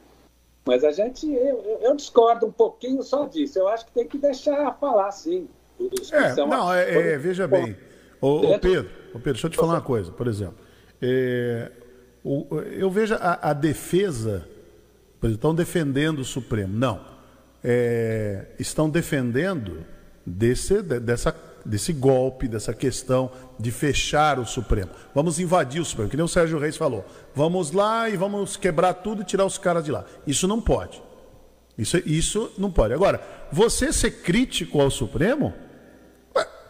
[0.66, 3.58] Mas a gente, eu, eu, discordo um pouquinho só disso.
[3.58, 5.48] Eu acho que tem que deixar falar, sim.
[6.12, 7.76] É, não, é, é, veja bem.
[8.20, 10.56] Ô, ô, Pedro, ô Pedro, deixa eu te falar uma coisa, por exemplo.
[11.00, 11.70] É,
[12.78, 14.46] eu vejo a, a defesa,
[15.22, 16.72] estão defendendo o Supremo.
[16.76, 17.00] Não.
[17.62, 19.84] É, estão defendendo
[20.24, 21.32] desse, dessa
[21.66, 24.90] desse golpe, dessa questão de fechar o Supremo.
[25.14, 27.04] Vamos invadir o Supremo, que nem o Sérgio Reis falou.
[27.34, 30.04] Vamos lá e vamos quebrar tudo e tirar os caras de lá.
[30.26, 31.02] Isso não pode.
[31.76, 32.94] Isso, isso não pode.
[32.94, 33.20] Agora,
[33.52, 35.52] você ser crítico ao Supremo,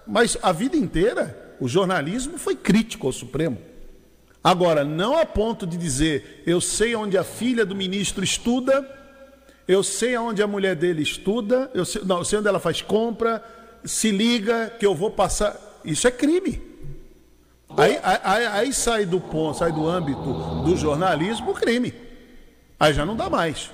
[0.07, 3.59] mas a vida inteira o jornalismo foi crítico ao Supremo.
[4.47, 8.89] Agora, não a ponto de dizer, eu sei onde a filha do ministro estuda,
[9.67, 12.81] eu sei onde a mulher dele estuda, eu sei, não, eu sei onde ela faz
[12.81, 13.45] compra,
[13.85, 15.81] se liga que eu vou passar.
[15.85, 16.63] Isso é crime.
[17.77, 21.93] Aí, aí, aí, sai do ponto, sai do âmbito do jornalismo o crime.
[22.79, 23.73] Aí já não dá mais.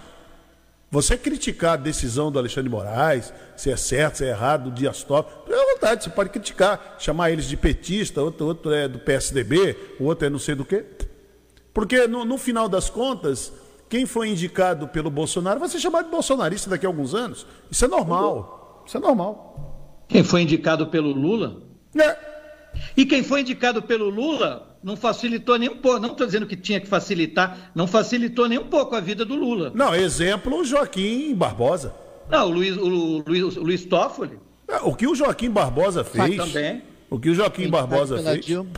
[0.93, 5.03] Você criticar a decisão do Alexandre Moraes, se é certo, se é errado, do Dias
[5.03, 9.75] Toffoli, é vontade, você pode criticar, chamar eles de petista, outro, outro é do PSDB,
[9.99, 10.85] o outro é não sei do que.
[11.73, 13.51] Porque no, no final das contas,
[13.89, 17.47] quem foi indicado pelo Bolsonaro vai ser chamado de bolsonarista daqui a alguns anos.
[17.71, 18.85] Isso é normal.
[18.87, 20.05] Isso é normal.
[20.09, 21.63] Quem foi indicado pelo Lula?
[21.99, 22.19] É.
[22.95, 26.01] E quem foi indicado pelo Lula não facilitou nem um pouco.
[26.01, 29.35] Não estou dizendo que tinha que facilitar, não facilitou nem um pouco a vida do
[29.35, 29.73] Lula.
[29.75, 31.95] Não, exemplo o Joaquim Barbosa.
[32.29, 34.39] Não, o Luiz, o Luiz, o Luiz Toffoli.
[34.69, 36.37] É, o que o Joaquim Barbosa fez.
[36.37, 36.83] também.
[37.11, 38.45] O que o Joaquim Barbosa fez.
[38.45, 38.71] Dilma.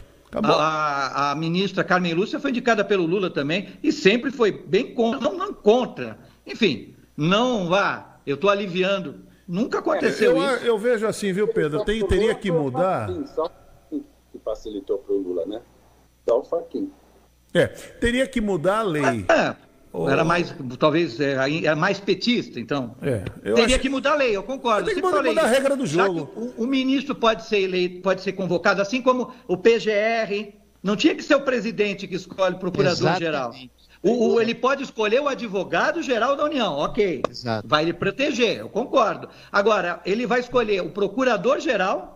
[0.42, 5.20] A, a, ministra Carmen Lúcia foi indicada pelo Lula também e sempre foi bem contra,
[5.20, 6.18] não, não contra.
[6.44, 9.14] Enfim, não vá, eu estou aliviando.
[9.46, 10.66] Nunca aconteceu é, eu, isso.
[10.66, 11.84] Eu vejo assim, viu, Pedro?
[11.84, 13.08] Tem, teria que mudar.
[13.32, 13.48] Só
[13.88, 14.02] que
[14.44, 15.62] facilitou para o Lula, né?
[16.28, 16.88] Só o Faquinha.
[17.52, 19.24] É, teria que mudar a lei.
[19.28, 19.54] É,
[20.10, 22.96] era mais, talvez, é, é, mais petista, então.
[23.00, 23.78] É, teria acho...
[23.78, 24.86] que mudar a lei, eu concordo.
[24.86, 26.32] Tem que mudar, mudar a regra do jogo.
[26.34, 30.52] O, o, ministro pode ser eleito, pode ser convocado, assim como o PGR.
[30.82, 33.54] Não tinha que ser o presidente que escolhe o procurador-geral.
[34.02, 37.22] O, o, ele pode escolher o advogado-geral da União, ok.
[37.30, 37.66] Exato.
[37.66, 39.28] Vai lhe proteger, eu concordo.
[39.50, 42.13] Agora, ele vai escolher o procurador-geral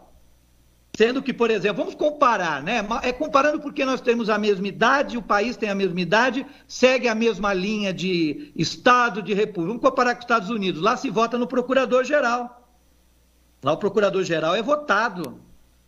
[0.98, 2.84] Sendo que, por exemplo, vamos comparar, né?
[3.04, 7.06] É comparando porque nós temos a mesma idade, o país tem a mesma idade, segue
[7.06, 9.68] a mesma linha de Estado, de República.
[9.68, 10.82] Vamos comparar com os Estados Unidos.
[10.82, 12.68] Lá se vota no Procurador-Geral.
[13.62, 15.38] Lá o Procurador-Geral é votado.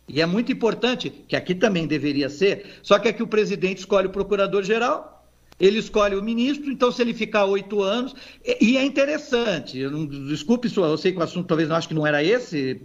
[0.07, 4.07] E é muito importante, que aqui também deveria ser, só que aqui o presidente escolhe
[4.07, 5.20] o Procurador-Geral
[5.61, 8.15] ele escolhe o ministro, então se ele ficar oito anos,
[8.59, 11.93] e é interessante, eu não, desculpe, eu sei que o assunto talvez não acho que
[11.93, 12.81] não era esse,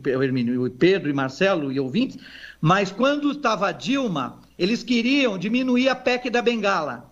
[0.78, 2.18] Pedro e Marcelo e ouvintes,
[2.60, 7.10] mas quando estava Dilma, eles queriam diminuir a PEC da Bengala.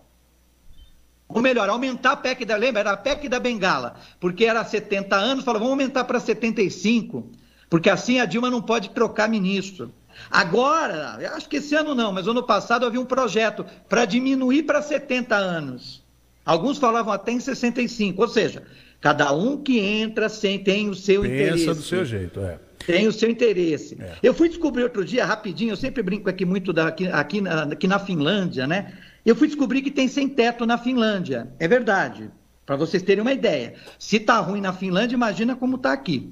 [1.27, 2.81] Ou melhor, aumentar a PEC da, lembra?
[2.81, 7.31] Era a PEC da Bengala, porque era 70 anos, falou, vamos aumentar para 75,
[7.67, 9.91] porque assim a Dilma não pode trocar ministro.
[10.29, 14.81] Agora, acho que esse ano não, mas ano passado havia um projeto para diminuir para
[14.81, 16.03] 70 anos.
[16.45, 18.63] Alguns falavam até em 65, ou seja,
[19.01, 21.65] cada um que entra sem, tem o seu Pensa interesse.
[21.65, 22.59] Pensa do seu jeito, é.
[22.85, 23.97] Tem o seu interesse.
[23.99, 24.13] É.
[24.21, 27.63] Eu fui descobrir outro dia, rapidinho, eu sempre brinco aqui muito da, aqui, aqui, na,
[27.63, 28.93] aqui na Finlândia, né?
[29.25, 31.47] Eu fui descobrir que tem sem teto na Finlândia.
[31.57, 32.29] É verdade.
[32.63, 33.73] Para vocês terem uma ideia.
[33.97, 36.31] Se está ruim na Finlândia, imagina como está aqui.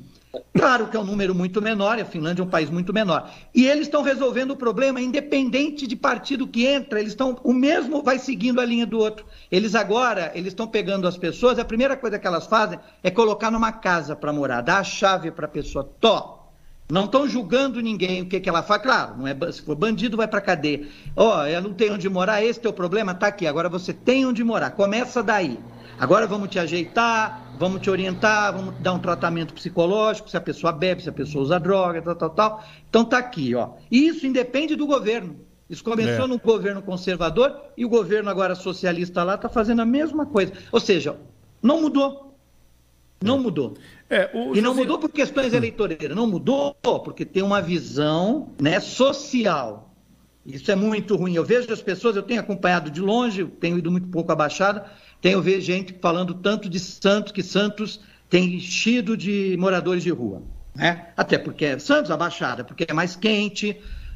[0.52, 3.30] Claro que é um número muito menor, a Finlândia é um país muito menor.
[3.54, 8.02] E eles estão resolvendo o problema independente de partido que entra, eles estão o mesmo
[8.02, 9.28] vai seguindo a linha do outro.
[9.52, 13.52] Eles agora, eles estão pegando as pessoas, a primeira coisa que elas fazem é colocar
[13.52, 15.88] numa casa para morar, dar a chave para a pessoa.
[16.00, 16.40] Tó.
[16.90, 18.82] Não estão julgando ninguém o que, que ela faz.
[18.82, 20.88] Claro, não é, se for bandido, vai para cadeia.
[21.16, 23.46] Ó, oh, eu não tenho onde morar, esse teu problema está aqui.
[23.46, 24.72] Agora você tem onde morar.
[24.72, 25.60] Começa daí.
[26.00, 30.72] Agora vamos te ajeitar, vamos te orientar, vamos dar um tratamento psicológico, se a pessoa
[30.72, 32.64] bebe, se a pessoa usa droga, tal, tal, tal.
[32.90, 33.72] Então tá aqui, ó.
[33.90, 35.36] E isso independe do governo.
[35.70, 36.28] Isso começou é.
[36.28, 40.54] no governo conservador e o governo agora socialista lá está fazendo a mesma coisa.
[40.72, 41.18] Ou seja,
[41.62, 42.38] não mudou.
[43.24, 43.40] Não é.
[43.40, 43.74] mudou.
[44.10, 49.94] É, e não mudou por questões eleitoreiras, não mudou porque tem uma visão né, social.
[50.46, 51.34] Isso é muito ruim.
[51.34, 54.86] Eu vejo as pessoas, eu tenho acompanhado de longe, tenho ido muito pouco à Baixada,
[55.24, 60.44] tenho visto gente falando tanto de Santos, que Santos tem enchido de moradores de rua.
[60.76, 61.08] Né?
[61.16, 63.72] Até porque é Santos, a Baixada, porque é mais quente,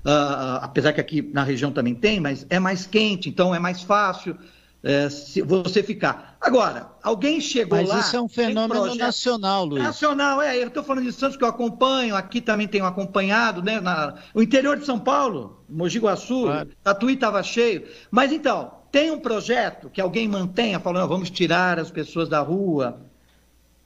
[0.05, 3.81] uh, apesar que aqui na região também tem, mas é mais quente, então é mais
[3.83, 4.37] fácil
[4.83, 5.07] é,
[5.45, 6.37] você ficar.
[6.41, 7.95] Agora, alguém chegou Mas lá.
[7.95, 9.83] Mas isso é um fenômeno nacional, Luiz.
[9.83, 10.61] Nacional, é.
[10.61, 13.79] Eu estou falando de Santos que eu acompanho, aqui também tenho acompanhado, né?
[13.79, 16.69] Na, o interior de São Paulo, Mogi Guaçu, claro.
[16.83, 17.85] Tatuí estava cheio.
[18.11, 23.01] Mas então, tem um projeto que alguém mantenha, falando, vamos tirar as pessoas da rua,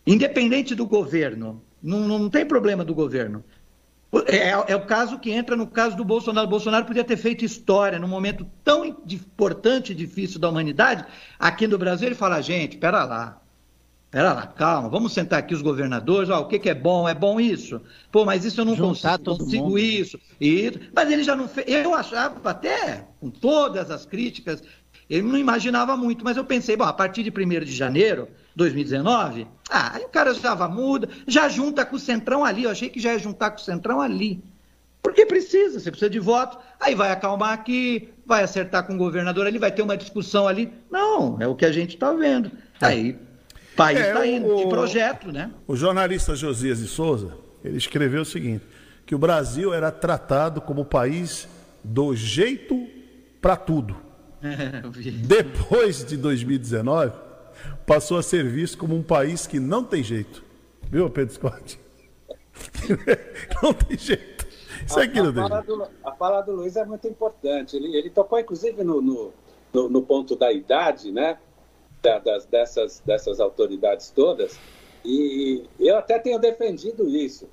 [0.06, 3.44] independente do governo, não, não tem problema do governo.
[4.28, 6.46] É, é, o caso que entra no caso do Bolsonaro.
[6.46, 11.06] O Bolsonaro podia ter feito história num momento tão importante e difícil da humanidade.
[11.40, 13.42] Aqui no Brasil, ele fala: gente, pera lá,
[14.10, 16.30] pera lá, calma, vamos sentar aqui os governadores.
[16.30, 17.08] Ó, o que, que é bom?
[17.08, 17.82] É bom isso?
[18.12, 20.78] Pô, mas isso eu não Juntar consigo, consigo isso, isso.
[20.94, 21.66] Mas ele já não fez.
[21.70, 24.62] Eu achava, até com todas as críticas,
[25.10, 28.58] ele não imaginava muito, mas eu pensei, bom, a partir de 1 de janeiro de
[28.58, 32.90] 2019, ah, aí o cara já muda, já junta com o Centrão ali, eu achei
[32.90, 34.44] que já ia juntar com o Centrão ali.
[35.02, 39.48] Porque precisa, você precisa de voto, aí vai acalmar aqui, vai acertar com o governador
[39.48, 40.72] ali, vai ter uma discussão ali.
[40.92, 42.52] Não, é o que a gente está vendo.
[42.80, 42.86] É.
[42.86, 43.12] Aí,
[43.74, 45.52] o país está é, indo o, de projeto, né?
[45.68, 48.64] O jornalista Josias de Souza, ele escreveu o seguinte,
[49.06, 51.48] que o Brasil era tratado como país
[51.84, 52.88] do jeito
[53.42, 53.98] para tudo.
[55.28, 57.14] Depois de 2019,
[57.86, 60.44] passou a ser visto como um país que não tem jeito.
[60.90, 61.80] Viu, Pedro Scott?
[63.62, 64.48] não tem jeito.
[64.86, 65.78] Isso aqui a, não tem jeito.
[65.78, 67.76] Do, a fala do Luiz é muito importante.
[67.76, 69.34] Ele, ele tocou, inclusive, no, no,
[69.74, 71.38] no, no ponto da idade, né?
[72.02, 74.60] Da, das, dessas, dessas autoridades todas.
[75.06, 77.48] E eu até tenho defendido isso.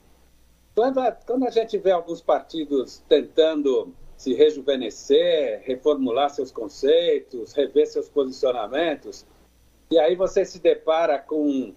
[0.74, 7.86] Quando a, quando a gente vê alguns partidos tentando se rejuvenescer, reformular seus conceitos, rever
[7.86, 9.24] seus posicionamentos.
[9.89, 11.73] E aí você se depara com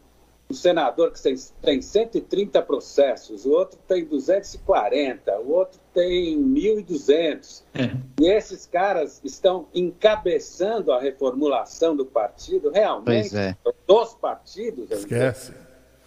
[0.50, 7.64] um senador que tem, tem 130 processos, o outro tem 240, o outro tem 1.200.
[7.76, 7.96] É.
[8.20, 13.56] E esses caras estão encabeçando a reformulação do partido, realmente, é.
[13.88, 14.90] dos partidos.
[14.90, 15.54] Esquece.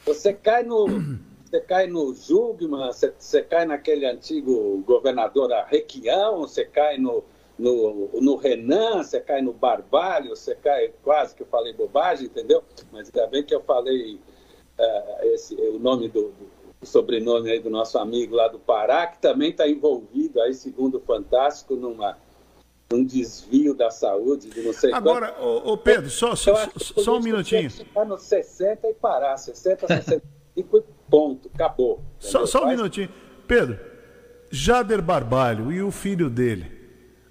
[0.05, 0.87] Você cai no,
[1.55, 7.23] você cai no Jugman, você, você cai naquele antigo governador Arrequião, você cai no,
[7.57, 12.65] no, no Renan, você cai no Barbalho, você cai, quase que eu falei bobagem, entendeu?
[12.91, 17.61] Mas ainda bem que eu falei uh, esse, o nome do, do o sobrenome aí
[17.61, 22.19] do nosso amigo lá do Pará, que também está envolvido aí, segundo o Fantástico, numa
[22.93, 27.21] um desvio da saúde de não sei Agora, ô, ô Pedro, só, só, só um
[27.21, 27.71] minutinho.
[27.71, 32.03] Ficar nos 60 e parar, 60, 65 e ponto, acabou.
[32.19, 33.09] Só, só um minutinho.
[33.47, 33.79] Pedro,
[34.51, 36.71] Jader Barbalho e o filho dele,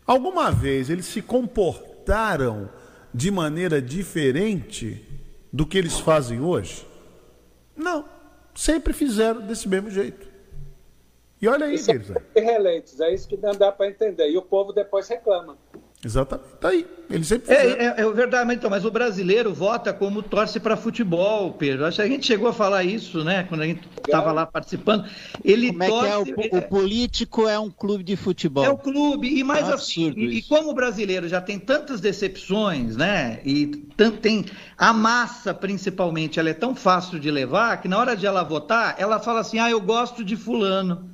[0.05, 2.69] alguma vez eles se comportaram
[3.13, 5.05] de maneira diferente
[5.51, 6.85] do que eles fazem hoje?
[7.75, 8.05] Não.
[8.55, 10.27] Sempre fizeram desse mesmo jeito.
[11.41, 12.11] E olha aí, eles.
[12.35, 14.29] reeleitos, é isso que não dá para entender.
[14.29, 15.57] E o povo depois reclama.
[16.03, 16.49] Exatamente.
[16.59, 16.85] Tá aí.
[17.09, 20.75] Ele sempre é, é, é, verdade, mas, então, mas o brasileiro vota como torce para
[20.75, 21.85] futebol, Pedro.
[21.85, 23.43] Acho que a gente chegou a falar isso, né?
[23.43, 25.05] Quando a gente estava lá participando.
[25.43, 26.31] Ele como torce...
[26.31, 26.49] é que é?
[26.55, 28.65] O, o, político é um clube de futebol.
[28.65, 29.27] É o clube.
[29.37, 33.39] E mais é assim, e, e, como o brasileiro já tem tantas decepções, né?
[33.45, 33.67] E
[34.21, 34.45] tem
[34.77, 38.95] a massa, principalmente, ela é tão fácil de levar que na hora de ela votar,
[38.97, 41.11] ela fala assim: ah, eu gosto de fulano.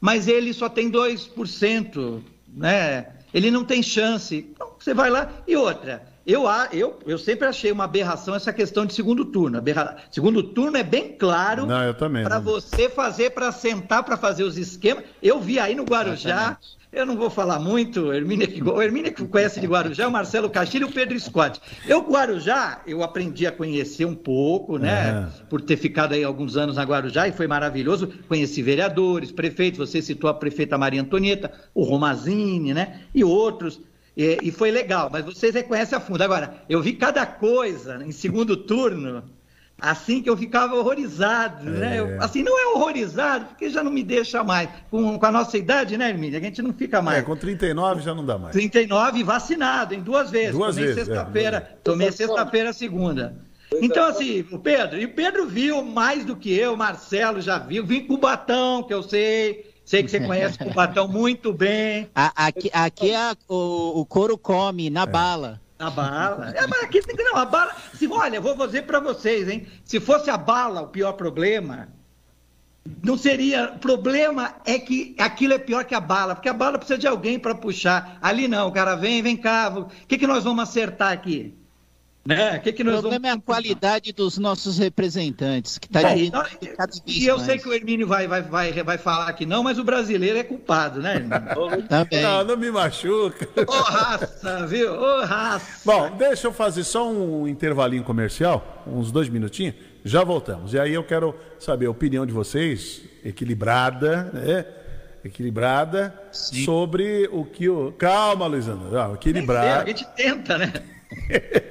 [0.00, 2.22] Mas ele só tem 2%,
[2.54, 3.19] né?
[3.32, 4.50] Ele não tem chance.
[4.52, 5.30] Então, você vai lá.
[5.46, 9.58] E outra, eu, eu, eu sempre achei uma aberração essa questão de segundo turno.
[9.58, 9.96] Aberra...
[10.10, 11.66] Segundo turno é bem claro
[12.24, 15.04] para você fazer, para sentar, para fazer os esquemas.
[15.22, 16.79] Eu vi aí no Guarujá, Exatamente.
[16.92, 20.88] Eu não vou falar muito, Hermínia que, Hermínia que conhece de Guarujá, o Marcelo Castilho
[20.88, 21.60] e o Pedro Scott.
[21.86, 25.30] Eu, Guarujá, eu aprendi a conhecer um pouco, né?
[25.30, 25.44] É.
[25.48, 28.12] Por ter ficado aí alguns anos na Guarujá e foi maravilhoso.
[28.26, 33.02] Conheci vereadores, prefeitos, você citou a prefeita Maria Antonieta, o Romazini, né?
[33.14, 33.80] E outros.
[34.16, 36.22] E, e foi legal, mas vocês reconhecem a fundo.
[36.22, 39.22] Agora, eu vi cada coisa em segundo turno
[39.80, 41.76] assim que eu ficava horrorizado, né?
[41.76, 41.80] é.
[41.80, 42.00] né?
[42.00, 44.68] Eu, assim, não é horrorizado, porque já não me deixa mais.
[44.90, 46.38] Com, com a nossa idade, né, Hermínia?
[46.38, 47.18] A gente não fica mais.
[47.18, 48.52] É, com 39 já não dá mais.
[48.52, 50.52] 39 vacinado, em duas vezes.
[50.52, 51.08] Duas tomei vezes.
[51.08, 53.36] É, sexta-feira, é, tomei sexta-feira segunda.
[53.80, 57.58] Então, assim, o Pedro, e o Pedro viu mais do que eu, o Marcelo já
[57.58, 61.52] viu, vim com o Batão, que eu sei, sei que você conhece o Batão muito
[61.52, 62.08] bem.
[62.14, 65.06] aqui, aqui é o, o couro come, na é.
[65.06, 65.60] bala.
[65.80, 66.50] A bala.
[66.54, 67.74] É, mas aqui não, a bala.
[67.94, 69.66] Se, olha, vou dizer para vocês, hein?
[69.82, 71.88] Se fosse a bala o pior problema,
[73.02, 73.72] não seria.
[73.72, 77.06] O problema é que aquilo é pior que a bala, porque a bala precisa de
[77.06, 78.18] alguém para puxar.
[78.20, 79.70] Ali não, o cara vem, vem cá.
[79.74, 81.58] O que, que nós vamos acertar aqui?
[82.30, 82.60] Né?
[82.60, 83.28] Que que o problema vamos...
[83.28, 86.32] é a qualidade dos nossos representantes, que está é, de
[87.04, 87.46] E eu mais.
[87.46, 90.44] sei que o Hermínio vai, vai, vai, vai falar que não, mas o brasileiro é
[90.44, 91.82] culpado, né, Hermínio?
[91.90, 92.22] Também.
[92.22, 93.48] Não, não me machuca.
[93.56, 94.92] Ô oh, raça, viu?
[94.92, 95.80] Ô oh, raça.
[95.84, 99.74] Bom, deixa eu fazer só um intervalinho comercial, uns dois minutinhos,
[100.04, 100.72] já voltamos.
[100.72, 104.66] E aí eu quero saber a opinião de vocês, equilibrada, né?
[105.24, 106.64] Equilibrada, Sim.
[106.64, 107.92] sobre o que o.
[107.98, 109.14] Calma, Luizana.
[109.14, 109.82] equilibrada.
[109.82, 110.72] A gente tenta, né?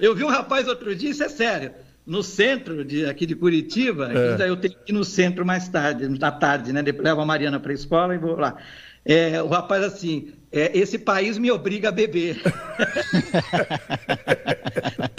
[0.00, 1.72] eu vi um rapaz outro dia, isso é sério,
[2.06, 4.48] no centro de, aqui de Curitiba, é.
[4.48, 6.82] eu tenho que ir no centro mais tarde, à tarde, né?
[6.82, 8.56] Levo a Mariana para a escola e vou lá.
[9.04, 12.40] É, o rapaz assim, é, esse país me obriga a beber.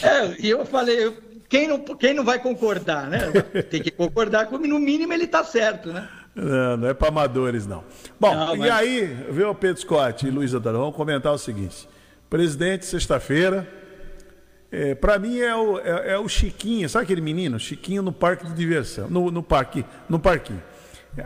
[0.01, 1.13] é, e eu falei,
[1.49, 3.31] quem não, quem não vai concordar, né?
[3.69, 6.07] Tem que concordar comigo, no mínimo ele está certo, né?
[6.35, 7.83] Não, não é para amadores, não.
[8.19, 8.67] Bom, não, mas...
[8.67, 11.87] e aí, viu, Pedro Scott e Luiz Adorão, vamos comentar o seguinte.
[12.29, 13.65] Presidente, sexta-feira.
[14.75, 17.57] É, para mim é o, é, é, o Chiquinho, sabe aquele menino?
[17.57, 20.61] Chiquinho no parque de diversão, no, no parque, no parquinho.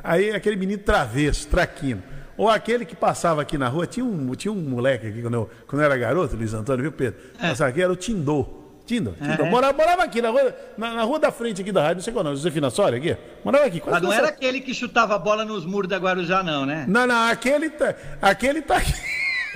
[0.04, 2.04] Aí aquele menino travesso, traquino.
[2.38, 5.50] Ou aquele que passava aqui na rua, tinha um, tinha um moleque aqui quando eu,
[5.66, 7.20] quando eu era garoto, Luiz Antônio, viu, Pedro?
[7.40, 7.50] É.
[7.50, 8.48] Passava aqui, era o Tindô.
[8.86, 9.44] Tindô, Tindô.
[9.44, 9.50] É.
[9.50, 12.14] Morava, morava aqui na rua, na, na, rua da frente aqui da rádio, não sei
[12.14, 13.18] qual não, Josefina Soria aqui.
[13.44, 13.82] Morava aqui.
[13.84, 16.86] Mas não era aquele que chutava a bola nos muros da Guarujá, não, né?
[16.88, 18.94] Não, não, aquele tá, aquele tá aqui.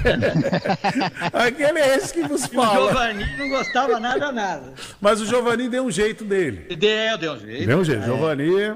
[1.33, 2.79] Aquele é esse que vos fala.
[2.79, 4.73] O Giovanni não gostava nada, nada.
[4.99, 6.75] Mas o Giovanni deu um jeito dele.
[6.75, 7.67] Deu, deu um jeito.
[7.67, 8.03] Deu um jeito.
[8.03, 8.05] É.
[8.05, 8.75] Giovanni,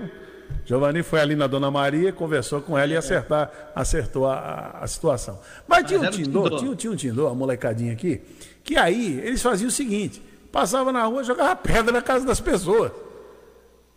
[0.65, 5.39] Giovanni foi ali na Dona Maria, conversou com ela e acertar, acertou a, a situação.
[5.67, 8.21] Mas, Mas tinha um Tindô, tinha, tinha um Tindô, a molecadinha aqui,
[8.63, 10.21] que aí eles faziam o seguinte:
[10.51, 12.91] passava na rua, jogava pedra na casa das pessoas.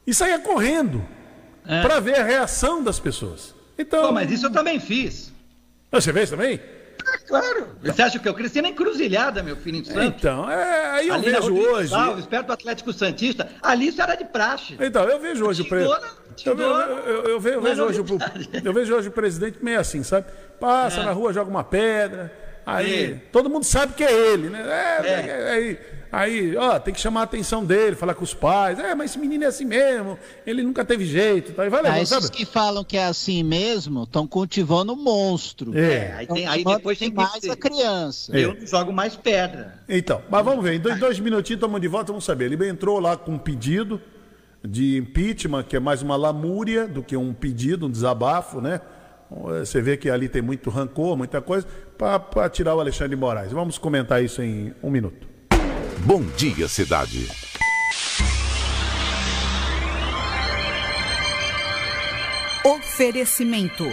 [0.07, 1.05] E saía correndo
[1.67, 1.83] é.
[1.83, 3.55] para ver a reação das pessoas.
[3.79, 5.33] Então, Pô, mas isso eu também fiz.
[5.91, 6.61] Você fez também?
[7.19, 7.69] Claro.
[7.83, 10.03] Você acha que eu cresci na encruzilhada, meu filho, em Santos?
[10.05, 11.89] Então, é, aí eu ali vejo hoje.
[11.91, 13.49] Salves, perto do Atlético Santista.
[13.63, 14.77] Ali isso era de praxe.
[14.81, 16.05] Então, eu vejo hoje o presidente.
[16.47, 18.07] Eu, eu, eu, eu, vejo, Não é hoje, o-
[18.65, 20.27] eu vejo hoje o presidente meio assim, sabe?
[20.59, 21.05] Passa É.
[21.05, 22.33] na rua, joga uma pedra.
[22.77, 23.15] Aí É.
[23.33, 24.61] todo mundo sabe que é ele, né?
[24.63, 25.13] É, É.
[25.13, 25.79] é, aí,
[26.13, 28.79] aí, ó, tem que chamar a atenção dele, falar com os pais.
[28.79, 31.53] É, mas esse menino é assim mesmo, ele nunca teve jeito.
[31.53, 31.67] Tá?
[31.67, 32.31] E vai Ah, levando, esses sabe?
[32.37, 35.77] que falam que é assim mesmo estão cultivando um monstro.
[35.77, 36.15] É.
[36.17, 38.37] Aí, tem- aí depois tem mais a criança.
[38.37, 39.81] Eu não jogo mais pedra.
[39.89, 42.53] Então, mas vamos ver, em dois, dois minutinhos estamos de volta, vamos saber.
[42.53, 44.01] Ele entrou lá com um pedido
[44.63, 48.81] de impeachment, que é mais uma lamúria do que um pedido, um desabafo, né?
[49.31, 51.67] Você vê que ali tem muito rancor, muita coisa,
[51.97, 53.53] para tirar o Alexandre de Moraes.
[53.53, 55.29] Vamos comentar isso em um minuto.
[56.01, 57.29] Bom dia, cidade.
[62.65, 63.85] Oferecimento: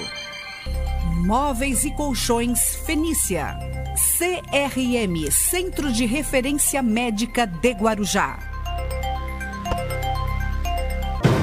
[1.25, 3.57] Móveis e Colchões Fenícia.
[4.17, 8.39] CRM Centro de Referência Médica de Guarujá.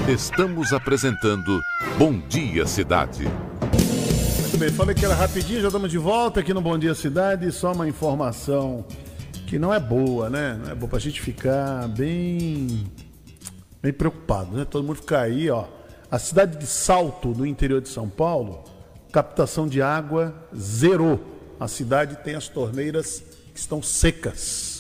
[0.09, 1.61] Estamos apresentando
[1.99, 3.25] Bom Dia, Cidade.
[4.55, 7.51] Muito bem, falei que era rapidinho, já estamos de volta aqui no Bom Dia Cidade.
[7.51, 8.87] Só uma informação
[9.49, 10.61] que não é boa, né?
[10.63, 12.87] Não é boa pra gente ficar bem,
[13.83, 14.65] bem preocupado, né?
[14.65, 15.65] Todo mundo ficar aí, ó.
[16.09, 18.63] A cidade de Salto, no interior de São Paulo,
[19.11, 21.19] captação de água zerou.
[21.59, 24.74] A cidade tem as torneiras que estão secas.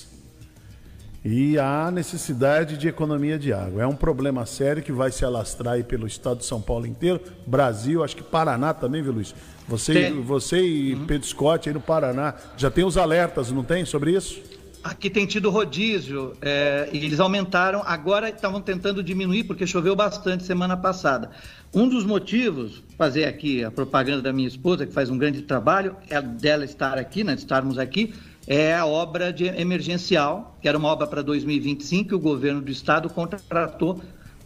[1.25, 3.83] E há necessidade de economia de água.
[3.83, 7.19] É um problema sério que vai se alastrar aí pelo estado de São Paulo inteiro,
[7.47, 9.35] Brasil, acho que Paraná também, viu, Luiz?
[9.67, 10.21] Você, Tem.
[10.21, 14.39] você e Pedro Scott aí no Paraná, já tem os alertas, não tem, sobre isso?
[14.83, 20.45] Aqui tem tido rodízio é, e eles aumentaram, agora estavam tentando diminuir porque choveu bastante
[20.45, 21.31] semana passada.
[21.73, 25.97] Um dos motivos, fazer aqui a propaganda da minha esposa, que faz um grande trabalho,
[26.11, 28.13] é dela estar aqui, né, de estarmos aqui,
[28.47, 32.71] é a obra de emergencial, que era uma obra para 2025 que o governo do
[32.71, 34.01] estado contratou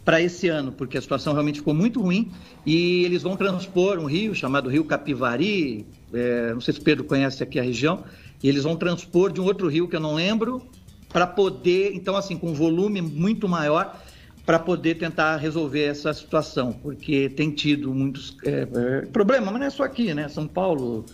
[0.04, 2.30] para esse ano, porque a situação realmente ficou muito ruim
[2.64, 7.04] e eles vão transpor um rio chamado Rio Capivari, é, não sei se o Pedro
[7.04, 8.04] conhece aqui a região,
[8.42, 10.62] e eles vão transpor de um outro rio que eu não lembro,
[11.10, 14.00] para poder, então assim, com um volume muito maior,
[14.46, 19.66] para poder tentar resolver essa situação, porque tem tido muitos é, é, problemas, mas não
[19.66, 20.26] é só aqui, né?
[20.28, 21.04] São Paulo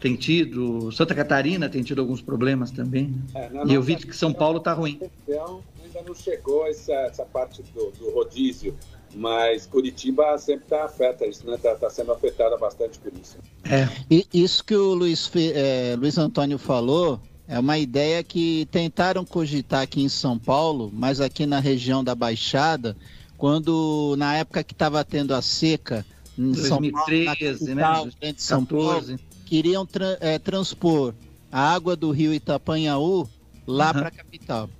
[0.00, 3.08] tem tido, Santa Catarina tem tido alguns problemas também.
[3.34, 3.50] né?
[3.52, 4.98] É, e eu vi que São Paulo está ruim.
[5.28, 8.74] Então, ainda não chegou essa, essa parte do, do rodízio,
[9.14, 11.56] mas Curitiba sempre está afeta isso, né?
[11.56, 13.36] Está sendo afetada bastante por isso.
[13.64, 13.88] É.
[14.10, 19.82] E isso que o Luiz, eh, Luiz Antônio falou é uma ideia que tentaram cogitar
[19.82, 22.96] aqui em São Paulo, mas aqui na região da Baixada,
[23.36, 26.06] quando na época que estava tendo a seca
[26.38, 27.82] em São Paulo, na 2013, né?
[27.82, 29.29] capital, de São Paulo, 14.
[29.50, 31.12] Queriam tra- eh, transpor
[31.50, 33.28] a água do rio Itapanhaú
[33.66, 33.92] lá Aham.
[33.94, 34.70] para a capital.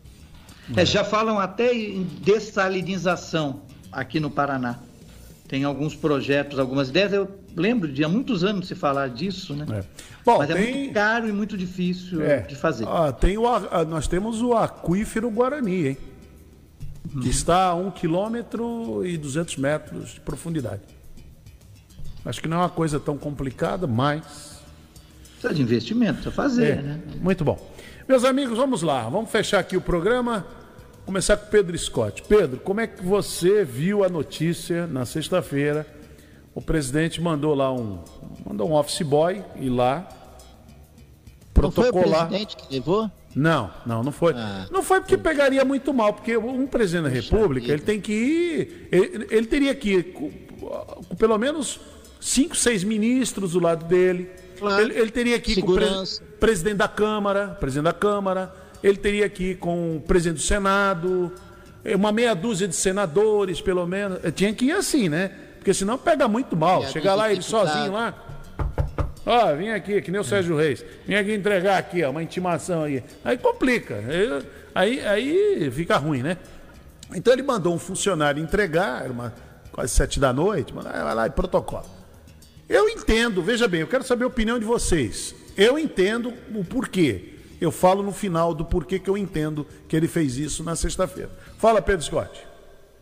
[0.76, 4.78] É, já falam até em dessalinização aqui no Paraná.
[5.48, 7.12] Tem alguns projetos, algumas ideias.
[7.12, 9.66] Eu lembro de há muitos anos se falar disso, né?
[9.68, 9.84] É.
[10.24, 10.72] Bom, Mas é tem...
[10.76, 12.42] muito caro e muito difícil É.
[12.42, 12.86] de fazer.
[12.86, 15.96] Ah, tem o, a- ah, nós temos o aquífero Guarani, hein?
[17.12, 17.22] Uhum.
[17.22, 20.82] Que está a 1 quilômetro e 200 metros de profundidade.
[22.24, 24.49] Acho que não é uma coisa tão complicada, mas
[25.40, 27.00] Precisa de investimento, precisa fazer, É, né?
[27.20, 27.58] Muito bom.
[28.06, 29.08] Meus amigos, vamos lá.
[29.08, 30.46] Vamos fechar aqui o programa.
[31.06, 32.22] Começar com o Pedro Scott.
[32.28, 35.86] Pedro, como é que você viu a notícia na sexta-feira?
[36.54, 38.00] O presidente mandou lá um.
[38.46, 40.06] Mandou um office boy ir lá.
[41.56, 42.26] Não foi o Protocolar.
[42.28, 43.10] presidente que levou?
[43.34, 44.34] Não, não, não foi.
[44.34, 44.66] Ah.
[44.70, 48.88] não foi porque pegaria muito mal, porque um presidente da República, ele tem que ir.
[48.92, 51.80] Ele, ele teria que ir com, com pelo menos
[52.20, 54.28] cinco, seis ministros do lado dele.
[54.60, 54.82] Claro.
[54.82, 55.88] Ele, ele teria que ir com o pre-
[56.38, 58.54] presidente da Câmara, presidente da Câmara.
[58.82, 61.32] Ele teria que ir com o presidente do Senado,
[61.84, 64.18] eh, uma meia dúzia de senadores, pelo menos.
[64.24, 65.30] Eh, Tinha que ir assim, né?
[65.56, 66.80] Porque senão pega muito mal.
[66.80, 68.14] Meia Chegar lá, ele sozinho lá.
[69.26, 70.84] Ó, vim aqui, que nem o Sérgio Reis.
[71.06, 73.02] Vim aqui entregar aqui, ó, uma intimação aí.
[73.24, 73.96] Aí complica.
[74.74, 76.38] Aí, aí, fica ruim, né?
[77.14, 79.32] Então ele mandou um funcionário entregar, era uma,
[79.72, 81.84] quase sete da noite, mandou, "Ah, vai lá e protocolo.
[82.70, 85.34] Eu entendo, veja bem, eu quero saber a opinião de vocês.
[85.56, 87.34] Eu entendo o porquê.
[87.60, 91.32] Eu falo no final do porquê que eu entendo que ele fez isso na sexta-feira.
[91.58, 92.46] Fala, Pedro Scott.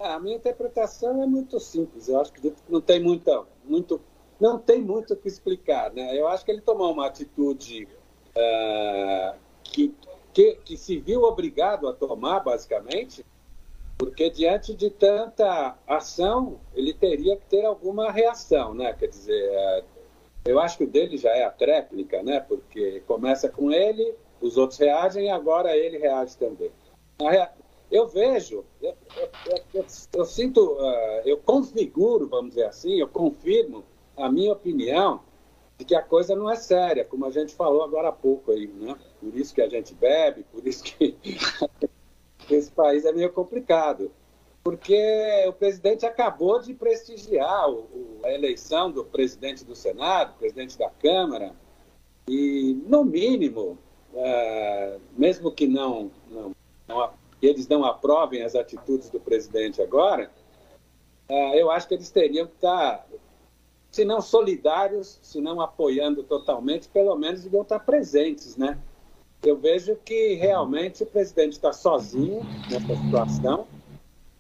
[0.01, 2.09] Ah, A minha interpretação é muito simples.
[2.09, 4.01] Eu acho que não tem muita, muito,
[4.41, 6.19] não tem muito o que explicar, né?
[6.19, 7.87] Eu acho que ele tomou uma atitude
[8.35, 9.95] ah, que,
[10.33, 13.23] que, que se viu obrigado a tomar, basicamente,
[13.99, 18.93] porque diante de tanta ação, ele teria que ter alguma reação, né?
[18.93, 19.85] Quer dizer, eh,
[20.45, 22.41] Eu acho que o dele já é a tréplica, né?
[22.41, 26.71] Porque começa com ele, os outros reagem e agora ele reage também.
[27.91, 29.85] Eu vejo, eu, eu, eu,
[30.15, 33.83] eu sinto, uh, eu configuro, vamos dizer assim, eu confirmo
[34.17, 35.21] a minha opinião
[35.79, 38.67] de que a coisa não é séria, como a gente falou agora há pouco aí,
[38.67, 38.95] né?
[39.21, 41.17] Por isso que a gente bebe, por isso que
[42.55, 44.11] esse país é meio complicado.
[44.63, 50.91] Porque o presidente acabou de prestigiar o, a eleição do presidente do Senado, presidente da
[50.91, 51.55] Câmara,
[52.29, 53.79] e, no mínimo,
[54.13, 56.55] uh, mesmo que não, não,
[56.87, 57.11] não,
[57.41, 60.31] eles não aprovem as atitudes do presidente agora,
[61.31, 63.07] uh, eu acho que eles teriam que estar
[63.91, 68.79] se não solidários, se não apoiando totalmente, pelo menos deviam estar presentes, né?
[69.43, 73.67] Eu vejo que realmente o presidente está sozinho nessa situação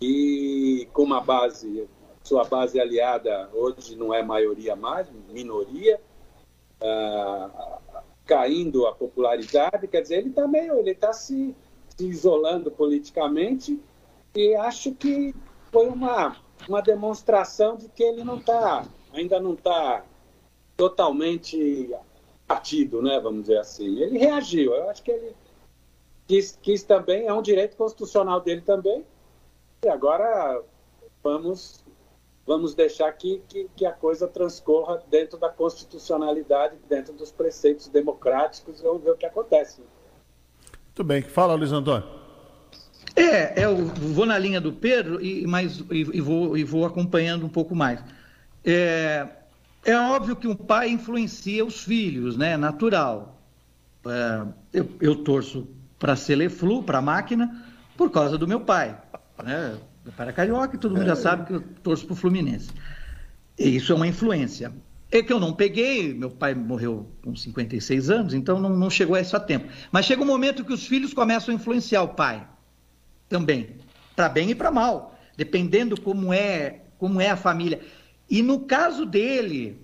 [0.00, 1.88] e com uma base,
[2.22, 6.00] sua base aliada hoje não é maioria mais, minoria,
[6.80, 7.78] ah,
[8.26, 11.54] caindo a popularidade, quer dizer, ele está meio, ele está se,
[11.96, 13.80] se isolando politicamente
[14.34, 15.34] e acho que
[15.70, 16.36] foi uma,
[16.68, 20.04] uma demonstração de que ele não está ainda não está
[20.76, 21.94] totalmente
[22.48, 24.00] partido, né, vamos dizer assim.
[24.00, 25.36] Ele reagiu, eu acho que ele
[26.26, 29.04] quis, quis também, é um direito constitucional dele também,
[29.84, 30.62] e agora
[31.22, 31.84] vamos,
[32.46, 38.80] vamos deixar que, que, que a coisa transcorra dentro da constitucionalidade, dentro dos preceitos democráticos,
[38.80, 39.82] e vamos ver o que acontece.
[40.86, 42.08] Muito bem, fala Luiz Antônio.
[43.14, 47.44] É, eu vou na linha do Pedro e, mas, e, e, vou, e vou acompanhando
[47.44, 48.00] um pouco mais.
[48.64, 49.26] É,
[49.84, 52.56] é óbvio que um pai influencia os filhos, né?
[52.56, 53.40] Natural.
[54.06, 55.68] É, eu, eu, torço
[55.98, 57.64] para Celeflu, para a máquina,
[57.96, 58.96] por causa do meu pai.
[59.42, 59.78] Né?
[60.16, 62.70] Pai era carioca todo mundo já sabe que eu torço para o Fluminense.
[63.58, 64.72] E isso é uma influência.
[65.10, 69.16] É que eu não peguei, meu pai morreu com 56 anos, então não, não chegou
[69.16, 69.68] a isso a tempo.
[69.90, 72.46] Mas chega um momento que os filhos começam a influenciar o pai
[73.28, 73.76] também,
[74.14, 77.80] para bem e para mal, dependendo como é, como é a família.
[78.30, 79.78] E no caso dele,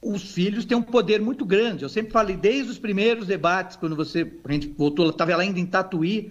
[0.00, 1.82] os filhos têm um poder muito grande.
[1.82, 5.58] Eu sempre falei, desde os primeiros debates, quando você, a gente voltou, estava lá ainda
[5.58, 6.30] em Tatuí,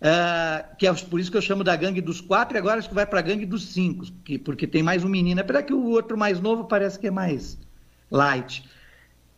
[0.00, 2.88] uh, que é por isso que eu chamo da gangue dos quatro, e agora acho
[2.88, 5.40] que vai para a gangue dos cinco, que, porque tem mais um menino.
[5.40, 7.58] Apesar que o outro mais novo parece que é mais
[8.10, 8.64] light.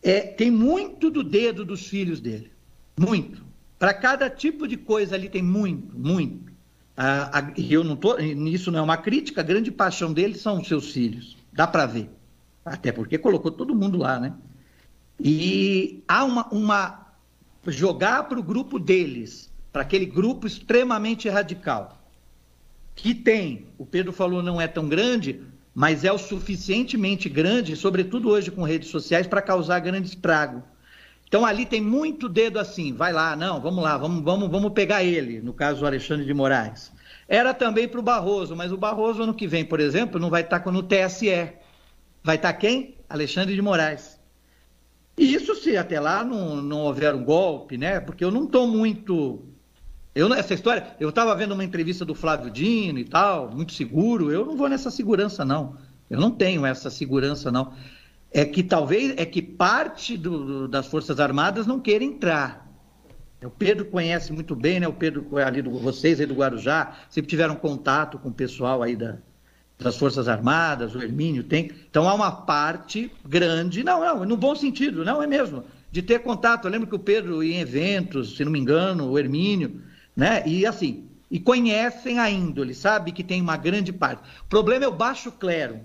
[0.01, 2.51] É, tem muito do dedo dos filhos dele.
[2.99, 3.43] Muito.
[3.77, 6.51] Para cada tipo de coisa ali tem muito, muito.
[7.57, 10.67] E eu não tô, isso não é uma crítica, a grande paixão dele são os
[10.67, 11.35] seus filhos.
[11.53, 12.09] Dá para ver.
[12.65, 14.33] Até porque colocou todo mundo lá, né?
[15.19, 16.47] E há uma.
[16.53, 17.03] uma
[17.67, 21.97] jogar para o grupo deles, para aquele grupo extremamente radical,
[22.95, 25.41] que tem, o Pedro falou, não é tão grande,
[25.73, 30.61] mas é o suficientemente grande, sobretudo hoje com redes sociais, para causar grande estrago.
[31.27, 35.03] Então ali tem muito dedo assim, vai lá, não, vamos lá, vamos, vamos, vamos pegar
[35.03, 36.91] ele, no caso o Alexandre de Moraes.
[37.27, 40.41] Era também para o Barroso, mas o Barroso ano que vem, por exemplo, não vai
[40.41, 41.53] estar no TSE.
[42.23, 42.97] Vai estar quem?
[43.09, 44.19] Alexandre de Moraes.
[45.17, 47.99] E isso se até lá não, não houver um golpe, né?
[47.99, 49.45] Porque eu não estou muito.
[50.15, 54.31] Eu, essa história, eu estava vendo uma entrevista do Flávio Dino e tal, muito seguro.
[54.31, 55.77] Eu não vou nessa segurança, não.
[56.09, 57.73] Eu não tenho essa segurança, não.
[58.31, 62.62] É que talvez é que parte do, das Forças Armadas não queira entrar.
[63.45, 64.87] O Pedro conhece muito bem, né?
[64.87, 68.81] O Pedro é ali do vocês aí do Guarujá, sempre tiveram contato com o pessoal
[68.81, 69.17] aí da,
[69.77, 71.71] das Forças Armadas, o Hermínio tem.
[71.89, 76.19] Então há uma parte grande, não, não, no bom sentido, não é mesmo, de ter
[76.19, 76.65] contato.
[76.65, 79.81] Eu lembro que o Pedro em eventos, se não me engano, o Hermínio,
[80.15, 80.43] né?
[80.47, 84.21] E assim, e conhecem a índole, sabe que tem uma grande parte.
[84.41, 85.81] O problema é o baixo clero.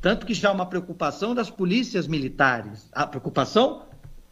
[0.00, 3.82] Tanto que já há uma preocupação das polícias militares, a preocupação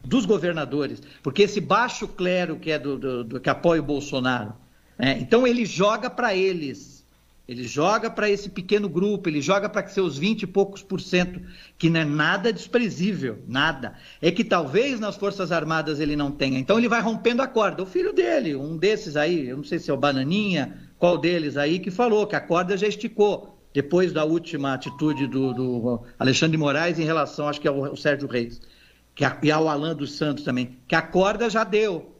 [0.07, 4.55] dos governadores, porque esse baixo clero que é do, do, do que apoia o Bolsonaro,
[4.99, 5.19] né?
[5.21, 7.05] então ele joga para eles,
[7.49, 11.41] ele joga para esse pequeno grupo, ele joga para seus 20 e poucos por cento,
[11.77, 13.95] que não é nada desprezível, nada.
[14.21, 16.59] É que talvez nas Forças Armadas ele não tenha.
[16.59, 17.85] Então ele vai rompendo a corda.
[17.85, 21.57] O filho dele, um desses aí, eu não sei se é o Bananinha, qual deles
[21.57, 26.57] aí, que falou que a corda já esticou depois da última atitude do, do Alexandre
[26.57, 28.61] de Moraes em relação, acho que é o Sérgio Reis
[29.17, 32.15] que a, e ao Alan dos Santos também, que a corda já deu.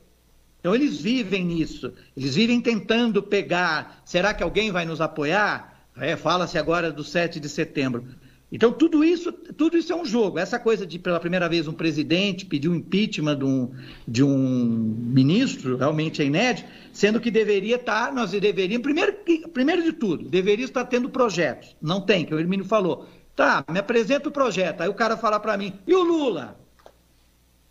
[0.59, 4.03] Então eles vivem nisso, eles vivem tentando pegar.
[4.05, 5.85] Será que alguém vai nos apoiar?
[5.97, 8.05] É, Fala-se agora do 7 de setembro.
[8.51, 10.39] Então tudo isso, tudo isso é um jogo.
[10.39, 13.71] Essa coisa de pela primeira vez um presidente pedir o um impeachment de um,
[14.09, 19.15] de um ministro realmente é inédito, sendo que deveria estar, nós deveríamos, primeiro,
[19.53, 21.77] primeiro de tudo, deveria estar tendo projetos.
[21.81, 23.07] Não tem, que o Hermínio falou
[23.37, 24.81] Tá, me apresenta o projeto.
[24.81, 26.59] Aí o cara fala para mim, e o Lula?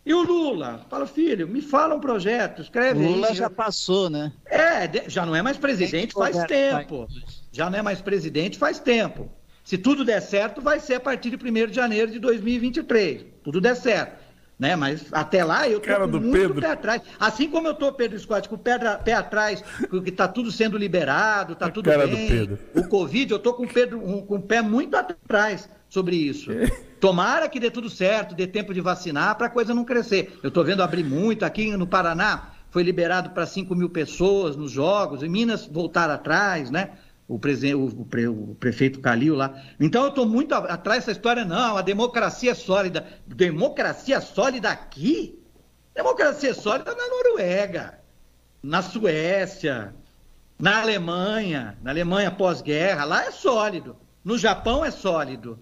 [0.06, 0.86] E o Lula?
[0.88, 3.34] Fala, filho, me fala um projeto, escreve O Lula aí.
[3.34, 4.32] já passou, né?
[4.46, 7.08] É, já não é mais presidente faz tempo.
[7.50, 9.28] Já não é mais presidente faz tempo.
[9.64, 13.24] Se tudo der certo, vai ser a partir de 1 de janeiro de 2023.
[13.42, 14.24] Tudo der certo.
[14.58, 14.76] Né?
[14.76, 16.60] Mas até lá eu tô Cara com do muito Pedro.
[16.60, 17.02] pé atrás.
[17.18, 19.62] Assim como eu tô, Pedro Scott, com o pé, pé atrás,
[20.04, 22.28] que está tudo sendo liberado, está tudo cara do bem.
[22.28, 22.58] Pedro.
[22.76, 26.50] O Covid, eu tô com o, Pedro, um- com o pé muito atrás sobre isso.
[27.00, 30.38] Tomara que dê tudo certo, dê tempo de vacinar para a coisa não crescer.
[30.42, 34.70] Eu estou vendo abrir muito aqui no Paraná, foi liberado para 5 mil pessoas nos
[34.70, 36.90] jogos, em Minas voltaram atrás, né?
[37.28, 39.60] O, o- pre- o prefeito Calil lá.
[39.80, 43.04] Então eu estou muito atrás dessa história, não, a democracia é sólida.
[43.26, 45.38] Democracia sólida aqui?
[45.94, 47.98] Democracia sólida na Noruega,
[48.62, 49.94] na Suécia,
[50.58, 53.96] na Alemanha, na Alemanha pós-guerra, lá é sólido.
[54.24, 55.58] No Japão é sólido.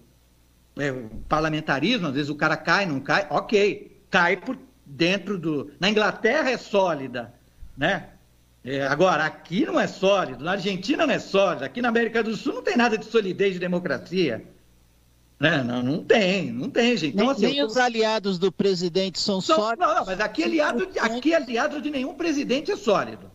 [0.77, 3.99] É, o parlamentarismo, às vezes o cara cai, não cai, ok.
[4.09, 5.71] Cai por dentro do.
[5.79, 7.33] Na Inglaterra é sólida,
[7.77, 8.09] né?
[8.63, 12.35] É, agora, aqui não é sólido, na Argentina não é sólido, aqui na América do
[12.35, 14.43] Sul não tem nada de solidez de democracia.
[15.39, 15.61] Né?
[15.63, 17.13] Não, não tem, não tem, gente.
[17.13, 19.85] Então, Nem, assim, nem os aliados do presidente são são- sólidos.
[19.85, 23.29] não, não, mas aqui aliado, aqui aliado de nenhum presidente é sólido.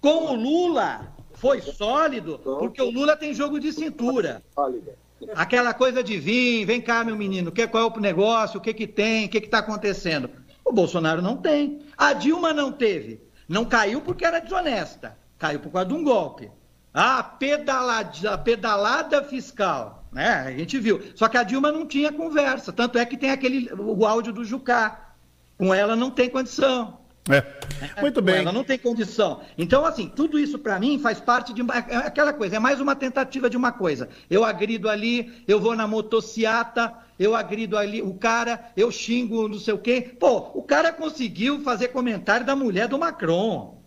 [0.00, 4.42] Com o Lula foi sólido, porque o Lula tem jogo de cintura.
[4.54, 4.94] Sólida.
[5.34, 8.74] Aquela coisa de vir, vem cá, meu menino, que, qual é o negócio, o que
[8.74, 10.30] que tem, o que está acontecendo.
[10.64, 11.80] O Bolsonaro não tem.
[11.96, 13.20] A Dilma não teve.
[13.48, 15.16] Não caiu porque era desonesta.
[15.38, 16.50] Caiu por causa de um golpe.
[16.94, 20.04] Ah, pedalada, pedalada fiscal.
[20.12, 20.28] Né?
[20.28, 21.02] A gente viu.
[21.14, 22.72] Só que a Dilma não tinha conversa.
[22.72, 25.14] Tanto é que tem aquele o áudio do Jucá.
[25.58, 27.01] Com ela não tem condição.
[27.30, 28.00] É.
[28.00, 28.36] Muito Com bem.
[28.38, 29.42] Ela não tem condição.
[29.56, 32.80] Então, assim, tudo isso para mim faz parte de uma- é aquela coisa, é mais
[32.80, 34.08] uma tentativa de uma coisa.
[34.28, 39.58] Eu agrido ali, eu vou na motociata, eu agrido ali o cara, eu xingo não
[39.58, 40.14] sei o quê.
[40.18, 43.80] Pô, o cara conseguiu fazer comentário da mulher do Macron.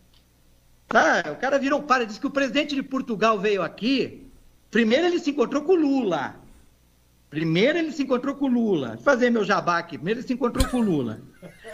[0.88, 1.24] Tá?
[1.32, 4.28] O cara virou um para, disse que o presidente de Portugal veio aqui.
[4.72, 6.36] Primeiro ele se encontrou com o Lula.
[7.30, 8.90] Primeiro ele se encontrou com o Lula.
[8.96, 9.98] Vou fazer meu jabá aqui.
[9.98, 11.20] Primeiro ele se encontrou com o Lula.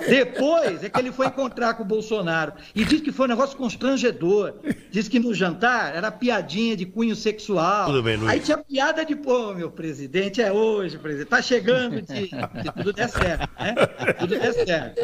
[0.07, 2.53] Depois é que ele foi encontrar com o Bolsonaro.
[2.75, 4.55] E disse que foi um negócio constrangedor.
[4.89, 7.87] Disse que no jantar era piadinha de cunho sexual.
[7.87, 8.29] Tudo bem, Luiz.
[8.29, 11.29] Aí tinha piada de, pô, meu presidente, é hoje, presidente.
[11.29, 13.75] Tá chegando de, de tudo der certo, né?
[14.19, 15.01] Tudo der certo.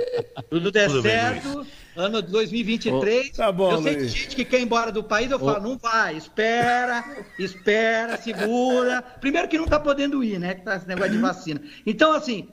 [0.50, 1.68] Tudo der Tudo bem, certo.
[1.96, 3.32] ano de 2023.
[3.32, 4.12] Tá bom, eu sei Luiz.
[4.12, 7.04] gente que quer ir embora do país, eu falo, não vai, espera,
[7.40, 9.02] espera, segura.
[9.20, 10.56] Primeiro que não tá podendo ir, né?
[10.56, 11.62] Que tá esse negócio de vacina.
[11.86, 12.50] Então, assim,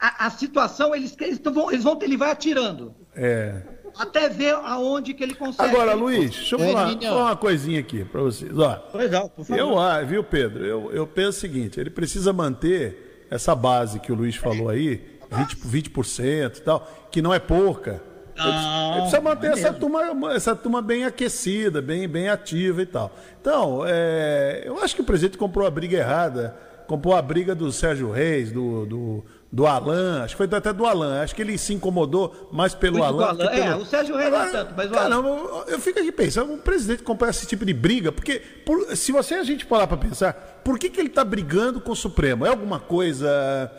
[0.00, 2.94] a, a situação, eles, eles, vão, eles vão, ele vai atirando.
[3.14, 3.62] É.
[3.98, 5.68] Até ver aonde que ele consegue.
[5.70, 8.56] Agora, Luiz, deixa eu É, falar, falar uma coisinha aqui para vocês.
[8.56, 9.58] Ó, Pois não, por favor.
[9.60, 10.64] eu, ah, viu, Pedro?
[10.64, 15.18] Eu, eu penso o seguinte: ele precisa manter essa base que o Luiz falou aí,
[15.32, 18.02] 20%, 20% e tal, que não é pouca.
[18.36, 22.28] Ele, Não, ele precisa manter não é essa, turma, essa turma bem aquecida, bem, bem
[22.28, 23.10] ativa e tal.
[23.40, 26.56] Então, é, eu acho que o presidente comprou a briga errada,
[26.86, 30.84] comprou a briga do Sérgio Reis, do, do, do Alan, acho que foi até do
[30.84, 33.28] Alan, acho que ele se incomodou mais pelo Alan.
[33.28, 33.44] Alan.
[33.46, 36.12] É, pelo- o Sérgio Reis não tanto, mas o Cara, Alan- eu, eu fico aqui
[36.12, 39.86] pensando, um presidente comprar esse tipo de briga, porque por- se você a gente parar
[39.86, 42.44] para pensar, por que, que ele está brigando com o Supremo?
[42.44, 43.72] É alguma coisa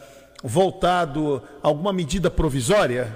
[0.43, 3.15] voltado a alguma medida provisória?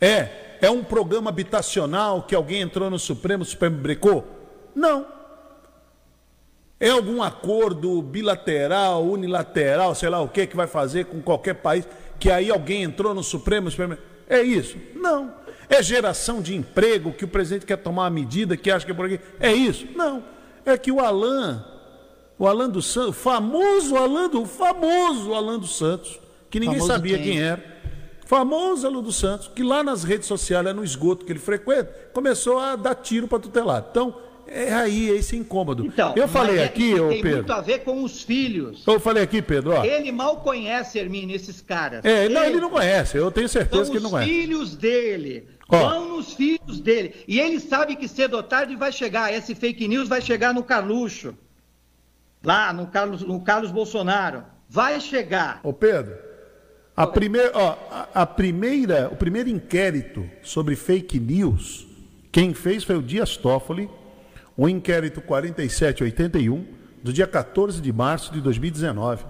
[0.00, 0.28] É.
[0.62, 4.24] É um programa habitacional que alguém entrou no Supremo, o Supremo brecou?
[4.74, 5.06] Não.
[6.78, 11.88] É algum acordo bilateral, unilateral, sei lá o que, que vai fazer com qualquer país,
[12.20, 13.96] que aí alguém entrou no Supremo, o Supremo.
[14.28, 14.76] É isso?
[14.94, 15.32] Não.
[15.68, 18.94] É geração de emprego que o presidente quer tomar uma medida que acha que é
[18.94, 19.20] por aqui.
[19.40, 19.86] É isso?
[19.96, 20.22] Não.
[20.64, 21.64] É que o Alan,
[22.38, 26.20] o Alan dos Santos, o famoso Alan do, famoso Alan dos Santos,
[26.50, 27.32] que ninguém Famoso sabia quem?
[27.32, 27.76] quem era.
[28.26, 31.92] Famoso Alan dos Santos, que lá nas redes sociais, lá no esgoto que ele frequenta,
[32.12, 33.86] começou a dar tiro para tutelar.
[33.90, 34.14] Então,
[34.48, 35.84] é aí esse incômodo.
[35.86, 37.52] Então, eu falei é- aqui, ô tem muito Pedro.
[37.52, 38.84] a ver com os filhos.
[38.86, 39.84] Eu falei aqui, Pedro, ó.
[39.84, 42.04] Ele mal conhece, Hermínio, esses caras.
[42.04, 44.30] É, não, ele não conhece, eu tenho certeza que ele não os conhece.
[44.30, 45.48] filhos dele.
[45.68, 45.76] Ó.
[45.88, 47.14] Vão nos filhos dele.
[47.26, 49.32] E ele sabe que cedo ou tarde vai chegar.
[49.34, 51.34] Esse fake news vai chegar no Carluxo.
[52.44, 54.44] Lá no Carlos, no Carlos Bolsonaro.
[54.68, 55.60] Vai chegar.
[55.64, 56.14] Ô Pedro,
[56.96, 61.86] a primeira, ó, a, a primeira, o primeiro inquérito sobre fake news,
[62.30, 63.88] quem fez foi o Dias Toffoli,
[64.56, 66.64] o inquérito 4781,
[67.02, 69.24] do dia 14 de março de 2019.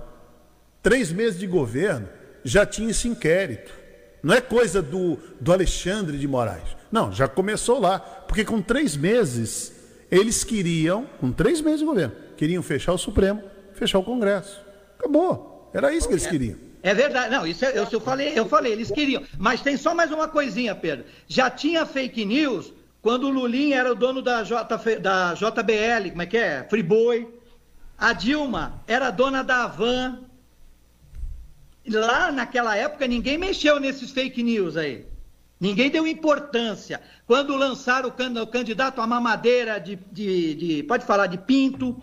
[0.82, 2.09] Três meses de governo,
[2.44, 3.73] já tinha esse inquérito.
[4.23, 6.77] Não é coisa do, do Alexandre de Moraes.
[6.90, 7.98] Não, já começou lá.
[7.98, 9.73] Porque com três meses,
[10.11, 13.43] eles queriam, com três meses de governo, queriam fechar o Supremo,
[13.74, 14.61] fechar o Congresso.
[14.98, 15.70] Acabou.
[15.74, 16.57] Era isso que eles queriam.
[16.82, 19.23] É verdade, não, isso é, eu, eu, falei, eu falei, eles queriam.
[19.36, 21.05] Mas tem só mais uma coisinha, Pedro.
[21.27, 22.73] Já tinha fake news
[23.06, 24.64] quando o Lulinha era o dono da, J,
[24.98, 26.66] da JBL, como é que é?
[26.68, 27.32] Friboi.
[27.96, 30.24] A Dilma era dona da Avan.
[31.88, 35.06] Lá naquela época ninguém mexeu nesses fake news aí.
[35.60, 37.00] Ninguém deu importância.
[37.28, 42.02] Quando lançaram o candidato a mamadeira de, de, de, pode falar de pinto,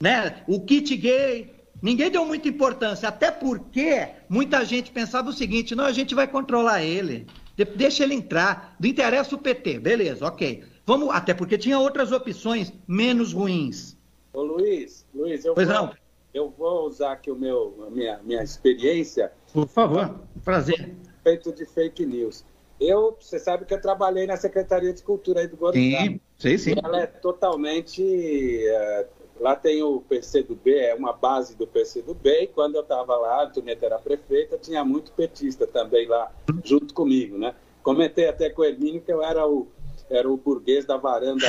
[0.00, 0.44] né?
[0.46, 1.52] O kit gay,
[1.82, 6.28] ninguém deu muita importância, até porque muita gente pensava o seguinte: não, a gente vai
[6.28, 7.26] controlar ele,
[7.64, 10.62] deixa ele entrar, não interessa o PT, beleza, ok.
[10.86, 13.96] Vamos, até porque tinha outras opções menos ruins.
[14.32, 15.94] Ô Luiz, Luiz, eu, pois vou, não.
[16.32, 19.32] eu vou usar aqui o meu, a minha, minha experiência.
[19.52, 20.94] Por favor, prazer.
[21.22, 22.44] Feito de fake news.
[22.80, 26.00] Eu, você sabe que eu trabalhei na Secretaria de Cultura aí do Guarujá.
[26.00, 26.74] Sim, sim, sim.
[26.82, 28.02] Ela é totalmente.
[28.02, 29.06] É,
[29.40, 33.44] lá tem o PCdoB, é uma base do PCdoB, e quando eu estava lá, a
[33.44, 36.30] Antonieta era prefeita, tinha muito petista também lá,
[36.62, 37.54] junto comigo, né?
[37.82, 39.66] Comentei até com o Hermínio que eu era o,
[40.10, 41.46] era o burguês da varanda.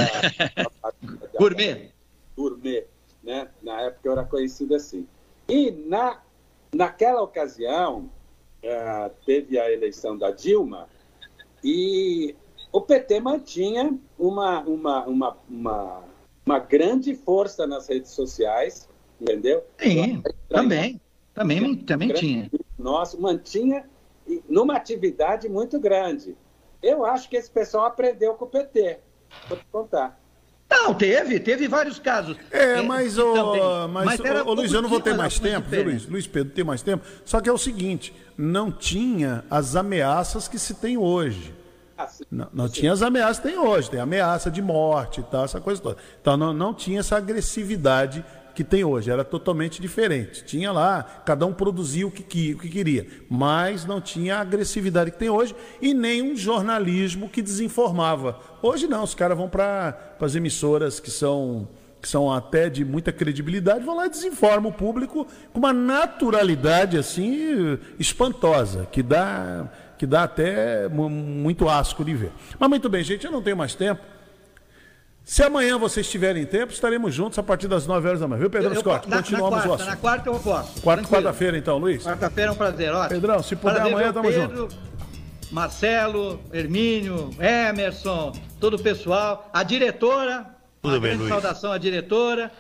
[1.38, 1.92] Gourmet.
[2.38, 2.88] Gourmet,
[3.22, 3.50] né?
[3.62, 5.06] Na época eu era conhecido assim.
[5.50, 6.22] E na,
[6.74, 8.10] naquela ocasião,
[8.64, 10.88] uh, teve a eleição da Dilma,
[11.62, 12.36] e
[12.72, 16.04] o PT mantinha uma, uma, uma, uma,
[16.52, 18.88] uma grande força nas redes sociais,
[19.20, 19.64] entendeu?
[19.80, 21.02] Sim, também.
[21.34, 22.52] Também, também tinha.
[22.78, 23.86] Nossa, mantinha
[24.48, 26.36] numa atividade muito grande.
[26.82, 29.00] Eu acho que esse pessoal aprendeu com o PT.
[29.48, 30.20] Vou te contar.
[30.70, 32.38] Não, teve, teve vários casos.
[32.50, 35.84] É, mas, o, mas, mas o, o Luiz, eu não vou ter mais tempo, viu,
[35.84, 36.08] Luiz?
[36.08, 37.06] Luiz Pedro, tem mais tempo.
[37.26, 41.54] Só que é o seguinte, não tinha as ameaças que se tem hoje.
[42.30, 45.82] Não, não tinha as ameaças tem hoje, tem ameaça de morte e tal, essa coisa
[45.82, 45.98] toda.
[46.22, 48.24] Então não, não tinha essa agressividade
[48.54, 50.44] que tem hoje, era totalmente diferente.
[50.44, 54.42] Tinha lá, cada um produzia o que, que, o que queria, mas não tinha a
[54.42, 58.40] agressividade que tem hoje e nem um jornalismo que desinformava.
[58.62, 61.68] Hoje não, os caras vão para as emissoras que são
[62.02, 66.98] que são até de muita credibilidade, vão lá e desinformam o público com uma naturalidade
[66.98, 69.70] assim espantosa, que dá,
[70.02, 72.32] que dá até muito asco de ver.
[72.58, 74.02] Mas muito bem, gente, eu não tenho mais tempo.
[75.24, 78.50] Se amanhã vocês tiverem tempo, estaremos juntos a partir das 9 horas da manhã, viu,
[78.50, 79.08] Pedro eu, Scott?
[79.08, 79.88] Na, Continuamos na quarta, o assunto.
[79.88, 80.82] Na quarta eu posso.
[80.82, 82.04] Quarta, quarta-feira, então, Luiz?
[82.04, 83.22] Quarta-feira é um prazer, ótimo.
[83.22, 84.76] Pedrão, se puder prazer, amanhã, tamo Pedro, junto.
[85.52, 90.48] Marcelo, Hermínio, Emerson, todo o pessoal, a diretora.
[90.82, 91.30] Tudo bem, Luiz.
[91.30, 92.52] Saudação à diretora.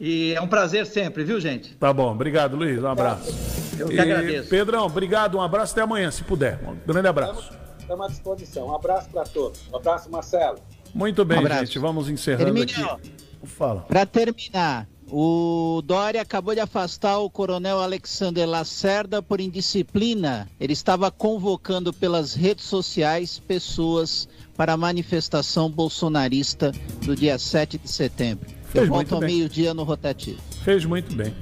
[0.00, 1.74] E é um prazer sempre, viu, gente?
[1.76, 2.82] Tá bom, obrigado, Luiz.
[2.82, 3.32] Um abraço.
[3.78, 4.48] Eu que e, agradeço.
[4.48, 6.58] Pedrão, obrigado, um abraço até amanhã, se puder.
[6.66, 7.52] Um grande abraço.
[7.78, 8.66] Estamos à disposição.
[8.68, 9.60] Um abraço para todos.
[9.72, 10.58] Um abraço, Marcelo.
[10.94, 11.78] Muito bem, um gente.
[11.78, 13.12] Vamos encerrando Hermínio, aqui.
[13.44, 13.82] Fala.
[13.82, 20.48] Para terminar, o Dória acabou de afastar o coronel Alexander Lacerda por indisciplina.
[20.58, 27.88] Ele estava convocando pelas redes sociais pessoas para a manifestação bolsonarista do dia 7 de
[27.88, 28.48] setembro.
[28.72, 30.38] Fez Eu volto ao meio-dia no rotativo.
[30.64, 31.34] Fez muito bem.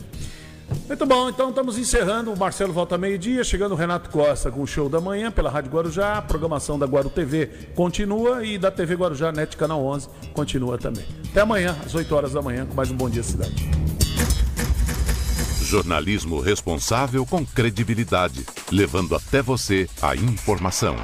[0.86, 2.32] Muito bom, então estamos encerrando.
[2.32, 5.70] O Marcelo volta meio-dia, chegando o Renato Costa com o show da manhã pela Rádio
[5.70, 6.18] Guarujá.
[6.18, 11.04] A programação da Guaru TV continua e da TV Guarujá Net Canal 11 continua também.
[11.30, 13.70] Até amanhã, às 8 horas da manhã, com mais um Bom Dia Cidade.
[15.62, 20.96] Jornalismo responsável com credibilidade, levando até você a informação.